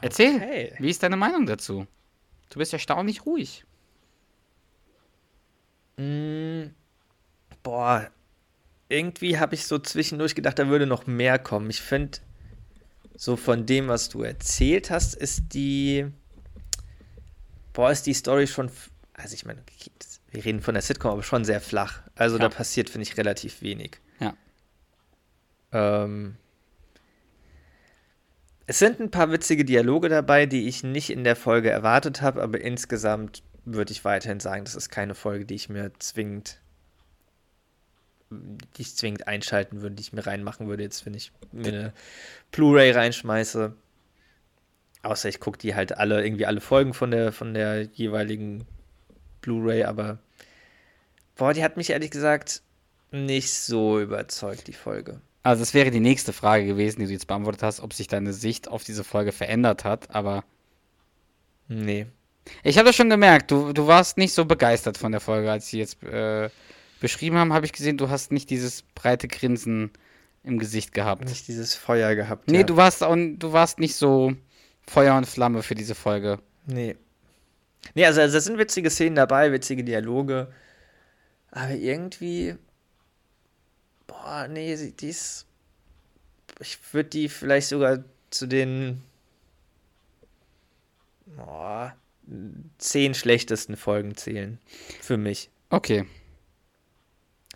Erzähl, 0.01 0.35
Okay. 0.35 0.75
wie 0.79 0.89
ist 0.89 1.01
deine 1.01 1.17
Meinung 1.17 1.45
dazu? 1.47 1.87
Du 2.49 2.59
bist 2.59 2.71
erstaunlich 2.73 3.25
ruhig. 3.25 3.65
Mm, 5.97 6.67
boah, 7.63 8.09
irgendwie 8.89 9.39
habe 9.39 9.55
ich 9.55 9.65
so 9.65 9.79
zwischendurch 9.79 10.35
gedacht, 10.35 10.59
da 10.59 10.67
würde 10.67 10.85
noch 10.85 11.07
mehr 11.07 11.39
kommen. 11.39 11.69
Ich 11.71 11.81
finde, 11.81 12.19
so 13.15 13.35
von 13.35 13.65
dem, 13.65 13.87
was 13.87 14.09
du 14.09 14.21
erzählt 14.21 14.91
hast, 14.91 15.15
ist 15.15 15.53
die, 15.53 16.05
boah, 17.73 17.89
ist 17.91 18.05
die 18.05 18.13
Story 18.13 18.45
schon, 18.45 18.69
also 19.13 19.33
ich 19.33 19.43
meine, 19.45 19.61
okay, 19.61 19.89
das- 19.97 20.16
wir 20.31 20.43
reden 20.45 20.61
von 20.61 20.73
der 20.75 20.81
Sitcom, 20.81 21.11
aber 21.11 21.23
schon 21.23 21.45
sehr 21.45 21.61
flach. 21.61 22.01
Also 22.15 22.37
Ja. 22.37 22.43
da 22.43 22.49
passiert, 22.49 22.89
finde 22.89 23.03
ich, 23.03 23.17
relativ 23.17 23.61
wenig. 23.61 23.99
Ja. 24.19 24.33
Ähm, 25.71 26.35
es 28.65 28.79
sind 28.79 28.99
ein 28.99 29.11
paar 29.11 29.31
witzige 29.31 29.63
Dialoge 29.63 30.09
dabei, 30.09 30.45
die 30.45 30.67
ich 30.67 30.83
nicht 30.83 31.09
in 31.09 31.23
der 31.23 31.35
Folge 31.35 31.69
erwartet 31.69 32.21
habe, 32.21 32.41
aber 32.43 32.59
insgesamt 32.59 33.41
würde 33.63 33.91
ich 33.91 34.03
weiterhin 34.03 34.39
sagen, 34.39 34.65
das 34.65 34.75
ist 34.75 34.89
keine 34.89 35.15
Folge, 35.15 35.45
die 35.45 35.55
ich 35.55 35.69
mir 35.69 35.91
zwingend, 35.99 36.59
die 38.29 38.81
ich 38.81 38.95
zwingend 38.95 39.27
einschalten 39.27 39.81
würde, 39.81 39.95
die 39.95 40.01
ich 40.01 40.11
mir 40.13 40.25
reinmachen 40.27 40.67
würde, 40.67 40.83
jetzt 40.83 41.05
wenn 41.05 41.13
ich 41.13 41.31
mir 41.53 41.67
eine 41.67 41.93
Blu-ray 42.51 42.91
reinschmeiße. 42.91 43.73
Außer 45.03 45.29
ich 45.29 45.39
gucke 45.39 45.57
die 45.57 45.75
halt 45.75 45.97
alle, 45.97 46.23
irgendwie 46.25 46.45
alle 46.45 46.59
Folgen 46.59 46.93
von 46.93 47.11
der, 47.11 47.31
von 47.31 47.53
der 47.53 47.83
jeweiligen 47.83 48.65
Blu-ray, 49.47 49.83
aber 49.85 50.19
boah, 51.37 51.53
die 51.53 51.63
hat 51.63 51.77
mich 51.77 51.89
ehrlich 51.89 52.11
gesagt 52.11 52.61
nicht 53.11 53.53
so 53.53 53.99
überzeugt, 54.01 54.67
die 54.67 54.73
Folge. 54.73 55.21
Also 55.43 55.61
das 55.61 55.73
wäre 55.73 55.89
die 55.91 56.01
nächste 56.01 56.33
Frage 56.33 56.65
gewesen, 56.65 56.99
die 56.99 57.05
du 57.05 57.13
jetzt 57.13 57.27
beantwortet 57.27 57.63
hast, 57.63 57.79
ob 57.79 57.93
sich 57.93 58.07
deine 58.07 58.33
Sicht 58.33 58.67
auf 58.67 58.83
diese 58.83 59.05
Folge 59.05 59.31
verändert 59.31 59.85
hat, 59.85 60.13
aber 60.13 60.43
Nee. 61.69 62.07
ich 62.63 62.77
habe 62.77 62.87
das 62.87 62.95
schon 62.97 63.09
gemerkt, 63.09 63.51
du, 63.51 63.71
du 63.71 63.87
warst 63.87 64.17
nicht 64.17 64.33
so 64.33 64.43
begeistert 64.43 64.97
von 64.97 65.13
der 65.13 65.21
Folge, 65.21 65.49
als 65.49 65.67
sie 65.69 65.79
jetzt 65.79 66.03
äh, 66.03 66.49
beschrieben 66.99 67.37
haben, 67.37 67.53
habe 67.53 67.65
ich 67.65 67.71
gesehen, 67.71 67.97
du 67.97 68.09
hast 68.09 68.33
nicht 68.33 68.49
dieses 68.49 68.81
breite 68.95 69.29
Grinsen 69.29 69.91
im 70.43 70.59
Gesicht 70.59 70.93
gehabt. 70.93 71.23
Nicht 71.23 71.47
dieses 71.47 71.75
Feuer 71.75 72.15
gehabt. 72.15 72.49
Nee, 72.49 72.57
ja. 72.57 72.63
du 72.63 72.75
warst 72.75 73.01
auch, 73.01 73.15
du 73.15 73.53
warst 73.53 73.79
nicht 73.79 73.95
so 73.95 74.33
Feuer 74.85 75.15
und 75.15 75.25
Flamme 75.25 75.63
für 75.63 75.75
diese 75.75 75.95
Folge. 75.95 76.39
Nee. 76.65 76.97
Nee, 77.93 78.05
also, 78.05 78.21
also 78.21 78.37
es 78.37 78.45
sind 78.45 78.57
witzige 78.57 78.89
Szenen 78.89 79.15
dabei, 79.15 79.51
witzige 79.51 79.83
Dialoge. 79.83 80.51
Aber 81.51 81.73
irgendwie. 81.73 82.55
Boah, 84.05 84.47
nee, 84.47 84.75
die 84.99 85.09
ist. 85.09 85.45
Ich 86.59 86.79
würde 86.93 87.09
die 87.09 87.29
vielleicht 87.29 87.69
sogar 87.69 88.03
zu 88.29 88.47
den. 88.47 89.01
Boah, 91.25 91.95
zehn 92.77 93.13
schlechtesten 93.13 93.75
Folgen 93.75 94.15
zählen. 94.15 94.59
Für 95.01 95.17
mich. 95.17 95.49
Okay. 95.69 96.05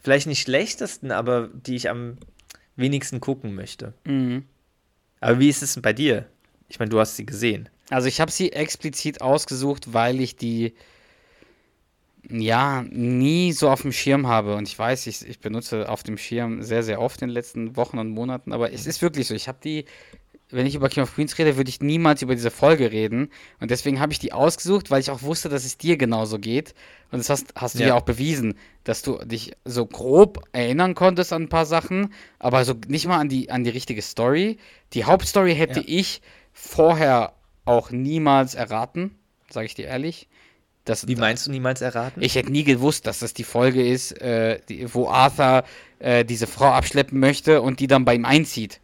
Vielleicht 0.01 0.27
nicht 0.27 0.41
schlechtesten, 0.41 1.11
aber 1.11 1.49
die 1.53 1.75
ich 1.75 1.89
am 1.89 2.17
wenigsten 2.75 3.19
gucken 3.19 3.53
möchte. 3.53 3.93
Mhm. 4.05 4.45
Aber 5.19 5.39
wie 5.39 5.49
ist 5.49 5.61
es 5.61 5.73
denn 5.73 5.83
bei 5.83 5.93
dir? 5.93 6.27
Ich 6.67 6.79
meine, 6.79 6.89
du 6.89 6.99
hast 6.99 7.15
sie 7.15 7.25
gesehen. 7.25 7.69
Also 7.91 8.07
ich 8.07 8.21
habe 8.21 8.31
sie 8.31 8.51
explizit 8.53 9.21
ausgesucht, 9.21 9.93
weil 9.93 10.21
ich 10.21 10.35
die 10.35 10.73
ja 12.29 12.83
nie 12.89 13.51
so 13.51 13.69
auf 13.69 13.81
dem 13.81 13.91
Schirm 13.91 14.27
habe. 14.27 14.55
Und 14.55 14.67
ich 14.67 14.77
weiß, 14.77 15.07
ich, 15.07 15.27
ich 15.27 15.39
benutze 15.39 15.89
auf 15.89 16.03
dem 16.03 16.17
Schirm 16.17 16.61
sehr, 16.63 16.83
sehr 16.83 17.01
oft 17.01 17.21
in 17.21 17.27
den 17.29 17.33
letzten 17.33 17.75
Wochen 17.75 17.97
und 17.97 18.09
Monaten. 18.09 18.53
Aber 18.53 18.71
es 18.71 18.85
ist 18.85 19.01
wirklich 19.01 19.27
so. 19.27 19.33
Ich 19.33 19.47
habe 19.47 19.57
die, 19.63 19.85
wenn 20.51 20.65
ich 20.65 20.75
über 20.75 20.87
King 20.87 21.03
of 21.03 21.15
Queens 21.15 21.37
rede, 21.37 21.57
würde 21.57 21.69
ich 21.69 21.81
niemals 21.81 22.21
über 22.21 22.35
diese 22.35 22.51
Folge 22.51 22.91
reden. 22.91 23.29
Und 23.59 23.71
deswegen 23.71 23.99
habe 23.99 24.13
ich 24.13 24.19
die 24.19 24.33
ausgesucht, 24.33 24.91
weil 24.91 25.01
ich 25.01 25.11
auch 25.11 25.23
wusste, 25.23 25.49
dass 25.49 25.65
es 25.65 25.77
dir 25.77 25.97
genauso 25.97 26.39
geht. 26.39 26.73
Und 27.11 27.19
das 27.19 27.29
hast, 27.29 27.53
hast 27.55 27.75
du 27.75 27.79
ja. 27.79 27.87
Ja. 27.89 27.95
auch 27.95 28.01
bewiesen, 28.03 28.55
dass 28.83 29.01
du 29.01 29.17
dich 29.25 29.51
so 29.65 29.85
grob 29.85 30.43
erinnern 30.53 30.95
konntest 30.95 31.33
an 31.33 31.43
ein 31.43 31.49
paar 31.49 31.65
Sachen, 31.65 32.13
aber 32.39 32.63
so 32.63 32.75
nicht 32.87 33.07
mal 33.07 33.17
an 33.19 33.27
die, 33.29 33.49
an 33.51 33.63
die 33.63 33.69
richtige 33.71 34.01
Story. 34.01 34.57
Die 34.93 35.03
Hauptstory 35.05 35.55
hätte 35.55 35.79
Ja. 35.81 35.85
ich 35.87 36.21
vorher 36.53 37.33
auch 37.71 37.91
niemals 37.91 38.55
erraten, 38.55 39.11
sage 39.49 39.65
ich 39.65 39.75
dir 39.75 39.87
ehrlich. 39.87 40.27
Das, 40.85 41.07
Wie 41.07 41.15
meinst 41.15 41.45
du 41.45 41.51
niemals 41.51 41.81
erraten? 41.81 42.21
ich 42.23 42.35
hätte 42.35 42.51
nie 42.51 42.63
gewusst, 42.63 43.05
dass 43.05 43.19
das 43.19 43.33
die 43.35 43.43
Folge 43.43 43.87
ist, 43.87 44.19
äh, 44.19 44.59
die, 44.67 44.91
wo 44.93 45.07
Arthur 45.09 45.63
äh, 45.99 46.25
diese 46.25 46.47
Frau 46.47 46.71
abschleppen 46.71 47.19
möchte 47.19 47.61
und 47.61 47.79
die 47.79 47.85
dann 47.87 48.03
bei 48.03 48.15
ihm 48.15 48.25
einzieht. 48.25 48.79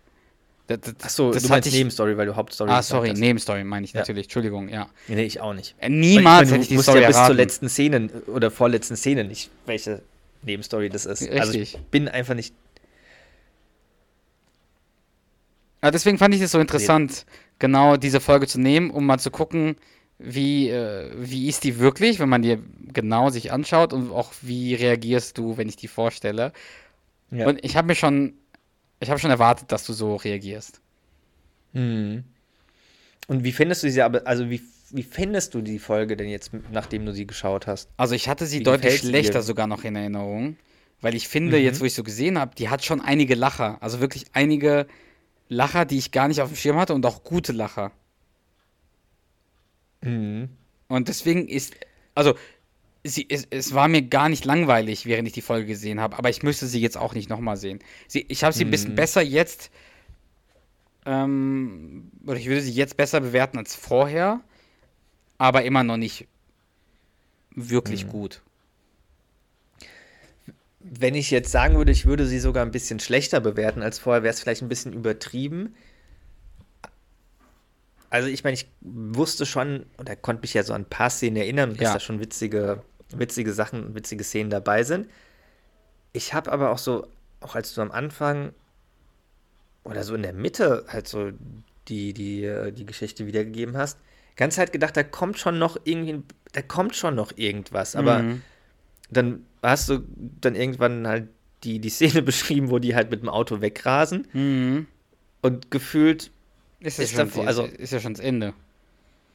Das, 0.68 0.80
das, 0.82 0.94
Achso, 1.02 1.32
das 1.32 1.44
du 1.44 1.50
meinst 1.50 1.68
ich. 1.70 1.74
Nebenstory, 1.74 2.18
weil 2.18 2.28
du 2.28 2.36
Hauptstory 2.36 2.70
Ah, 2.70 2.82
sorry, 2.84 3.10
hast. 3.10 3.18
Nebenstory 3.20 3.64
meine 3.64 3.86
ich 3.86 3.94
Ja. 3.94 4.02
natürlich. 4.02 4.26
Entschuldigung, 4.26 4.70
ja. 4.70 4.90
Nee, 5.08 5.24
ich 5.24 5.40
auch 5.42 5.54
nicht. 5.54 5.76
Äh, 5.80 5.90
Niemals 5.90 6.50
Weil 6.52 6.56
hätte 6.60 6.64
ich 6.64 6.68
die 6.68 6.78
Story 6.84 7.02
ja 7.02 7.08
bis 7.08 7.16
erraten. 7.16 7.30
zur 7.34 7.36
letzten 7.38 7.70
Szene 7.70 8.10
oder 8.28 8.52
vorletzten 8.52 8.96
Szene 8.98 9.24
nicht, 9.24 9.50
welche 9.66 10.02
Nebenstory 10.44 10.90
das 10.90 11.06
ist. 11.08 11.28
Also 11.32 11.54
ich 11.54 11.60
Richtig. 11.74 11.82
bin 11.90 12.08
einfach 12.10 12.36
nicht. 12.36 12.54
Ja, 15.84 15.92
deswegen 15.92 16.18
fand 16.18 16.34
ich 16.36 16.42
es 16.42 16.52
so 16.52 16.60
interessant, 16.60 17.26
genau 17.60 17.98
diese 17.98 18.20
Folge 18.20 18.48
zu 18.48 18.60
nehmen, 18.60 18.90
um 18.92 19.06
mal 19.06 19.20
zu 19.20 19.32
gucken, 19.32 19.76
wie, 20.20 20.70
äh, 20.70 21.12
wie 21.18 21.48
ist 21.48 21.64
die 21.64 21.80
wirklich, 21.80 22.20
wenn 22.20 22.30
man 22.30 22.42
die 22.42 22.58
genau 22.94 23.30
sich 23.30 23.52
anschaut 23.52 23.94
und 23.94 24.12
auch 24.12 24.34
wie 24.42 24.74
reagierst 24.76 25.38
du, 25.38 25.58
wenn 25.58 25.70
ich 25.70 25.76
die 25.76 25.88
vorstelle. 25.88 26.54
Ja. 27.32 27.48
Und 27.48 27.64
ich 27.64 27.76
habe 27.76 27.88
mir 27.88 27.96
schon, 27.96 28.34
ich 29.00 29.10
habe 29.10 29.20
schon 29.20 29.30
erwartet, 29.32 29.72
dass 29.72 29.86
du 29.86 29.94
so 29.94 30.16
reagierst. 30.16 30.82
Mhm. 31.74 32.24
Und 33.28 33.44
wie 33.44 33.52
findest 33.52 33.84
du 33.84 33.92
sie 33.92 34.02
aber, 34.02 34.26
also 34.26 34.50
wie, 34.50 34.62
wie 34.92 35.04
findest 35.04 35.54
du 35.54 35.62
die 35.62 35.80
Folge 35.80 36.16
denn 36.16 36.30
jetzt, 36.30 36.52
nachdem 36.72 37.06
du 37.06 37.14
sie 37.14 37.28
geschaut 37.28 37.68
hast? 37.68 37.90
Also 37.98 38.16
ich 38.16 38.30
hatte 38.30 38.46
sie 38.46 38.60
Wie 38.60 38.64
deutlich 38.64 38.98
schlechter 39.00 39.40
dir? 39.40 39.44
sogar 39.44 39.68
noch 39.68 39.84
in 39.84 39.96
Erinnerung, 39.96 40.58
weil 41.02 41.14
ich 41.16 41.28
finde, 41.28 41.58
Mhm. 41.58 41.64
jetzt 41.64 41.82
wo 41.82 41.86
ich 41.86 41.94
so 41.94 42.04
gesehen 42.04 42.40
habe, 42.40 42.56
die 42.56 42.70
hat 42.70 42.84
schon 42.86 43.02
einige 43.02 43.36
Lacher, 43.36 43.78
also 43.82 44.00
wirklich 44.00 44.26
einige 44.34 44.88
Lacher, 45.50 45.86
die 45.86 45.98
ich 45.98 46.12
gar 46.12 46.28
nicht 46.28 46.42
auf 46.42 46.50
dem 46.50 46.58
Schirm 46.58 46.78
hatte 46.78 46.94
und 46.94 47.06
auch 47.06 47.24
gute 47.24 47.52
Lacher. 47.54 47.92
Mhm. 50.02 50.50
Und 50.88 51.08
deswegen 51.08 51.48
ist, 51.48 51.76
also 52.16 52.36
sie, 53.04 53.26
es, 53.30 53.48
es 53.50 53.74
war 53.74 53.88
mir 53.88 54.02
gar 54.04 54.30
nicht 54.30 54.46
langweilig, 54.46 55.06
während 55.06 55.28
ich 55.28 55.34
die 55.34 55.42
Folge 55.42 55.68
gesehen 55.68 56.00
habe, 56.00 56.18
aber 56.18 56.30
ich 56.30 56.44
müsste 56.44 56.68
sie 56.68 56.82
jetzt 56.82 56.98
auch 56.98 57.14
nicht 57.14 57.30
nochmal 57.30 57.58
sehen. 57.58 57.80
Sie, 58.08 58.26
ich 58.28 58.44
habe 58.44 58.54
sie 58.54 58.66
ein 58.66 58.72
bisschen 58.72 58.92
Mhm. 58.92 58.96
besser 58.96 59.22
jetzt, 59.22 59.72
ähm, 61.06 62.12
oder 62.26 62.38
ich 62.38 62.48
würde 62.48 62.62
sie 62.62 62.72
jetzt 62.72 62.98
besser 62.98 63.22
bewerten 63.22 63.58
als 63.58 63.76
vorher, 63.76 64.42
aber 65.38 65.64
immer 65.64 65.84
noch 65.84 65.98
nicht 65.98 66.28
wirklich 67.52 68.06
Mhm. 68.06 68.10
gut. 68.10 68.42
Wenn 70.90 71.16
ich 71.16 71.32
jetzt 71.32 71.52
sagen 71.52 71.76
würde, 71.76 71.92
ich 71.92 72.06
würde 72.06 72.26
sie 72.26 72.40
sogar 72.40 72.64
ein 72.66 72.72
bisschen 72.72 73.00
schlechter 73.00 73.40
bewerten 73.42 73.82
als 73.82 74.00
vorher, 74.00 74.24
wäre 74.24 74.34
es 74.34 74.40
vielleicht 74.40 74.62
ein 74.62 74.70
bisschen 74.70 74.94
übertrieben. 74.94 75.76
Also 78.10 78.30
ich 78.30 78.44
meine, 78.44 78.54
ich 78.54 78.68
wusste 78.82 79.46
schon, 79.46 79.86
oder 79.98 80.16
konnte 80.16 80.42
mich 80.42 80.54
ja 80.54 80.64
so 80.64 80.74
an 80.74 80.82
ein 80.84 80.90
paar 80.90 81.10
Szenen 81.10 81.36
erinnern, 81.36 81.72
dass 81.72 81.80
Ja. 81.82 81.94
da 81.94 82.00
schon 82.00 82.20
witzige, 82.20 82.84
witzige 83.10 83.52
Sachen, 83.54 83.96
witzige 83.96 84.24
Szenen 84.24 84.50
dabei 84.50 84.84
sind. 84.84 85.08
Ich 86.14 86.34
habe 86.34 86.52
aber 86.52 86.72
auch 86.72 86.78
so, 86.78 87.08
auch 87.42 87.56
als 87.56 87.74
du 87.74 87.82
am 87.82 87.92
Anfang 87.92 88.54
oder 89.84 90.04
so 90.04 90.16
in 90.16 90.24
der 90.24 90.34
Mitte 90.34 90.86
halt 90.88 91.08
so 91.08 91.32
die, 91.90 92.14
die, 92.14 92.44
äh, 92.46 92.72
die 92.72 92.86
Geschichte 92.86 93.28
wiedergegeben 93.28 93.76
hast, 93.78 93.98
ganze 94.36 94.58
Zeit 94.58 94.72
gedacht, 94.72 94.96
da 94.96 95.04
kommt 95.04 95.38
schon 95.38 95.60
noch 95.60 95.78
irgendwie, 95.84 96.24
da 96.54 96.62
kommt 96.62 96.96
schon 96.96 97.16
noch 97.16 97.34
irgendwas. 97.36 97.96
Aber 97.96 98.20
Mhm. 98.24 98.42
Dann 99.10 99.46
hast 99.64 99.90
du 99.90 100.00
dann 100.42 100.56
irgendwann 100.56 101.08
halt 101.08 101.30
die, 101.64 101.80
die 101.80 101.90
Szene 101.90 102.22
beschrieben, 102.24 102.70
wo 102.70 102.80
die 102.80 102.96
halt 102.96 103.10
mit 103.12 103.22
dem 103.22 103.30
Auto 103.30 103.62
wegrasen 103.62 104.28
Mhm. 104.34 104.88
und 105.42 105.72
gefühlt, 105.72 106.32
Ist, 106.80 106.98
ja 107.00 107.04
Ist 107.06 107.12
schon, 107.12 107.20
davor- 107.30 107.48
also- 107.48 107.64
ist, 107.66 107.78
ist 107.80 107.94
ja 107.94 108.00
schon 108.00 108.14
das 108.14 108.24
Ende. 108.24 108.54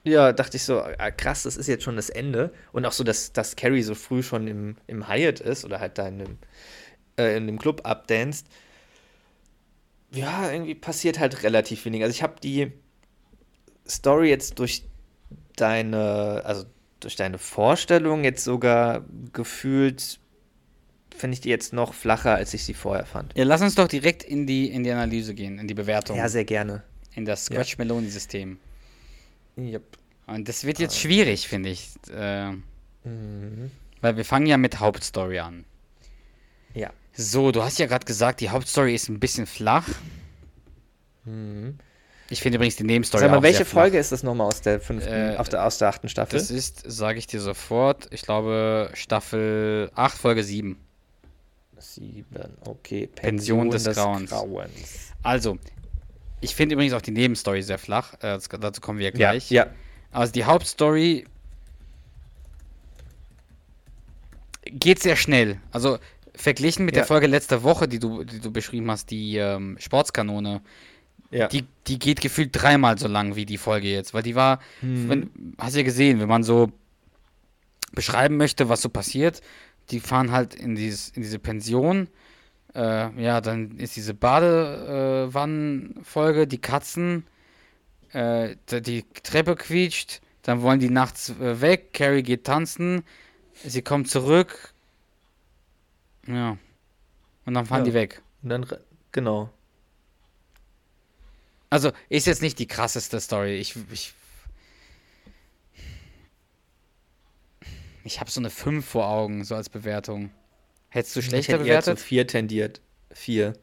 ja, 0.05 0.33
dachte 0.33 0.57
ich 0.57 0.62
so, 0.64 0.81
ah, 0.81 1.11
krass, 1.11 1.43
das 1.45 1.57
ist 1.57 1.66
jetzt 1.68 1.83
schon 1.85 1.97
das 1.97 2.11
Ende. 2.11 2.53
Und 2.73 2.85
auch 2.87 2.93
so, 2.93 3.03
dass, 3.05 3.33
dass 3.33 3.57
Carrie 3.57 3.83
so 3.83 3.95
früh 3.95 4.23
schon 4.23 4.47
im, 4.49 4.77
im 4.87 5.09
Hyatt 5.09 5.41
ist 5.41 5.64
oder 5.64 5.81
halt 5.81 5.99
da 5.99 6.07
in 6.09 6.18
dem, 6.18 6.39
äh, 7.18 7.37
in 7.37 7.47
dem 7.47 7.59
Club 7.59 7.81
abdanzt. 7.85 8.47
Ja, 10.14 10.51
irgendwie 10.53 10.75
passiert 10.75 11.18
halt 11.18 11.43
relativ 11.43 11.85
wenig. 11.85 12.03
Also 12.03 12.12
ich 12.14 12.23
habe 12.23 12.35
die 12.43 12.70
Story 13.89 14.29
jetzt 14.29 14.59
durch 14.59 14.85
deine, 15.57 16.43
also 16.45 16.64
durch 17.05 17.16
deine 17.16 17.38
Vorstellung 17.38 18.24
jetzt 18.24 18.44
sogar 18.44 19.05
gefühlt, 19.32 20.18
finde 21.16 21.34
ich 21.34 21.40
die 21.40 21.48
jetzt 21.50 21.72
noch 21.72 21.94
flacher, 21.94 22.34
als 22.34 22.55
ich 22.55 22.64
sie 22.64 22.74
vorher 22.74 23.05
fand. 23.07 23.36
Ja, 23.36 23.44
lass 23.44 23.61
uns 23.62 23.74
doch 23.74 23.88
direkt 23.88 24.22
in 24.22 24.46
die, 24.46 24.70
in 24.70 24.82
die 24.84 24.90
Analyse 24.90 25.34
gehen, 25.34 25.59
in 25.59 25.68
die 25.68 25.74
Bewertung, 25.74 26.16
Ja, 26.16 26.28
sehr 26.28 26.44
gerne. 26.44 26.82
in 27.14 27.24
das 27.24 27.44
Scratch-Meloni-System. 27.46 28.59
Yep. 29.59 29.82
Und 30.26 30.48
das 30.48 30.64
wird 30.64 30.78
jetzt 30.78 30.96
Ah. 30.96 31.00
schwierig, 31.00 31.48
finde 31.48 31.68
ich. 31.70 31.90
Äh, 32.14 32.53
Mhm. 33.05 33.70
weil 34.00 34.16
wir 34.16 34.24
fangen 34.24 34.46
ja 34.46 34.57
mit 34.57 34.78
Hauptstory 34.80 35.40
an. 35.40 35.64
Ja. 36.74 36.90
So, 37.12 37.53
du 37.53 37.62
hast 37.62 37.78
ja 37.78 37.86
gerade 37.86 38.07
gesagt, 38.07 38.40
die 38.40 38.48
Hauptstory 38.50 38.94
ist 38.94 39.09
ein 39.09 39.20
bisschen 39.20 39.46
flach. 39.46 39.86
Mhm. 41.24 41.78
Ich 42.33 42.41
finde 42.41 42.57
übrigens 42.57 42.76
die 42.76 42.85
Nebenstory 42.85 43.20
Sag 43.20 43.30
mal, 43.30 43.43
welche. 43.43 43.66
Folge 43.66 43.99
ist 43.99 44.11
das 44.11 44.22
nochmal 44.22 44.47
aus 44.47 44.62
der 44.62 44.80
fünften, 44.80 45.12
Äh, 45.12 45.37
auf 45.37 45.51
der, 45.51 45.66
aus 45.66 45.76
der 45.76 45.89
achten 45.89 46.09
Staffel? 46.09 46.39
Das 46.39 46.51
ist, 46.51 46.83
sage 46.91 47.18
ich 47.18 47.26
dir 47.26 47.41
sofort, 47.43 48.09
ich 48.11 48.22
glaube 48.22 48.89
Staffel 48.95 49.91
8, 49.95 50.16
Folge 50.16 50.43
7. 50.43 50.78
Sieben, 51.78 52.57
okay. 52.64 53.07
Pension 53.07 53.68
des 53.68 53.85
Grauens. 53.85 54.30
Grauens. 54.30 55.12
Also, 55.22 55.59
ich 56.41 56.55
finde 56.55 56.72
übrigens 56.74 56.95
auch 56.95 57.03
die 57.03 57.11
Nebenstory 57.11 57.61
sehr 57.62 57.76
flach. 57.78 58.14
Äh, 58.22 58.39
dazu 58.61 58.80
kommen 58.80 58.99
wir 58.99 59.07
Ja, 59.07 59.11
gleich. 59.11 59.51
ja. 59.51 59.66
Also 60.11 60.33
die 60.33 60.45
Hauptstory 60.45 61.26
geht 64.64 65.01
sehr 65.03 65.16
schnell. 65.16 65.59
Also 65.70 65.99
verglichen 66.35 66.87
mit 66.87 66.95
Ja. 66.95 67.03
der 67.03 67.07
Folge 67.09 67.26
letzter 67.26 67.62
Woche, 67.62 67.89
die 67.89 67.99
du, 67.99 68.24
die 68.24 68.41
du 68.41 68.51
beschrieben 68.51 68.91
hast, 68.91 69.11
die 69.11 69.37
ähm, 69.37 69.76
Sportskanone, 69.78 70.62
ja. 71.33 71.49
die, 71.49 71.64
die 71.89 71.99
geht 71.99 72.20
gefühlt 72.20 72.51
dreimal 72.53 72.99
so 72.99 73.09
lang 73.09 73.35
wie 73.35 73.45
die 73.47 73.59
Folge 73.59 73.89
jetzt. 73.89 74.14
Weil 74.14 74.22
die 74.22 74.37
war, 74.37 74.61
Mhm. 74.80 75.09
wenn, 75.09 75.30
hast 75.59 75.74
ja 75.74 75.83
gesehen, 75.83 76.20
wenn 76.20 76.28
man 76.28 76.45
so 76.45 76.70
beschreiben 77.93 78.37
möchte, 78.37 78.68
was 78.68 78.80
so 78.83 78.89
passiert, 78.89 79.41
die 79.91 79.99
fahren 80.01 80.30
halt 80.30 80.55
in, 80.55 80.76
dieses, 80.76 81.09
in 81.11 81.22
diese 81.22 81.39
Pension. 81.41 82.07
Äh, 82.74 83.20
ja, 83.22 83.41
dann 83.43 83.76
ist 83.78 83.97
diese 83.97 84.14
Badewannenfolge, 84.14 86.47
die 86.47 86.61
Katzen, 86.61 87.26
äh, 88.12 88.57
die 88.70 89.05
Treppe 89.22 89.57
quietscht, 89.57 90.20
dann 90.43 90.62
wollen 90.62 90.80
die 90.80 90.89
nachts 90.91 91.30
äh, 91.41 91.61
weg, 91.61 91.93
Carrie 91.93 92.22
geht 92.22 92.45
tanzen, 92.45 93.03
sie 93.64 93.83
kommt 93.83 94.09
zurück, 94.09 94.72
ja, 96.26 96.57
und 97.45 97.55
dann 97.55 97.66
fahren 97.66 97.80
Ja. 97.80 97.85
die 97.85 97.95
weg. 97.95 98.22
Und 98.43 98.49
dann, 98.49 98.66
genau. 99.12 99.51
Also 101.73 101.91
ist 102.11 102.27
jetzt 102.27 102.43
nicht 102.43 102.59
die 102.59 102.66
krasseste 102.66 103.18
Story. 103.18 103.57
Ich, 103.57 103.75
ich, 103.91 104.12
ich 108.05 108.20
habe 108.20 108.31
so 108.31 108.41
eine 108.41 108.51
5 108.51 108.85
vor 108.85 109.09
Augen, 109.09 109.43
so 109.43 109.55
als 109.55 109.70
Bewertung. 109.70 110.31
Hättest 110.91 111.16
du 111.16 111.20
Ich 111.20 111.27
schlechter 111.29 111.55
hätte 111.55 111.64
eher 111.64 111.81
zu 111.83 111.95
bewertet? 111.95 112.01
vier 112.01 112.27
tendiert. 112.27 112.83
Vier. 113.11 113.55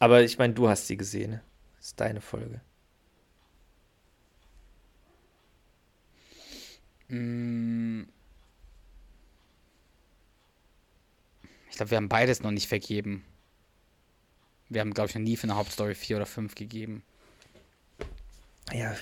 Aber 0.00 0.22
ich 0.22 0.36
meine, 0.38 0.52
du 0.54 0.68
hast 0.68 0.88
sie 0.88 0.96
gesehen. 0.96 1.40
Das 1.76 1.86
ist 1.86 2.00
deine 2.00 2.20
Folge. 2.20 2.60
Mm. 7.06 8.02
Ich 11.70 11.76
glaube, 11.76 11.92
wir 11.92 11.98
haben 11.98 12.08
beides 12.08 12.42
noch 12.42 12.50
nicht 12.50 12.66
vergeben. 12.66 13.24
Wir 14.70 14.80
haben, 14.80 14.94
glaube 14.94 15.08
ich, 15.10 15.14
noch 15.14 15.22
nie 15.22 15.36
für 15.36 15.44
eine 15.44 15.56
Hauptstory 15.56 15.94
4 15.94 16.16
oder 16.16 16.26
5 16.26 16.54
gegeben. 16.54 17.02
Ja, 18.72 18.94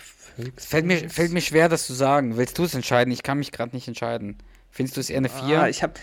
Es 0.56 0.64
fällt 0.64 0.86
mir, 0.86 1.10
fällt 1.10 1.30
mir 1.32 1.42
schwer, 1.42 1.68
das 1.68 1.86
zu 1.86 1.92
sagen. 1.92 2.36
Willst 2.36 2.58
du 2.58 2.64
es 2.64 2.74
entscheiden? 2.74 3.12
Ich 3.12 3.22
kann 3.22 3.38
mich 3.38 3.52
gerade 3.52 3.76
nicht 3.76 3.86
entscheiden. 3.86 4.38
Findest 4.70 4.96
du 4.96 5.00
es 5.00 5.10
eher 5.10 5.18
eine 5.18 5.28
4? 5.28 5.60
Ah, 5.60 5.68
ich 5.68 5.82
habe. 5.82 5.94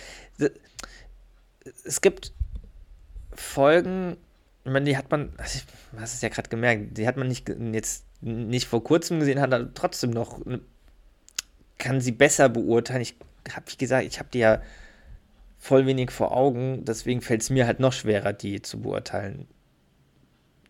Es 1.83 2.01
gibt 2.01 2.31
Folgen, 3.33 4.17
ich 4.63 4.71
meine, 4.71 4.85
die 4.85 4.97
hat 4.97 5.09
man, 5.11 5.33
also 5.37 5.57
ich, 5.57 5.65
du 5.91 5.99
hast 5.99 6.13
es 6.13 6.21
ja 6.21 6.29
gerade 6.29 6.49
gemerkt, 6.49 6.97
die 6.97 7.07
hat 7.07 7.17
man 7.17 7.27
nicht 7.27 7.49
jetzt 7.73 8.05
nicht 8.21 8.67
vor 8.67 8.83
kurzem 8.83 9.19
gesehen, 9.19 9.39
hat 9.41 9.53
aber 9.53 9.73
trotzdem 9.73 10.11
noch, 10.11 10.43
ne- 10.45 10.61
kann 11.77 12.01
sie 12.01 12.11
besser 12.11 12.49
beurteilen. 12.49 13.01
Ich 13.01 13.15
habe, 13.51 13.65
wie 13.71 13.77
gesagt, 13.77 14.05
ich 14.05 14.19
habe 14.19 14.29
die 14.31 14.39
ja 14.39 14.61
voll 15.59 15.85
wenig 15.85 16.11
vor 16.11 16.31
Augen, 16.31 16.85
deswegen 16.85 17.21
fällt 17.21 17.41
es 17.41 17.49
mir 17.49 17.65
halt 17.67 17.79
noch 17.79 17.93
schwerer, 17.93 18.33
die 18.33 18.61
zu 18.61 18.79
beurteilen. 18.81 19.47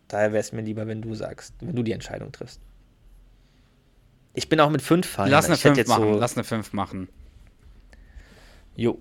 Daher 0.08 0.32
wäre 0.32 0.42
es 0.42 0.52
mir 0.52 0.62
lieber, 0.62 0.88
wenn 0.88 1.02
du 1.02 1.16
sagst, 1.16 1.56
wenn 1.62 1.76
du 1.76 1.84
die 1.84 1.92
Entscheidung 1.92 2.32
triffst. 2.32 2.62
Ich 4.34 4.50
bin 4.50 4.60
auch 4.60 4.70
mit 4.70 4.82
fünf 4.82 5.08
fein. 5.08 5.32
Lass 5.32 5.46
eine 5.46 5.56
Ich 5.56 5.64
hätte 5.64 5.76
5 5.76 5.78
jetzt 5.78 5.88
machen. 5.88 6.14
So, 6.14 6.20
Lass 6.20 6.36
eine 6.38 6.44
5 6.44 6.74
machen. 6.74 7.08
jo. 8.76 9.00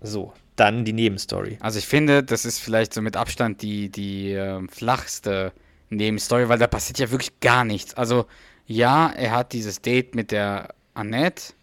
So, 0.00 0.32
dann 0.54 0.84
die 0.84 0.92
Nebenstory. 0.92 1.58
Also 1.60 1.78
ich 1.80 1.86
finde, 1.86 2.22
das 2.22 2.44
ist 2.44 2.60
vielleicht 2.60 2.94
so 2.94 3.02
mit 3.02 3.16
Abstand 3.16 3.62
die, 3.62 3.88
die 3.90 4.30
ähm, 4.30 4.68
flachste 4.68 5.52
Nebenstory, 5.90 6.48
weil 6.48 6.58
da 6.58 6.68
passiert 6.68 6.98
ja 6.98 7.10
wirklich 7.10 7.40
gar 7.40 7.64
nichts. 7.64 7.94
Also 7.94 8.26
ja, 8.66 9.10
er 9.10 9.32
hat 9.32 9.52
dieses 9.52 9.80
Date 9.80 10.14
mit 10.14 10.30
der 10.30 10.74
Annette 10.94 11.54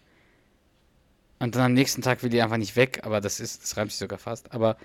und 1.38 1.54
dann 1.54 1.62
am 1.62 1.72
nächsten 1.72 2.02
Tag 2.02 2.22
will 2.22 2.30
die 2.30 2.42
einfach 2.42 2.56
nicht 2.56 2.76
weg, 2.76 3.00
aber 3.04 3.20
das 3.20 3.40
ist, 3.40 3.62
das 3.62 3.76
reimt 3.76 3.90
sich 3.90 3.98
sogar 3.98 4.18
fast. 4.18 4.52
Aber 4.52 4.76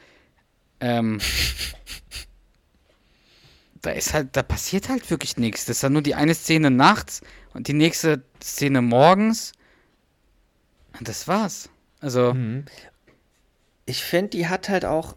ähm, 0.81 1.19
da 3.81 3.91
ist 3.91 4.13
halt, 4.13 4.35
da 4.35 4.43
passiert 4.43 4.89
halt 4.89 5.09
wirklich 5.09 5.37
nichts. 5.37 5.65
Das 5.65 5.77
ist 5.77 5.83
halt 5.83 5.93
nur 5.93 6.01
die 6.01 6.15
eine 6.15 6.35
Szene 6.35 6.69
nachts 6.69 7.21
und 7.53 7.67
die 7.67 7.73
nächste 7.73 8.23
Szene 8.43 8.81
morgens. 8.81 9.53
Und 10.99 11.07
das 11.07 11.27
war's. 11.27 11.69
Also, 11.99 12.33
Mhm. 12.33 12.65
Ich 13.85 14.03
finde, 14.03 14.29
die 14.29 14.47
hat 14.47 14.69
halt 14.69 14.85
auch, 14.85 15.15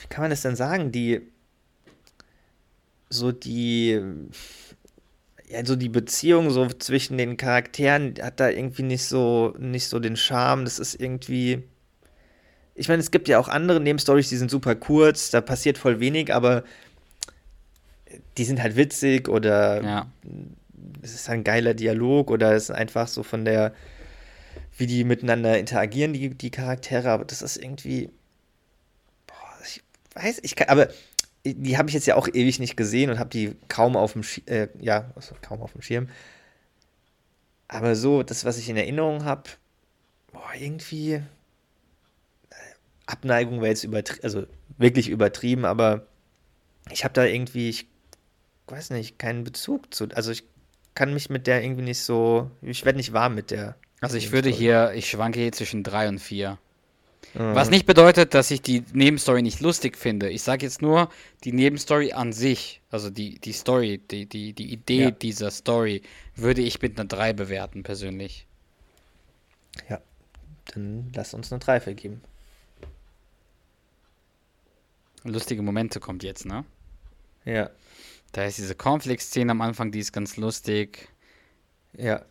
wie 0.00 0.08
kann 0.08 0.22
man 0.22 0.30
das 0.30 0.42
denn 0.42 0.56
sagen, 0.56 0.92
die, 0.92 1.22
so 3.08 3.32
die, 3.32 4.00
ja, 5.48 5.64
so 5.64 5.76
die 5.76 5.88
Beziehung 5.88 6.50
so 6.50 6.66
zwischen 6.68 7.16
den 7.16 7.36
Charakteren 7.36 8.14
hat 8.20 8.40
da 8.40 8.50
irgendwie 8.50 8.82
nicht 8.82 9.04
so, 9.04 9.54
nicht 9.58 9.88
so 9.88 10.00
den 10.00 10.16
Charme. 10.16 10.64
Das 10.64 10.78
ist 10.78 11.00
irgendwie, 11.00 11.62
ich 12.74 12.88
meine, 12.88 13.00
es 13.00 13.10
gibt 13.10 13.28
ja 13.28 13.38
auch 13.38 13.48
andere 13.48 13.80
Nebenstories, 13.80 14.28
die 14.28 14.36
sind 14.36 14.50
super 14.50 14.74
kurz, 14.74 15.30
da 15.30 15.40
passiert 15.40 15.78
voll 15.78 16.00
wenig, 16.00 16.34
aber 16.34 16.64
die 18.36 18.44
sind 18.44 18.62
halt 18.62 18.76
witzig 18.76 19.28
oder 19.28 19.82
ja. 19.82 20.06
es 21.02 21.14
ist 21.14 21.28
ein 21.28 21.44
geiler 21.44 21.74
Dialog 21.74 22.30
oder 22.30 22.52
es 22.52 22.64
ist 22.64 22.70
einfach 22.70 23.08
so 23.08 23.22
von 23.22 23.44
der, 23.44 23.74
wie 24.76 24.86
die 24.86 25.04
miteinander 25.04 25.58
interagieren, 25.58 26.12
die, 26.12 26.30
die 26.30 26.50
Charaktere, 26.50 27.10
aber 27.10 27.24
das 27.24 27.42
ist 27.42 27.56
irgendwie, 27.56 28.10
boah, 29.26 29.58
ich 29.64 29.82
weiß, 30.14 30.40
ich 30.42 30.56
kann, 30.56 30.68
aber 30.68 30.88
die 31.44 31.76
habe 31.76 31.88
ich 31.88 31.94
jetzt 31.94 32.06
ja 32.06 32.16
auch 32.16 32.26
ewig 32.26 32.58
nicht 32.58 32.76
gesehen 32.76 33.10
und 33.10 33.18
habe 33.18 33.30
die 33.30 33.54
kaum 33.68 33.96
auf 33.96 34.14
dem, 34.14 34.22
Schi- 34.22 34.48
äh, 34.48 34.68
ja, 34.80 35.10
also 35.14 35.34
kaum 35.42 35.60
auf 35.60 35.72
dem 35.72 35.82
Schirm. 35.82 36.08
Aber 37.68 37.96
so, 37.96 38.22
das, 38.22 38.44
was 38.44 38.58
ich 38.58 38.68
in 38.68 38.76
Erinnerung 38.76 39.24
habe, 39.24 39.42
boah, 40.32 40.52
irgendwie, 40.58 41.22
Abneigung 43.06 43.60
wäre 43.60 43.70
jetzt 43.70 43.84
übertrieben, 43.84 44.24
also 44.24 44.46
wirklich 44.78 45.08
übertrieben, 45.08 45.64
aber 45.64 46.06
ich 46.90 47.04
habe 47.04 47.14
da 47.14 47.24
irgendwie, 47.24 47.68
ich 47.68 47.86
weiß 48.68 48.90
nicht, 48.90 49.18
keinen 49.18 49.44
Bezug 49.44 49.94
zu. 49.94 50.08
Also 50.14 50.30
ich 50.30 50.44
kann 50.94 51.12
mich 51.12 51.30
mit 51.30 51.46
der 51.46 51.62
irgendwie 51.62 51.82
nicht 51.82 52.00
so, 52.00 52.50
ich 52.62 52.84
werde 52.84 52.98
nicht 52.98 53.12
warm 53.12 53.34
mit 53.34 53.50
der. 53.50 53.76
Also 54.00 54.16
ich 54.16 54.32
würde 54.32 54.48
hier, 54.50 54.92
ich 54.94 55.08
schwanke 55.08 55.40
hier 55.40 55.52
zwischen 55.52 55.82
3 55.82 56.08
und 56.08 56.18
4. 56.18 56.58
Mhm. 57.34 57.54
Was 57.54 57.70
nicht 57.70 57.86
bedeutet, 57.86 58.34
dass 58.34 58.50
ich 58.50 58.62
die 58.62 58.84
Nebenstory 58.92 59.42
nicht 59.42 59.60
lustig 59.60 59.96
finde. 59.96 60.30
Ich 60.30 60.42
sage 60.42 60.66
jetzt 60.66 60.82
nur, 60.82 61.10
die 61.42 61.52
Nebenstory 61.52 62.12
an 62.12 62.32
sich, 62.32 62.80
also 62.90 63.10
die, 63.10 63.38
die 63.38 63.52
Story, 63.52 63.98
die, 64.10 64.26
die, 64.26 64.52
die 64.52 64.72
Idee 64.72 65.04
Ja. 65.04 65.10
dieser 65.10 65.50
Story, 65.50 66.02
würde 66.36 66.60
ich 66.62 66.80
mit 66.82 66.98
einer 66.98 67.08
3 67.08 67.32
bewerten, 67.32 67.82
persönlich. 67.82 68.46
Ja, 69.88 70.00
dann 70.74 71.10
lass 71.14 71.34
uns 71.34 71.50
eine 71.50 71.60
3 71.60 71.80
vergeben. 71.80 72.20
Lustige 75.24 75.62
Momente 75.62 76.00
kommt 76.00 76.22
jetzt, 76.22 76.44
ne? 76.44 76.64
Ja. 77.44 77.70
Da 78.32 78.44
ist 78.44 78.58
diese 78.58 78.74
Cornflakes-Szene 78.74 79.52
am 79.52 79.60
Anfang, 79.60 79.90
die 79.92 80.00
ist 80.00 80.12
ganz 80.12 80.36
lustig. 80.36 81.08
Ja. 81.96 82.24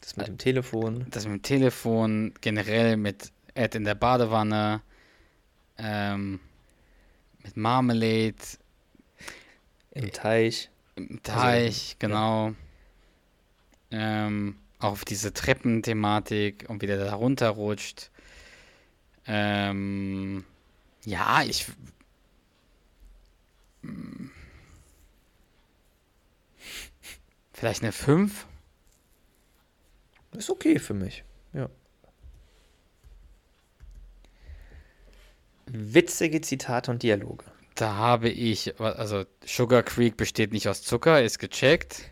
Das 0.00 0.16
mit 0.16 0.28
dem 0.28 0.38
Telefon. 0.38 1.06
Das 1.10 1.24
mit 1.26 1.34
dem 1.34 1.42
Telefon, 1.42 2.34
generell 2.40 2.96
mit 2.96 3.32
Ed 3.54 3.74
in 3.74 3.84
der 3.84 3.94
Badewanne, 3.94 4.80
ähm, 5.78 6.40
mit 7.42 7.56
Marmalade, 7.56 8.36
Im 9.90 10.12
Teich. 10.12 10.70
im 10.94 11.22
Teich, 11.22 11.96
genau. 11.98 12.54
Ähm, 13.90 14.56
auch 14.78 14.92
auf 14.92 15.04
diese 15.04 15.32
Treppenthematik 15.32 16.66
und 16.68 16.82
wie 16.82 16.86
der 16.86 16.98
da 16.98 17.14
runterrutscht. 17.14 18.10
Ähm, 19.26 20.44
ja, 21.06 21.42
ich. 21.42 21.66
mm, 23.82 24.26
Vielleicht 27.54 27.82
eine 27.82 27.92
5? 27.92 28.46
Ist 30.32 30.50
okay 30.50 30.78
für 30.78 30.92
mich. 30.92 31.24
Ja. 31.54 31.70
Witzige 35.66 36.42
Zitate 36.42 36.90
und 36.90 37.02
Dialoge. 37.02 37.46
Da 37.76 37.94
habe 37.94 38.28
ich, 38.28 38.78
also 38.78 39.24
Sugar 39.44 39.82
Creek 39.82 40.16
besteht 40.16 40.52
nicht 40.52 40.68
aus 40.68 40.82
Zucker, 40.82 41.22
ist 41.22 41.38
gecheckt. 41.38 42.10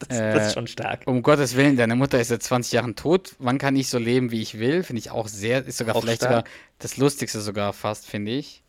Das, 0.08 0.08
das 0.08 0.18
Äh, 0.18 0.46
ist 0.46 0.54
schon 0.54 0.66
stark. 0.66 1.02
Um 1.06 1.22
Gottes 1.22 1.56
Willen, 1.56 1.76
deine 1.76 1.94
Mutter 1.94 2.18
ist 2.20 2.28
seit 2.28 2.42
20 2.42 2.72
Jahren 2.72 2.96
tot. 2.96 3.34
Wann 3.38 3.58
kann 3.58 3.76
ich 3.76 3.88
so 3.88 3.98
leben, 3.98 4.30
wie 4.30 4.40
ich 4.40 4.58
will? 4.58 4.82
Finde 4.82 5.00
ich 5.00 5.10
auch 5.10 5.28
sehr, 5.28 5.64
ist 5.66 5.76
sogar 5.76 5.94
Auch 5.94 6.00
vielleicht 6.00 6.22
stark. 6.22 6.46
sogar 6.46 6.54
das 6.78 6.96
Lustigste 6.96 7.40
sogar 7.40 7.72
fast, 7.74 8.06
finde 8.06 8.32
ich. 8.32 8.62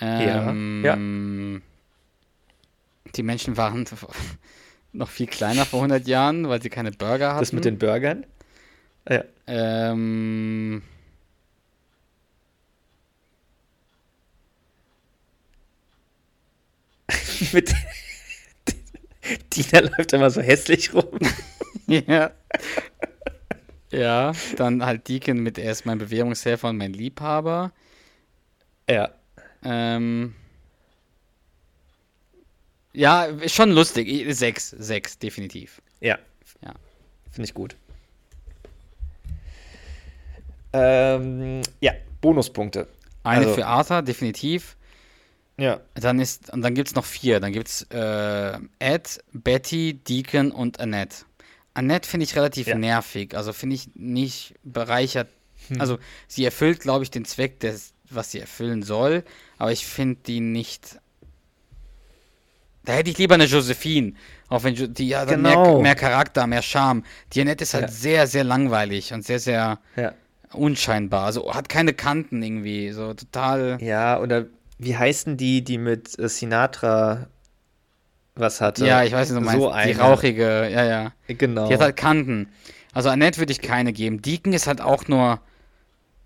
Ja, 0.00 0.50
Ähm, 0.50 1.62
Die 3.14 3.22
Menschen 3.22 3.56
waren 3.56 3.84
noch 4.92 5.10
viel 5.10 5.26
kleiner 5.26 5.64
vor 5.64 5.80
100 5.80 6.06
Jahren, 6.08 6.48
weil 6.48 6.60
sie 6.60 6.70
keine 6.70 6.90
Burger 6.90 7.30
hatten. 7.30 7.40
Das 7.40 7.52
mit 7.52 7.64
den 7.64 7.78
Burgern. 7.78 8.26
Ja. 9.08 9.24
ähm, 9.46 10.82
mit 17.52 17.74
Dina 19.54 19.80
läuft 19.80 20.12
immer 20.12 20.30
so 20.30 20.40
hässlich 20.40 20.94
rum. 20.94 21.18
ja. 21.86 22.30
ja, 23.90 24.32
dann 24.56 24.84
halt 24.84 25.08
Deacon 25.08 25.38
mit 25.40 25.58
er 25.58 25.72
ist 25.72 25.86
mein 25.86 25.98
Bewährungshelfer 25.98 26.68
und 26.68 26.76
mein 26.78 26.92
Liebhaber. 26.92 27.72
Ja. 28.88 29.10
Ähm, 29.64 30.34
ja, 32.92 33.24
ist 33.24 33.54
schon 33.54 33.70
lustig. 33.72 34.26
Sechs, 34.34 34.70
sechs, 34.70 35.18
definitiv. 35.18 35.80
Ja. 36.00 36.18
Ja. 36.62 36.74
Finde 37.30 37.46
ich 37.48 37.54
gut. 37.54 37.76
Ähm, 40.72 41.62
ja, 41.80 41.92
Bonuspunkte. 42.20 42.88
Eine 43.22 43.46
Also- 43.46 43.54
für 43.56 43.66
Arthur, 43.66 44.02
definitiv. 44.02 44.76
Ja. 45.60 45.80
Dann 45.94 46.18
ist, 46.20 46.52
und 46.52 46.62
dann 46.62 46.74
gibt 46.74 46.88
es 46.88 46.94
noch 46.94 47.04
vier. 47.04 47.38
Dann 47.40 47.52
gibt 47.52 47.68
es 47.68 47.82
äh, 47.90 48.58
Ed, 48.78 49.22
Betty, 49.32 49.94
Deacon 49.94 50.50
und 50.52 50.80
Annette. 50.80 51.24
Annette 51.74 52.08
finde 52.08 52.24
ich 52.24 52.34
relativ 52.34 52.66
Ja. 52.66 52.76
nervig. 52.78 53.36
Also 53.36 53.52
finde 53.52 53.76
ich 53.76 53.90
nicht 53.94 54.54
bereichert. 54.64 55.28
Hm. 55.68 55.80
Also 55.80 55.98
sie 56.26 56.44
erfüllt, 56.44 56.80
glaube 56.80 57.04
ich, 57.04 57.10
den 57.10 57.24
Zweck, 57.24 57.60
des, 57.60 57.92
was 58.08 58.30
sie 58.30 58.40
erfüllen 58.40 58.82
soll. 58.82 59.22
Aber 59.58 59.70
ich 59.70 59.86
finde 59.86 60.18
die 60.26 60.40
nicht. 60.40 60.98
Da 62.84 62.94
hätte 62.94 63.10
ich 63.10 63.18
lieber 63.18 63.34
eine 63.34 63.44
Josephine. 63.44 64.14
Auch 64.48 64.64
wenn 64.64 64.74
Jo- 64.74 64.86
die 64.86 65.14
hat 65.14 65.30
dann 65.30 65.42
mehr, 65.42 65.52
Genau. 65.52 65.80
mehr 65.82 65.94
Charakter, 65.94 66.46
mehr 66.46 66.62
Charme. 66.62 67.04
Die 67.32 67.40
Annette 67.42 67.62
ist 67.64 67.74
halt 67.74 67.84
Ja. 67.84 67.88
sehr, 67.90 68.26
sehr 68.26 68.42
langweilig 68.44 69.12
und 69.12 69.24
sehr, 69.24 69.38
sehr 69.38 69.78
Ja. 69.96 70.14
unscheinbar. 70.52 71.26
Also 71.26 71.52
hat 71.54 71.68
keine 71.68 71.92
Kanten 71.92 72.42
irgendwie. 72.42 72.90
So 72.92 73.12
total. 73.14 73.78
Ja, 73.82 74.18
oder 74.18 74.46
wie 74.80 74.96
heißen 74.96 75.36
die, 75.36 75.62
die 75.62 75.76
mit 75.78 76.18
äh, 76.18 76.28
Sinatra 76.28 77.28
was 78.34 78.60
hatte? 78.62 78.86
Ja, 78.86 79.04
ich 79.04 79.12
weiß 79.12 79.30
nicht, 79.30 79.40
du 79.40 79.44
meinst, 79.44 79.60
So 79.60 79.68
die 79.68 79.74
eine. 79.74 79.98
rauchige, 79.98 80.68
ja, 80.70 80.84
ja. 80.84 81.12
Genau. 81.28 81.68
Die 81.68 81.74
hat 81.74 81.80
halt 81.82 81.96
Kanten. 81.96 82.48
Also 82.92 83.10
Annette 83.10 83.38
würde 83.38 83.52
ich 83.52 83.60
keine 83.60 83.92
geben. 83.92 84.22
Deacon 84.22 84.54
ist 84.54 84.66
halt 84.66 84.80
auch 84.80 85.06
nur 85.06 85.40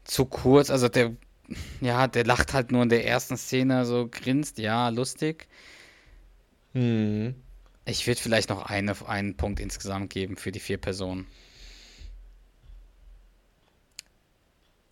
zu 0.05 0.25
kurz. 0.25 0.71
Also 0.71 0.89
der, 0.89 1.13
ja, 1.81 2.07
der 2.07 2.25
lacht 2.25 2.55
halt 2.55 2.71
nur 2.71 2.85
in 2.85 2.89
der 2.91 3.05
ersten 3.07 3.37
Szene, 3.37 3.85
so 3.85 4.09
grinst, 4.09 4.59
ja, 4.59 4.89
lustig. 4.91 5.49
Hm. 6.75 7.35
Ich 7.87 8.07
würde 8.07 8.21
vielleicht 8.21 8.51
noch 8.51 8.67
eine, 8.67 8.95
einen 9.07 9.37
Punkt 9.37 9.59
insgesamt 9.59 10.11
geben 10.11 10.37
für 10.37 10.53
die 10.53 10.61
vier 10.61 10.79
Personen. 10.79 11.27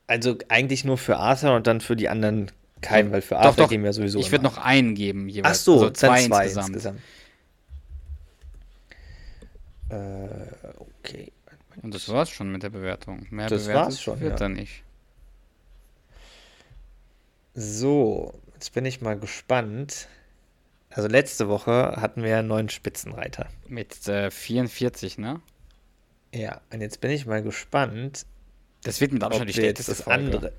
Also 0.08 0.36
eigentlich 0.48 0.84
nur 0.84 0.98
für 0.98 1.16
Arthur 1.18 1.54
und 1.54 1.66
dann 1.68 1.80
für 1.80 1.96
die 1.96 2.08
anderen 2.08 2.50
keinen, 2.82 3.12
weil 3.12 3.22
für 3.22 3.34
Doch, 3.34 3.40
Arthur 3.42 3.64
doch, 3.64 3.70
geben 3.70 3.84
wir 3.84 3.92
sowieso. 3.92 4.18
Ich 4.18 4.30
würde 4.30 4.44
noch 4.44 4.58
einen 4.58 4.94
geben 4.94 5.28
jeweils. 5.28 5.60
Ach 5.60 5.62
so, 5.62 5.72
also 5.74 5.90
zwei, 5.90 6.26
zwei 6.26 6.44
insgesamt. 6.44 6.68
insgesamt. 6.68 7.00
Äh, 9.88 10.28
okay. 10.78 11.32
Und 11.82 11.94
das 11.94 12.08
war's 12.08 12.30
schon 12.30 12.50
mit 12.52 12.62
der 12.62 12.70
Bewertung. 12.70 13.26
Mehr 13.30 13.48
Das 13.48 13.62
bewertet 13.62 13.84
war's 13.84 14.02
schon, 14.02 14.20
wird 14.20 14.32
ja. 14.32 14.36
da 14.36 14.48
nicht. 14.48 14.82
So, 17.54 18.34
jetzt 18.54 18.72
bin 18.72 18.84
ich 18.84 19.00
mal 19.00 19.18
gespannt. 19.18 20.08
Also 20.90 21.08
letzte 21.08 21.48
Woche 21.48 21.96
hatten 21.98 22.22
wir 22.22 22.30
ja 22.30 22.38
einen 22.40 22.48
neuen 22.48 22.68
Spitzenreiter. 22.68 23.48
Mit 23.66 24.06
äh, 24.08 24.30
44, 24.30 25.18
ne? 25.18 25.40
Ja, 26.34 26.60
und 26.72 26.80
jetzt 26.80 27.00
bin 27.00 27.10
ich 27.10 27.26
mal 27.26 27.42
gespannt, 27.42 28.26
Das 28.84 29.00
wird 29.00 29.12
mit 29.12 29.22
Abstand 29.22 29.48
die 29.48 29.54
schlechteste 29.54 29.92
das 29.92 30.02
Folge. 30.02 30.24
andere, 30.24 30.52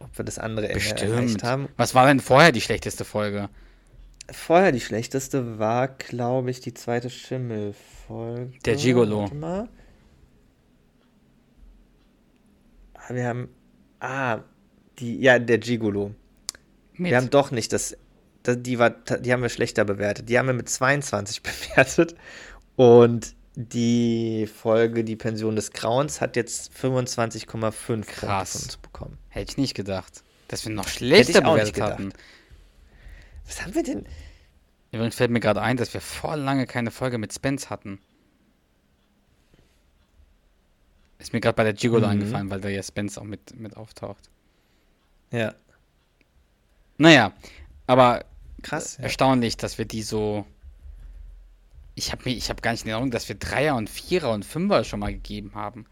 ob 0.00 0.16
wir 0.18 0.24
das 0.24 0.38
andere 0.38 0.66
Ende 0.68 0.80
Bestimmt. 0.80 1.02
erreicht 1.02 1.42
haben. 1.44 1.68
Was 1.76 1.94
war 1.94 2.06
denn 2.06 2.20
vorher 2.20 2.52
die 2.52 2.60
schlechteste 2.60 3.04
Folge? 3.04 3.48
Vorher 4.30 4.72
die 4.72 4.80
schlechteste 4.80 5.58
war, 5.58 5.88
glaube 5.88 6.50
ich, 6.50 6.60
die 6.60 6.74
zweite 6.74 7.10
Schimmelfolge. 7.10 8.52
Der 8.64 8.76
Gigolo. 8.76 9.22
Warte 9.22 9.34
mal. 9.34 9.68
Ah, 12.94 13.14
Wir 13.14 13.26
haben. 13.26 13.48
Ah, 13.98 14.40
die. 14.98 15.20
Ja, 15.20 15.38
der 15.38 15.58
Gigolo. 15.58 16.14
Mit. 16.94 17.10
Wir 17.10 17.16
haben 17.16 17.30
doch 17.30 17.50
nicht 17.50 17.72
das. 17.72 17.96
das 18.42 18.56
die, 18.60 18.78
war, 18.78 18.90
die 18.90 19.32
haben 19.32 19.42
wir 19.42 19.48
schlechter 19.48 19.84
bewertet. 19.84 20.28
Die 20.28 20.38
haben 20.38 20.46
wir 20.46 20.54
mit 20.54 20.68
22 20.68 21.42
bewertet. 21.74 22.14
Und 22.76 23.34
die 23.68 24.46
Folge 24.46 25.04
Die 25.04 25.16
Pension 25.16 25.56
des 25.56 25.72
Grauens 25.72 26.20
hat 26.20 26.36
jetzt 26.36 26.72
25,5 26.72 27.46
Punkte 27.86 28.12
Krass. 28.12 28.54
uns 28.54 28.76
bekommen. 28.76 29.18
Hätte 29.28 29.52
ich 29.52 29.56
nicht 29.58 29.74
gedacht. 29.74 30.22
Dass 30.48 30.64
wir 30.66 30.72
noch 30.74 30.88
schlechter 30.88 31.40
bewertet 31.42 31.80
hatten. 31.80 32.12
Was 33.46 33.62
haben 33.62 33.74
wir 33.74 33.82
denn? 33.82 34.06
Übrigens 34.92 35.14
fällt 35.14 35.30
mir 35.30 35.40
gerade 35.40 35.62
ein, 35.62 35.76
dass 35.76 35.94
wir 35.94 36.00
vor 36.00 36.36
lange 36.36 36.66
keine 36.66 36.90
Folge 36.90 37.18
mit 37.18 37.32
Spence 37.32 37.70
hatten. 37.70 38.00
Ist 41.18 41.32
mir 41.32 41.40
gerade 41.40 41.54
bei 41.56 41.64
der 41.64 41.74
Gigolo 41.74 42.06
Mhm. 42.06 42.12
eingefallen, 42.12 42.50
weil 42.50 42.60
da 42.60 42.68
ja 42.68 42.82
Spence 42.82 43.18
auch 43.18 43.24
mit, 43.24 43.58
mit 43.58 43.76
auftaucht. 43.76 44.30
Ja, 45.30 45.54
Naja, 46.98 47.32
aber 47.86 48.24
krass. 48.62 48.96
Ja. 48.98 49.04
erstaunlich, 49.04 49.56
dass 49.56 49.78
wir 49.78 49.84
die 49.86 50.02
so. 50.02 50.44
Ich 51.94 52.12
habe 52.12 52.30
ich 52.30 52.48
hab 52.50 52.62
gar 52.62 52.72
nicht 52.72 52.84
in 52.84 52.90
Erinnerung, 52.90 53.10
dass 53.10 53.28
wir 53.28 53.36
Dreier 53.36 53.76
und 53.76 53.90
Vierer 53.90 54.32
und 54.32 54.44
Fünfer 54.44 54.84
schon 54.84 55.00
mal 55.00 55.12
gegeben 55.12 55.52
haben. 55.54 55.86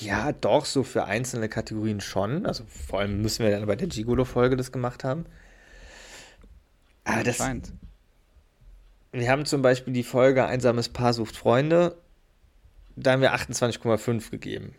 Ja, 0.00 0.32
doch, 0.32 0.64
so 0.64 0.82
für 0.82 1.04
einzelne 1.04 1.48
Kategorien 1.48 2.00
schon. 2.00 2.46
Also 2.46 2.64
vor 2.88 3.00
allem 3.00 3.22
müssen 3.22 3.44
wir 3.44 3.50
dann 3.52 3.66
bei 3.66 3.76
der 3.76 3.86
Gigolo-Folge 3.88 4.56
das 4.56 4.72
gemacht 4.72 5.04
haben. 5.04 5.24
Aber 7.04 7.22
das, 7.22 7.40
Anscheinend. 7.40 7.72
wir 9.12 9.30
haben 9.30 9.44
zum 9.46 9.62
Beispiel 9.62 9.92
die 9.92 10.02
Folge 10.02 10.44
Einsames 10.46 10.88
Paar 10.88 11.12
sucht 11.12 11.36
Freunde. 11.36 11.96
Da 12.96 13.12
haben 13.12 13.22
wir 13.22 13.34
28,5 13.34 14.30
gegeben. 14.30 14.74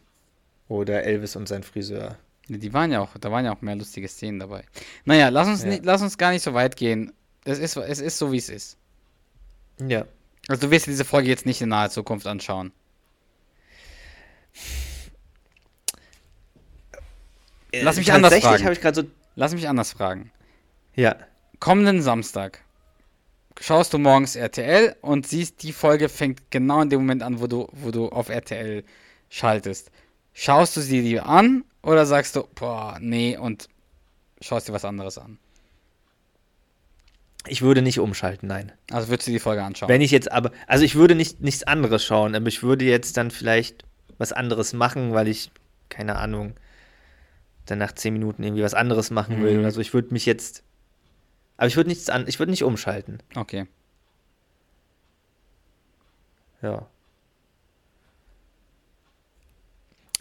Oder 0.68 1.04
Elvis 1.04 1.36
und 1.36 1.48
sein 1.48 1.64
Friseur. 1.64 2.18
Die 2.48 2.74
waren 2.74 2.92
ja 2.92 3.00
auch, 3.00 3.18
da 3.20 3.32
waren 3.32 3.46
ja 3.46 3.54
auch 3.56 3.62
mehr 3.62 3.76
lustige 3.76 4.08
Szenen 4.08 4.40
dabei. 4.40 4.64
Naja, 5.06 5.30
lass 5.30 5.48
uns, 5.48 5.64
Ja. 5.64 5.70
nicht, 5.70 5.86
lass 5.86 6.02
uns 6.02 6.18
gar 6.18 6.32
nicht 6.32 6.44
so 6.44 6.54
weit 6.54 6.76
gehen. 6.76 7.12
Es 7.44 7.60
ist, 7.60 7.78
es 7.78 8.00
ist 8.00 8.18
so, 8.18 8.32
wie 8.32 8.38
es 8.38 8.50
ist. 8.50 8.78
Ja. 9.80 10.06
Also 10.48 10.68
du 10.68 10.72
wirst 10.72 10.86
dir 10.88 10.92
diese 10.92 11.06
Folge 11.06 11.30
jetzt 11.30 11.46
nicht 11.46 11.62
in 11.62 11.70
naher 11.70 11.90
Zukunft 11.90 12.28
anschauen. 12.28 12.72
Lass 17.74 17.98
mich 17.98 18.12
anders 18.12 18.34
Äh, 18.34 18.42
fragen. 18.42 18.94
so. 18.94 19.04
Lass 19.36 19.54
mich 19.54 19.68
anders 19.68 19.92
fragen. 19.92 20.32
Ja. 20.96 21.18
Kommenden 21.60 22.02
Samstag 22.02 22.62
schaust 23.60 23.94
du 23.94 23.98
morgens 23.98 24.36
RTL 24.36 24.96
und 25.02 25.28
siehst, 25.28 25.64
die 25.64 25.74
Folge 25.74 26.10
fängt 26.10 26.52
genau 26.52 26.82
in 26.82 26.90
dem 26.90 27.02
Moment 27.02 27.24
an, 27.24 27.40
wo 27.42 27.48
du, 27.48 27.68
wo 27.72 27.92
du 27.92 28.10
auf 28.10 28.30
RTL 28.30 28.84
schaltest. 29.30 29.92
Schaust 30.34 30.76
du 30.78 30.82
sie 30.82 31.02
dir 31.02 31.26
an 31.26 31.64
oder 31.82 32.06
sagst 32.06 32.36
du, 32.36 32.44
boah, 32.56 32.98
nee, 33.02 33.38
und 33.38 33.68
schaust 34.42 34.68
dir 34.68 34.74
was 34.74 34.86
anderes 34.86 35.18
an. 35.18 35.38
Ich 37.48 37.62
würde 37.62 37.82
nicht 37.82 38.00
umschalten, 38.00 38.48
nein. 38.48 38.72
Also 38.92 39.10
würdest 39.10 39.28
du 39.28 39.32
die 39.32 39.40
Folge 39.40 39.64
anschauen? 39.64 39.90
Wenn 39.90 40.02
ich 40.02 40.12
jetzt 40.12 40.32
aber, 40.32 40.52
also 40.68 40.84
ich 40.84 40.96
würde 40.96 41.16
nicht 41.16 41.42
nichts 41.42 41.64
anderes 41.64 42.04
schauen, 42.04 42.36
aber 42.36 42.48
ich 42.48 42.64
würde 42.64 42.86
jetzt 42.86 43.18
dann 43.18 43.32
vielleicht 43.32 43.86
was 44.18 44.32
anderes 44.32 44.74
machen, 44.74 45.14
weil 45.14 45.28
ich, 45.28 45.52
keine 45.90 46.16
Ahnung, 46.18 46.56
dann 47.66 47.78
nach 47.80 47.92
zehn 47.94 48.14
Minuten 48.14 48.44
irgendwie 48.44 48.64
was 48.64 48.74
anderes 48.74 49.12
machen 49.12 49.42
will 49.44 49.54
Mhm. 49.54 49.60
oder 49.60 49.72
so. 49.72 49.82
Ich 49.82 49.94
würde 49.94 50.14
mich 50.14 50.26
jetzt, 50.26 50.64
aber 51.58 51.68
ich 51.68 51.76
würde 51.76 51.90
nichts 51.90 52.10
an, 52.10 52.26
ich 52.28 52.40
würde 52.40 52.52
nicht 52.52 52.64
umschalten. 52.64 53.20
okay. 53.36 53.68
Ja. 56.62 56.88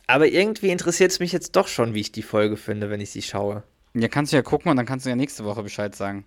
Aber 0.07 0.27
irgendwie 0.29 0.69
interessiert 0.69 1.11
es 1.11 1.21
mich 1.21 1.33
jetzt 1.33 1.57
doch 1.57 1.69
schon, 1.69 1.95
wie 1.95 2.01
ich 2.01 2.13
die 2.13 2.23
Folge 2.23 2.57
finde, 2.59 2.91
wenn 2.91 3.01
ich 3.01 3.11
sie 3.11 3.23
schaue. 3.23 3.63
Ja, 3.95 4.09
kannst 4.09 4.33
du 4.33 4.37
ja 4.37 4.43
gucken 4.43 4.71
und 4.71 4.77
dann 4.77 4.85
kannst 4.87 5.07
du 5.07 5.11
ja 5.11 5.17
nächste 5.17 5.45
Woche 5.45 5.63
Bescheid 5.63 5.95
sagen. 5.95 6.25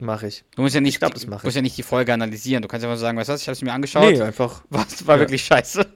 Mache 0.00 0.26
ich. 0.28 0.44
Du 0.56 0.62
musst 0.62 0.74
ja 0.74 0.80
nicht, 0.80 0.94
Ich 0.94 0.98
glaub, 0.98 1.12
das 1.14 1.26
mache 1.26 1.46
musst 1.46 1.56
ja 1.56 1.62
nicht 1.62 1.76
die 1.76 1.82
Folge 1.82 2.12
analysieren. 2.14 2.62
Du 2.62 2.68
kannst 2.68 2.82
ja 2.82 2.88
mal 2.88 2.96
sagen, 2.96 3.18
weißt 3.18 3.28
du 3.28 3.32
was, 3.34 3.42
ich 3.42 3.48
habe 3.48 3.52
es 3.54 3.62
mir 3.62 3.72
angeschaut. 3.72 4.20
einfach. 4.20 4.64
Was 4.70 5.06
war 5.06 5.16
Ja. 5.16 5.20
wirklich 5.20 5.44
scheiße. 5.44 5.86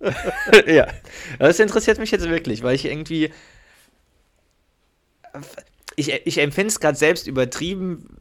ja. 0.66 0.86
Das 1.38 1.58
interessiert 1.58 1.98
mich 1.98 2.10
jetzt 2.10 2.28
wirklich, 2.28 2.62
weil 2.62 2.74
ich 2.74 2.84
irgendwie. 2.84 3.32
Ich, 5.96 6.10
ich 6.12 6.38
empfinde 6.38 6.68
es 6.68 6.80
gerade 6.80 6.96
selbst 6.96 7.26
übertrieben, 7.26 8.16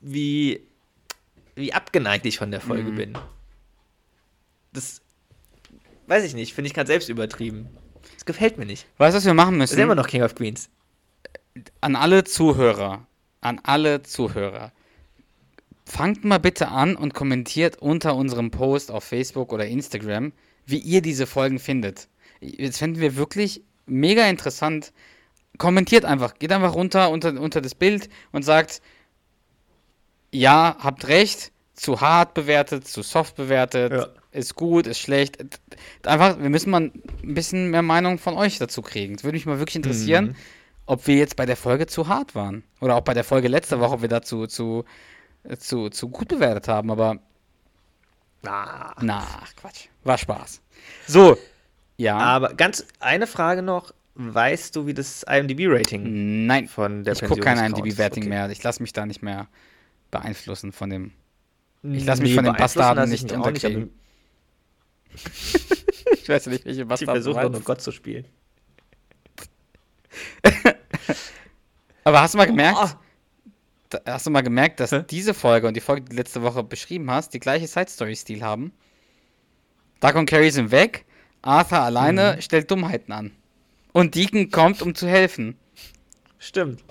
wie, 0.00 0.60
wie 1.54 1.72
abgeneigt 1.72 2.26
ich 2.26 2.38
von 2.38 2.50
der 2.50 2.60
Folge 2.60 2.90
Mhm. 2.90 2.96
bin. 2.96 3.18
Das 4.72 5.00
weiß 6.06 6.24
ich 6.24 6.34
nicht, 6.34 6.54
finde 6.54 6.68
ich 6.68 6.74
gerade 6.74 6.86
selbst 6.86 7.08
übertrieben. 7.08 7.68
Das 8.14 8.24
gefällt 8.24 8.58
mir 8.58 8.66
nicht. 8.66 8.86
Weißt 8.98 9.14
du, 9.14 9.18
was 9.18 9.24
wir 9.24 9.34
machen 9.34 9.58
Das 9.58 9.70
ist 9.70 9.76
müssen? 9.76 9.84
immer 9.84 9.94
noch 9.94 10.06
King 10.06 10.22
of 10.22 10.34
Queens. 10.34 10.68
an 11.80 11.96
alle 11.96 12.24
Zuhörer, 12.24 13.06
an 13.40 13.60
alle 13.62 14.02
Zuhörer, 14.02 14.72
fangt 15.84 16.24
mal 16.24 16.38
bitte 16.38 16.68
an 16.68 16.96
und 16.96 17.14
kommentiert 17.14 17.78
unter 17.78 18.14
unserem 18.14 18.50
Post 18.50 18.90
auf 18.90 19.04
Facebook 19.04 19.52
oder 19.52 19.66
Instagram, 19.66 20.32
wie 20.66 20.78
ihr 20.78 21.00
diese 21.02 21.26
Folgen 21.26 21.58
findet. 21.58 22.08
Jetzt 22.40 22.78
fänden 22.78 23.00
wir 23.00 23.16
wirklich 23.16 23.62
mega 23.86 24.28
interessant. 24.28 24.92
Kommentiert 25.56 26.04
einfach, 26.04 26.34
geht 26.34 26.52
einfach 26.52 26.74
runter 26.74 27.10
unter, 27.10 27.40
unter 27.40 27.60
das 27.60 27.74
Bild 27.74 28.08
und 28.32 28.44
sagt, 28.44 28.82
ja, 30.32 30.76
habt 30.78 31.08
recht, 31.08 31.52
zu 31.74 32.00
hart 32.00 32.34
bewertet, 32.34 32.86
zu 32.86 33.02
soft 33.02 33.36
bewertet, 33.36 33.92
Ja. 33.92 34.08
ist 34.32 34.56
gut, 34.56 34.86
ist 34.86 34.98
schlecht. 34.98 35.38
Einfach, 36.04 36.38
wir 36.40 36.50
müssen 36.50 36.70
mal 36.70 36.82
ein 37.22 37.34
bisschen 37.34 37.70
mehr 37.70 37.82
Meinung 37.82 38.18
von 38.18 38.34
euch 38.34 38.58
dazu 38.58 38.82
kriegen. 38.82 39.14
Das 39.14 39.24
würde 39.24 39.36
mich 39.36 39.46
mal 39.46 39.58
wirklich 39.58 39.76
interessieren 39.76 40.26
Mhm. 40.26 40.34
Ob 40.88 41.06
wir 41.06 41.16
jetzt 41.16 41.36
bei 41.36 41.46
der 41.46 41.56
Folge 41.56 41.86
zu 41.86 42.08
hart 42.08 42.34
waren. 42.34 42.64
Oder 42.80 42.96
auch 42.96 43.02
bei 43.02 43.14
der 43.14 43.24
Folge 43.24 43.48
letzte 43.48 43.78
Woche, 43.80 43.94
ob 43.94 44.02
wir 44.02 44.08
dazu 44.08 44.46
zu, 44.46 44.84
zu, 45.58 45.90
zu 45.90 46.08
gut 46.08 46.28
bewertet 46.28 46.66
haben. 46.68 46.90
Aber 46.90 47.18
na, 48.42 48.94
ach, 49.42 49.56
Quatsch. 49.56 49.86
War 50.04 50.16
Spaß. 50.16 50.60
So, 51.06 51.36
ja. 51.96 52.16
Aber 52.16 52.54
ganz 52.54 52.86
eine 53.00 53.26
Frage 53.26 53.62
noch. 53.62 53.92
Weißt 54.20 54.74
du, 54.74 54.86
wie 54.86 54.94
das 54.94 55.22
IMDb-Rating 55.24 56.46
Nein, 56.46 56.66
von 56.66 57.04
der 57.04 57.12
ich 57.14 57.22
gucke 57.22 57.40
kein? 57.40 57.58
IMDb-Werting 57.58 58.24
Okay. 58.24 58.28
mehr. 58.30 58.50
Ich 58.50 58.62
lasse 58.64 58.82
mich 58.82 58.92
da 58.92 59.06
nicht 59.06 59.22
mehr 59.22 59.46
beeinflussen 60.10 60.72
von 60.72 60.90
dem. 60.90 61.12
Ich 61.84 62.04
lass 62.04 62.18
mich 62.20 62.30
Nee, 62.30 62.36
von 62.36 62.44
den 62.44 62.56
Bastarden 62.56 63.08
nicht 63.10 63.32
auch 63.32 63.50
nicht, 63.50 63.64
unterkriegen. 63.64 63.90
Ich 66.22 66.28
weiß 66.28 66.46
nicht, 66.48 66.64
welche 66.64 66.82
Ich 66.82 66.88
Bastarden 66.88 67.22
du 67.22 67.32
versuche 67.32 67.42
doch 67.42 67.50
nur. 67.52 67.60
Gott 67.62 67.80
zu 67.80 67.92
spielen. 67.92 68.24
Aber 72.08 72.22
hast 72.22 72.34
du 72.34 72.38
mal 72.38 72.46
gemerkt, 72.46 72.78
Oh. 72.82 72.88
da- 73.90 74.00
hast 74.06 74.26
du 74.26 74.30
mal 74.30 74.40
gemerkt, 74.42 74.80
dass 74.80 74.92
Hä? 74.92 75.04
diese 75.10 75.34
Folge 75.34 75.66
und 75.68 75.74
die 75.76 75.80
Folge, 75.80 76.02
die 76.02 76.10
du 76.10 76.16
letzte 76.16 76.42
Woche 76.42 76.62
beschrieben 76.62 77.10
hast, 77.10 77.34
die 77.34 77.38
gleiche 77.40 77.66
Side-Story-Stil 77.66 78.42
haben? 78.42 78.72
Duck 80.00 80.14
und 80.14 80.26
Carrie 80.26 80.50
sind 80.50 80.70
weg, 80.70 81.04
Arthur 81.42 81.80
alleine 81.80 82.34
Mhm. 82.36 82.40
stellt 82.40 82.70
Dummheiten 82.70 83.12
an. 83.12 83.32
Und 83.92 84.14
Deacon 84.14 84.50
kommt, 84.50 84.80
um 84.82 84.94
zu 84.94 85.06
helfen. 85.08 85.56
Stimmt. 86.38 86.82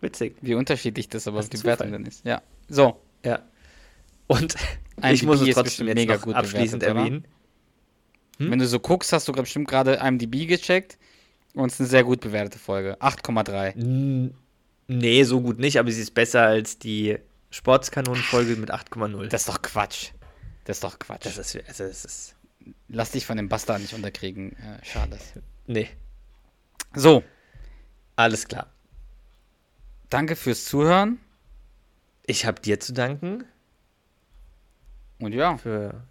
Witzig. 0.00 0.34
Wie 0.40 0.54
unterschiedlich 0.54 1.08
das 1.08 1.28
aber 1.28 1.38
Das 1.38 1.50
die. 1.50 1.58
Bewertung 1.58 1.92
dann 1.92 2.04
ist. 2.04 2.24
Ja. 2.24 2.42
So. 2.68 3.00
Ja. 3.24 3.40
Und 4.26 4.54
IMDb 4.96 5.12
ich 5.14 5.22
muss 5.24 5.40
es 5.40 5.46
trotzdem 5.48 5.64
bestimmt 5.64 5.88
jetzt 5.90 5.96
mega 5.96 6.14
noch 6.14 6.22
gut 6.22 6.34
abschließend 6.34 6.80
bewertet, 6.80 6.98
erwähnen. 6.98 7.24
Hm? 8.38 8.50
Wenn 8.50 8.58
du 8.58 8.66
so 8.66 8.80
guckst, 8.80 9.12
hast 9.12 9.28
du 9.28 9.32
bestimmt 9.32 9.68
gerade 9.68 9.94
IMDb 10.02 10.46
gecheckt. 10.48 10.98
Und 11.54 11.66
es 11.68 11.74
ist 11.74 11.80
eine 11.80 11.88
sehr 11.88 12.04
gut 12.04 12.20
bewertete 12.20 12.58
Folge. 12.58 12.96
8,3. 13.00 13.74
N- 13.76 14.34
Nee, 14.88 15.22
so 15.24 15.40
gut 15.40 15.58
nicht, 15.58 15.78
aber 15.78 15.90
sie 15.90 16.02
ist 16.02 16.12
besser 16.12 16.42
als 16.42 16.78
die 16.78 17.16
Sportskanonen-Folge 17.50 18.56
mit 18.56 18.70
8,0. 18.72 19.28
Das 19.28 19.42
ist 19.42 19.48
doch 19.48 19.62
Quatsch. 19.62 20.10
Das 20.64 20.76
ist 20.78 20.84
doch 20.84 20.98
Quatsch. 20.98 21.24
Das 21.24 21.38
ist, 21.38 21.56
also 21.68 21.84
das 21.86 22.04
ist, 22.04 22.34
Lass 22.88 23.10
dich 23.12 23.24
von 23.26 23.36
dem 23.36 23.48
Bastard 23.48 23.80
nicht 23.80 23.94
unterkriegen, 23.94 24.52
äh, 24.56 24.80
Charles. 24.82 25.32
nee, 25.66 25.88
So, 26.94 27.22
alles 28.16 28.46
klar. 28.48 28.66
danke 30.10 30.36
fürs 30.36 30.64
Zuhören. 30.66 31.18
Ich 32.26 32.44
habe 32.46 32.60
dir 32.60 32.78
zu 32.80 32.92
danken 32.92 33.44
Und 35.18 35.32
ja, 35.32 35.56
für. 35.56 36.04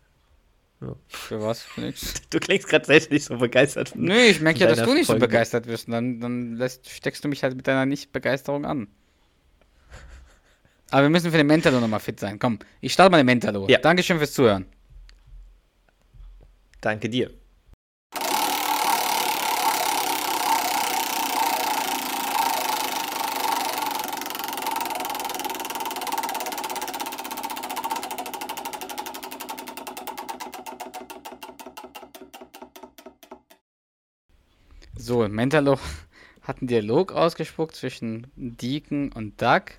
Für 1.08 1.42
was? 1.42 1.62
Für 1.64 1.82
nix. 1.82 2.14
Du 2.30 2.40
klingst 2.40 2.68
gerade 2.68 2.86
selbst 2.86 3.12
nicht 3.12 3.26
so 3.26 3.38
begeistert. 3.38 3.90
von- 3.90 4.02
Nö, 4.02 4.16
ich 4.16 4.42
merke 4.42 4.60
ja, 4.60 4.68
dass 4.68 4.80
du 4.84 4.94
nicht 4.94 5.08
so 5.08 5.14
Folge. 5.14 5.28
begeistert 5.28 5.68
wirst. 5.68 5.88
Und 5.88 5.94
dann, 5.94 6.20
dann 6.20 6.56
lässt, 6.56 6.90
steckst 6.90 7.24
du 7.24 7.28
mich 7.28 7.44
halt 7.44 7.56
mit 7.56 7.68
deiner 7.68 7.86
Nicht-Begeisterung 7.86 8.66
an. 8.66 8.88
Aber 10.90 11.04
wir 11.04 11.10
müssen 11.10 11.32
für 11.32 11.38
den 11.38 11.48
Mentalo 11.48 11.80
nochmal 11.80 12.00
fit 12.00 12.20
sein. 12.20 12.38
Komm, 12.40 12.60
ich 12.82 12.94
starte 12.94 13.12
mal 13.12 13.18
den 13.18 13.26
Mentalo. 13.26 13.68
Ja. 13.70 13.80
Dankeschön 13.80 14.18
fürs 14.18 14.34
Zuhören. 14.34 14.66
Danke 16.82 17.10
dir. 17.10 17.32
So, 35.02 35.28
Mentalo 35.28 35.80
hat 36.44 36.60
einen 36.60 36.68
Dialog 36.68 37.12
ausgespuckt 37.12 37.76
zwischen 37.76 38.28
Deacon 38.36 39.12
und 39.12 39.42
Duck. 39.42 39.72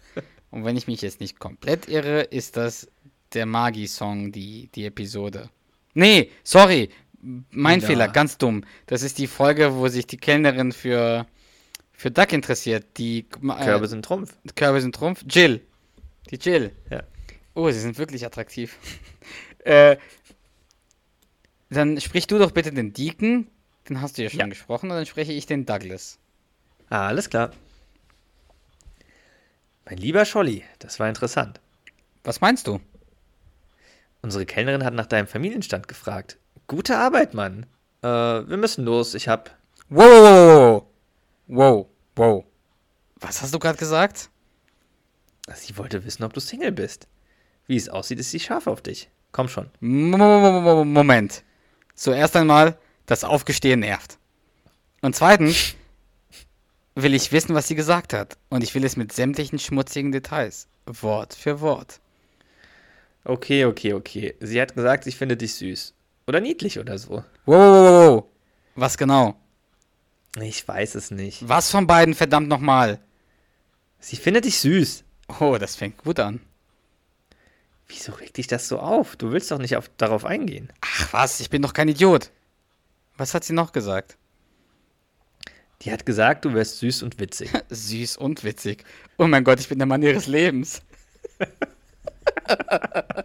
Und 0.51 0.65
wenn 0.65 0.77
ich 0.77 0.89
mich 0.89 1.01
jetzt 1.01 1.21
nicht 1.21 1.39
komplett 1.39 1.89
irre, 1.89 2.23
ist 2.23 2.57
das 2.57 2.89
der 3.33 3.47
Magi-Song, 3.47 4.33
die, 4.33 4.69
die 4.75 4.85
Episode. 4.85 5.49
Nee, 5.95 6.31
sorry. 6.43 6.91
Mein 7.51 7.81
Ja. 7.81 7.87
Fehler, 7.87 8.09
ganz 8.09 8.37
dumm. 8.37 8.65
Das 8.87 9.03
ist 9.03 9.19
die 9.19 9.29
Folge, 9.29 9.77
wo 9.77 9.87
sich 9.87 10.09
die 10.09 10.17
Kellnerin 10.17 10.73
für, 10.73 11.27
für 11.93 12.11
Duck 12.11 12.33
interessiert. 12.33 12.85
Die 12.99 13.21
äh, 13.21 13.65
Körbe 13.65 13.87
sind 13.87 14.05
Trumpf. 14.05 14.37
Körbe 14.57 14.81
sind 14.81 14.95
Trumpf. 14.95 15.25
Jill. 15.31 15.61
Die 16.31 16.37
Jill. 16.37 16.73
Ja. 16.91 17.05
Oh, 17.55 17.71
sie 17.71 17.79
sind 17.79 17.97
wirklich 17.97 18.27
attraktiv. 18.27 18.77
äh, 19.65 19.97
dann 21.71 22.01
sprich 22.01 22.27
du 22.27 22.39
doch 22.39 22.51
bitte 22.51 22.73
den 22.73 22.93
Deacon. 22.93 23.47
Den 23.89 24.01
hast 24.01 24.17
du 24.19 24.23
ja 24.23 24.31
schon 24.31 24.41
Ja. 24.41 24.47
gesprochen. 24.47 24.91
Und 24.91 24.97
dann 24.97 25.07
spreche 25.07 25.33
ich 25.33 25.47
den 25.47 25.67
Douglas. 25.67 26.19
Ah, 26.89 27.09
alles 27.09 27.31
klar. 27.31 27.51
Mein 29.85 29.99
lieber 29.99 30.25
Scholli, 30.25 30.63
das 30.79 31.01
war 31.01 31.09
interessant. 31.09 31.61
Was 32.25 32.41
meinst 32.41 32.67
du? 32.67 32.81
Unsere 34.23 34.47
Kellnerin 34.47 34.85
hat 34.85 34.95
nach 34.95 35.07
deinem 35.07 35.27
Familienstand 35.27 35.89
gefragt. 35.89 36.39
Gute 36.69 36.97
Arbeit, 36.97 37.35
Mann. 37.35 37.67
Äh, 38.03 38.07
wir 38.09 38.57
müssen 38.57 38.85
los. 38.85 39.15
Ich 39.15 39.27
hab. 39.29 39.57
Wow, 39.89 40.85
wow, 41.49 41.87
wow. 42.15 42.45
Was 43.17 43.43
hast 43.43 43.53
du 43.53 43.59
gerade 43.59 43.79
gesagt? 43.79 44.31
Sie 45.55 45.77
wollte 45.77 46.05
wissen, 46.05 46.23
ob 46.23 46.33
du 46.33 46.41
Single 46.41 46.73
bist. 46.73 47.09
Wie 47.67 47.77
es 47.77 47.89
aussieht, 47.89 48.21
ist 48.21 48.31
sie 48.31 48.41
scharf 48.41 48.69
auf 48.69 48.81
dich. 48.81 49.11
Komm 49.33 49.49
schon. 49.49 49.71
Mo- 49.81 50.17
mo- 50.17 50.61
mo- 50.61 50.85
Moment. 50.85 51.43
Zuerst 51.95 52.37
einmal, 52.37 52.79
das 53.07 53.25
Aufgestehen 53.25 53.81
nervt. 53.81 54.19
Und 55.01 55.17
zweitens 55.17 55.75
will 56.95 57.15
ich 57.15 57.33
wissen, 57.33 57.55
was 57.55 57.69
sie 57.69 57.75
gesagt 57.75 58.13
hat. 58.13 58.37
Und 58.49 58.63
ich 58.63 58.75
will 58.75 58.85
es 58.85 58.97
mit 58.97 59.13
sämtlichen 59.13 59.59
schmutzigen 59.59 60.13
Details. 60.13 60.69
Wort 60.87 61.35
für 61.35 61.61
Wort. 61.61 62.01
Okay, 63.25 63.65
okay, 63.65 63.93
okay. 63.93 64.35
Sie 64.41 64.61
hat 64.61 64.75
gesagt, 64.75 65.05
sie 65.05 65.13
findet 65.13 65.41
dich 65.41 65.55
süß. 65.55 65.95
Oder 66.27 66.41
niedlich 66.41 66.79
oder 66.79 66.99
so. 66.99 67.25
Wow, 67.47 67.47
wow, 67.47 67.57
wow, 67.57 68.17
wow. 68.17 68.25
Was 68.75 68.99
genau? 68.99 69.37
Ich 70.41 70.67
weiß 70.67 70.95
es 70.95 71.11
nicht. 71.11 71.47
Was 71.49 71.71
von 71.71 71.87
beiden 71.87 72.15
verdammt 72.15 72.49
nochmal? 72.49 72.99
Sie 74.01 74.17
findet 74.17 74.45
dich 74.45 74.59
süß. 74.61 75.05
Oh, 75.41 75.57
das 75.59 75.77
fängt 75.77 75.99
gut 75.99 76.19
an. 76.19 76.41
Wieso 77.87 78.13
regt 78.13 78.39
dich 78.39 78.47
das 78.47 78.69
so 78.69 78.79
auf? 78.79 79.17
Du 79.17 79.31
willst 79.33 79.51
doch 79.51 79.59
nicht 79.59 79.77
auf, 79.77 79.91
darauf 79.99 80.25
eingehen. 80.25 80.73
Ach 80.81 81.13
was, 81.13 81.41
ich 81.41 81.51
bin 81.51 81.63
doch 81.63 81.75
kein 81.75 81.89
Idiot. 81.89 82.31
Was 83.23 83.35
hat 83.35 83.45
sie 83.45 83.53
noch 83.53 83.71
gesagt? 83.71 84.19
Die 85.83 85.93
hat 85.93 86.05
gesagt, 86.05 86.45
du 86.45 86.55
wärst 86.55 86.81
süß 86.81 87.05
und 87.05 87.21
witzig. 87.21 87.53
Süß 87.71 88.17
und 88.17 88.43
witzig. 88.43 88.83
Oh 89.17 89.29
mein 89.29 89.45
Gott, 89.45 89.61
ich 89.61 89.69
bin 89.69 89.79
der 89.79 89.87
Mann 89.87 90.03
ihres 90.03 90.27
Lebens. 90.27 90.83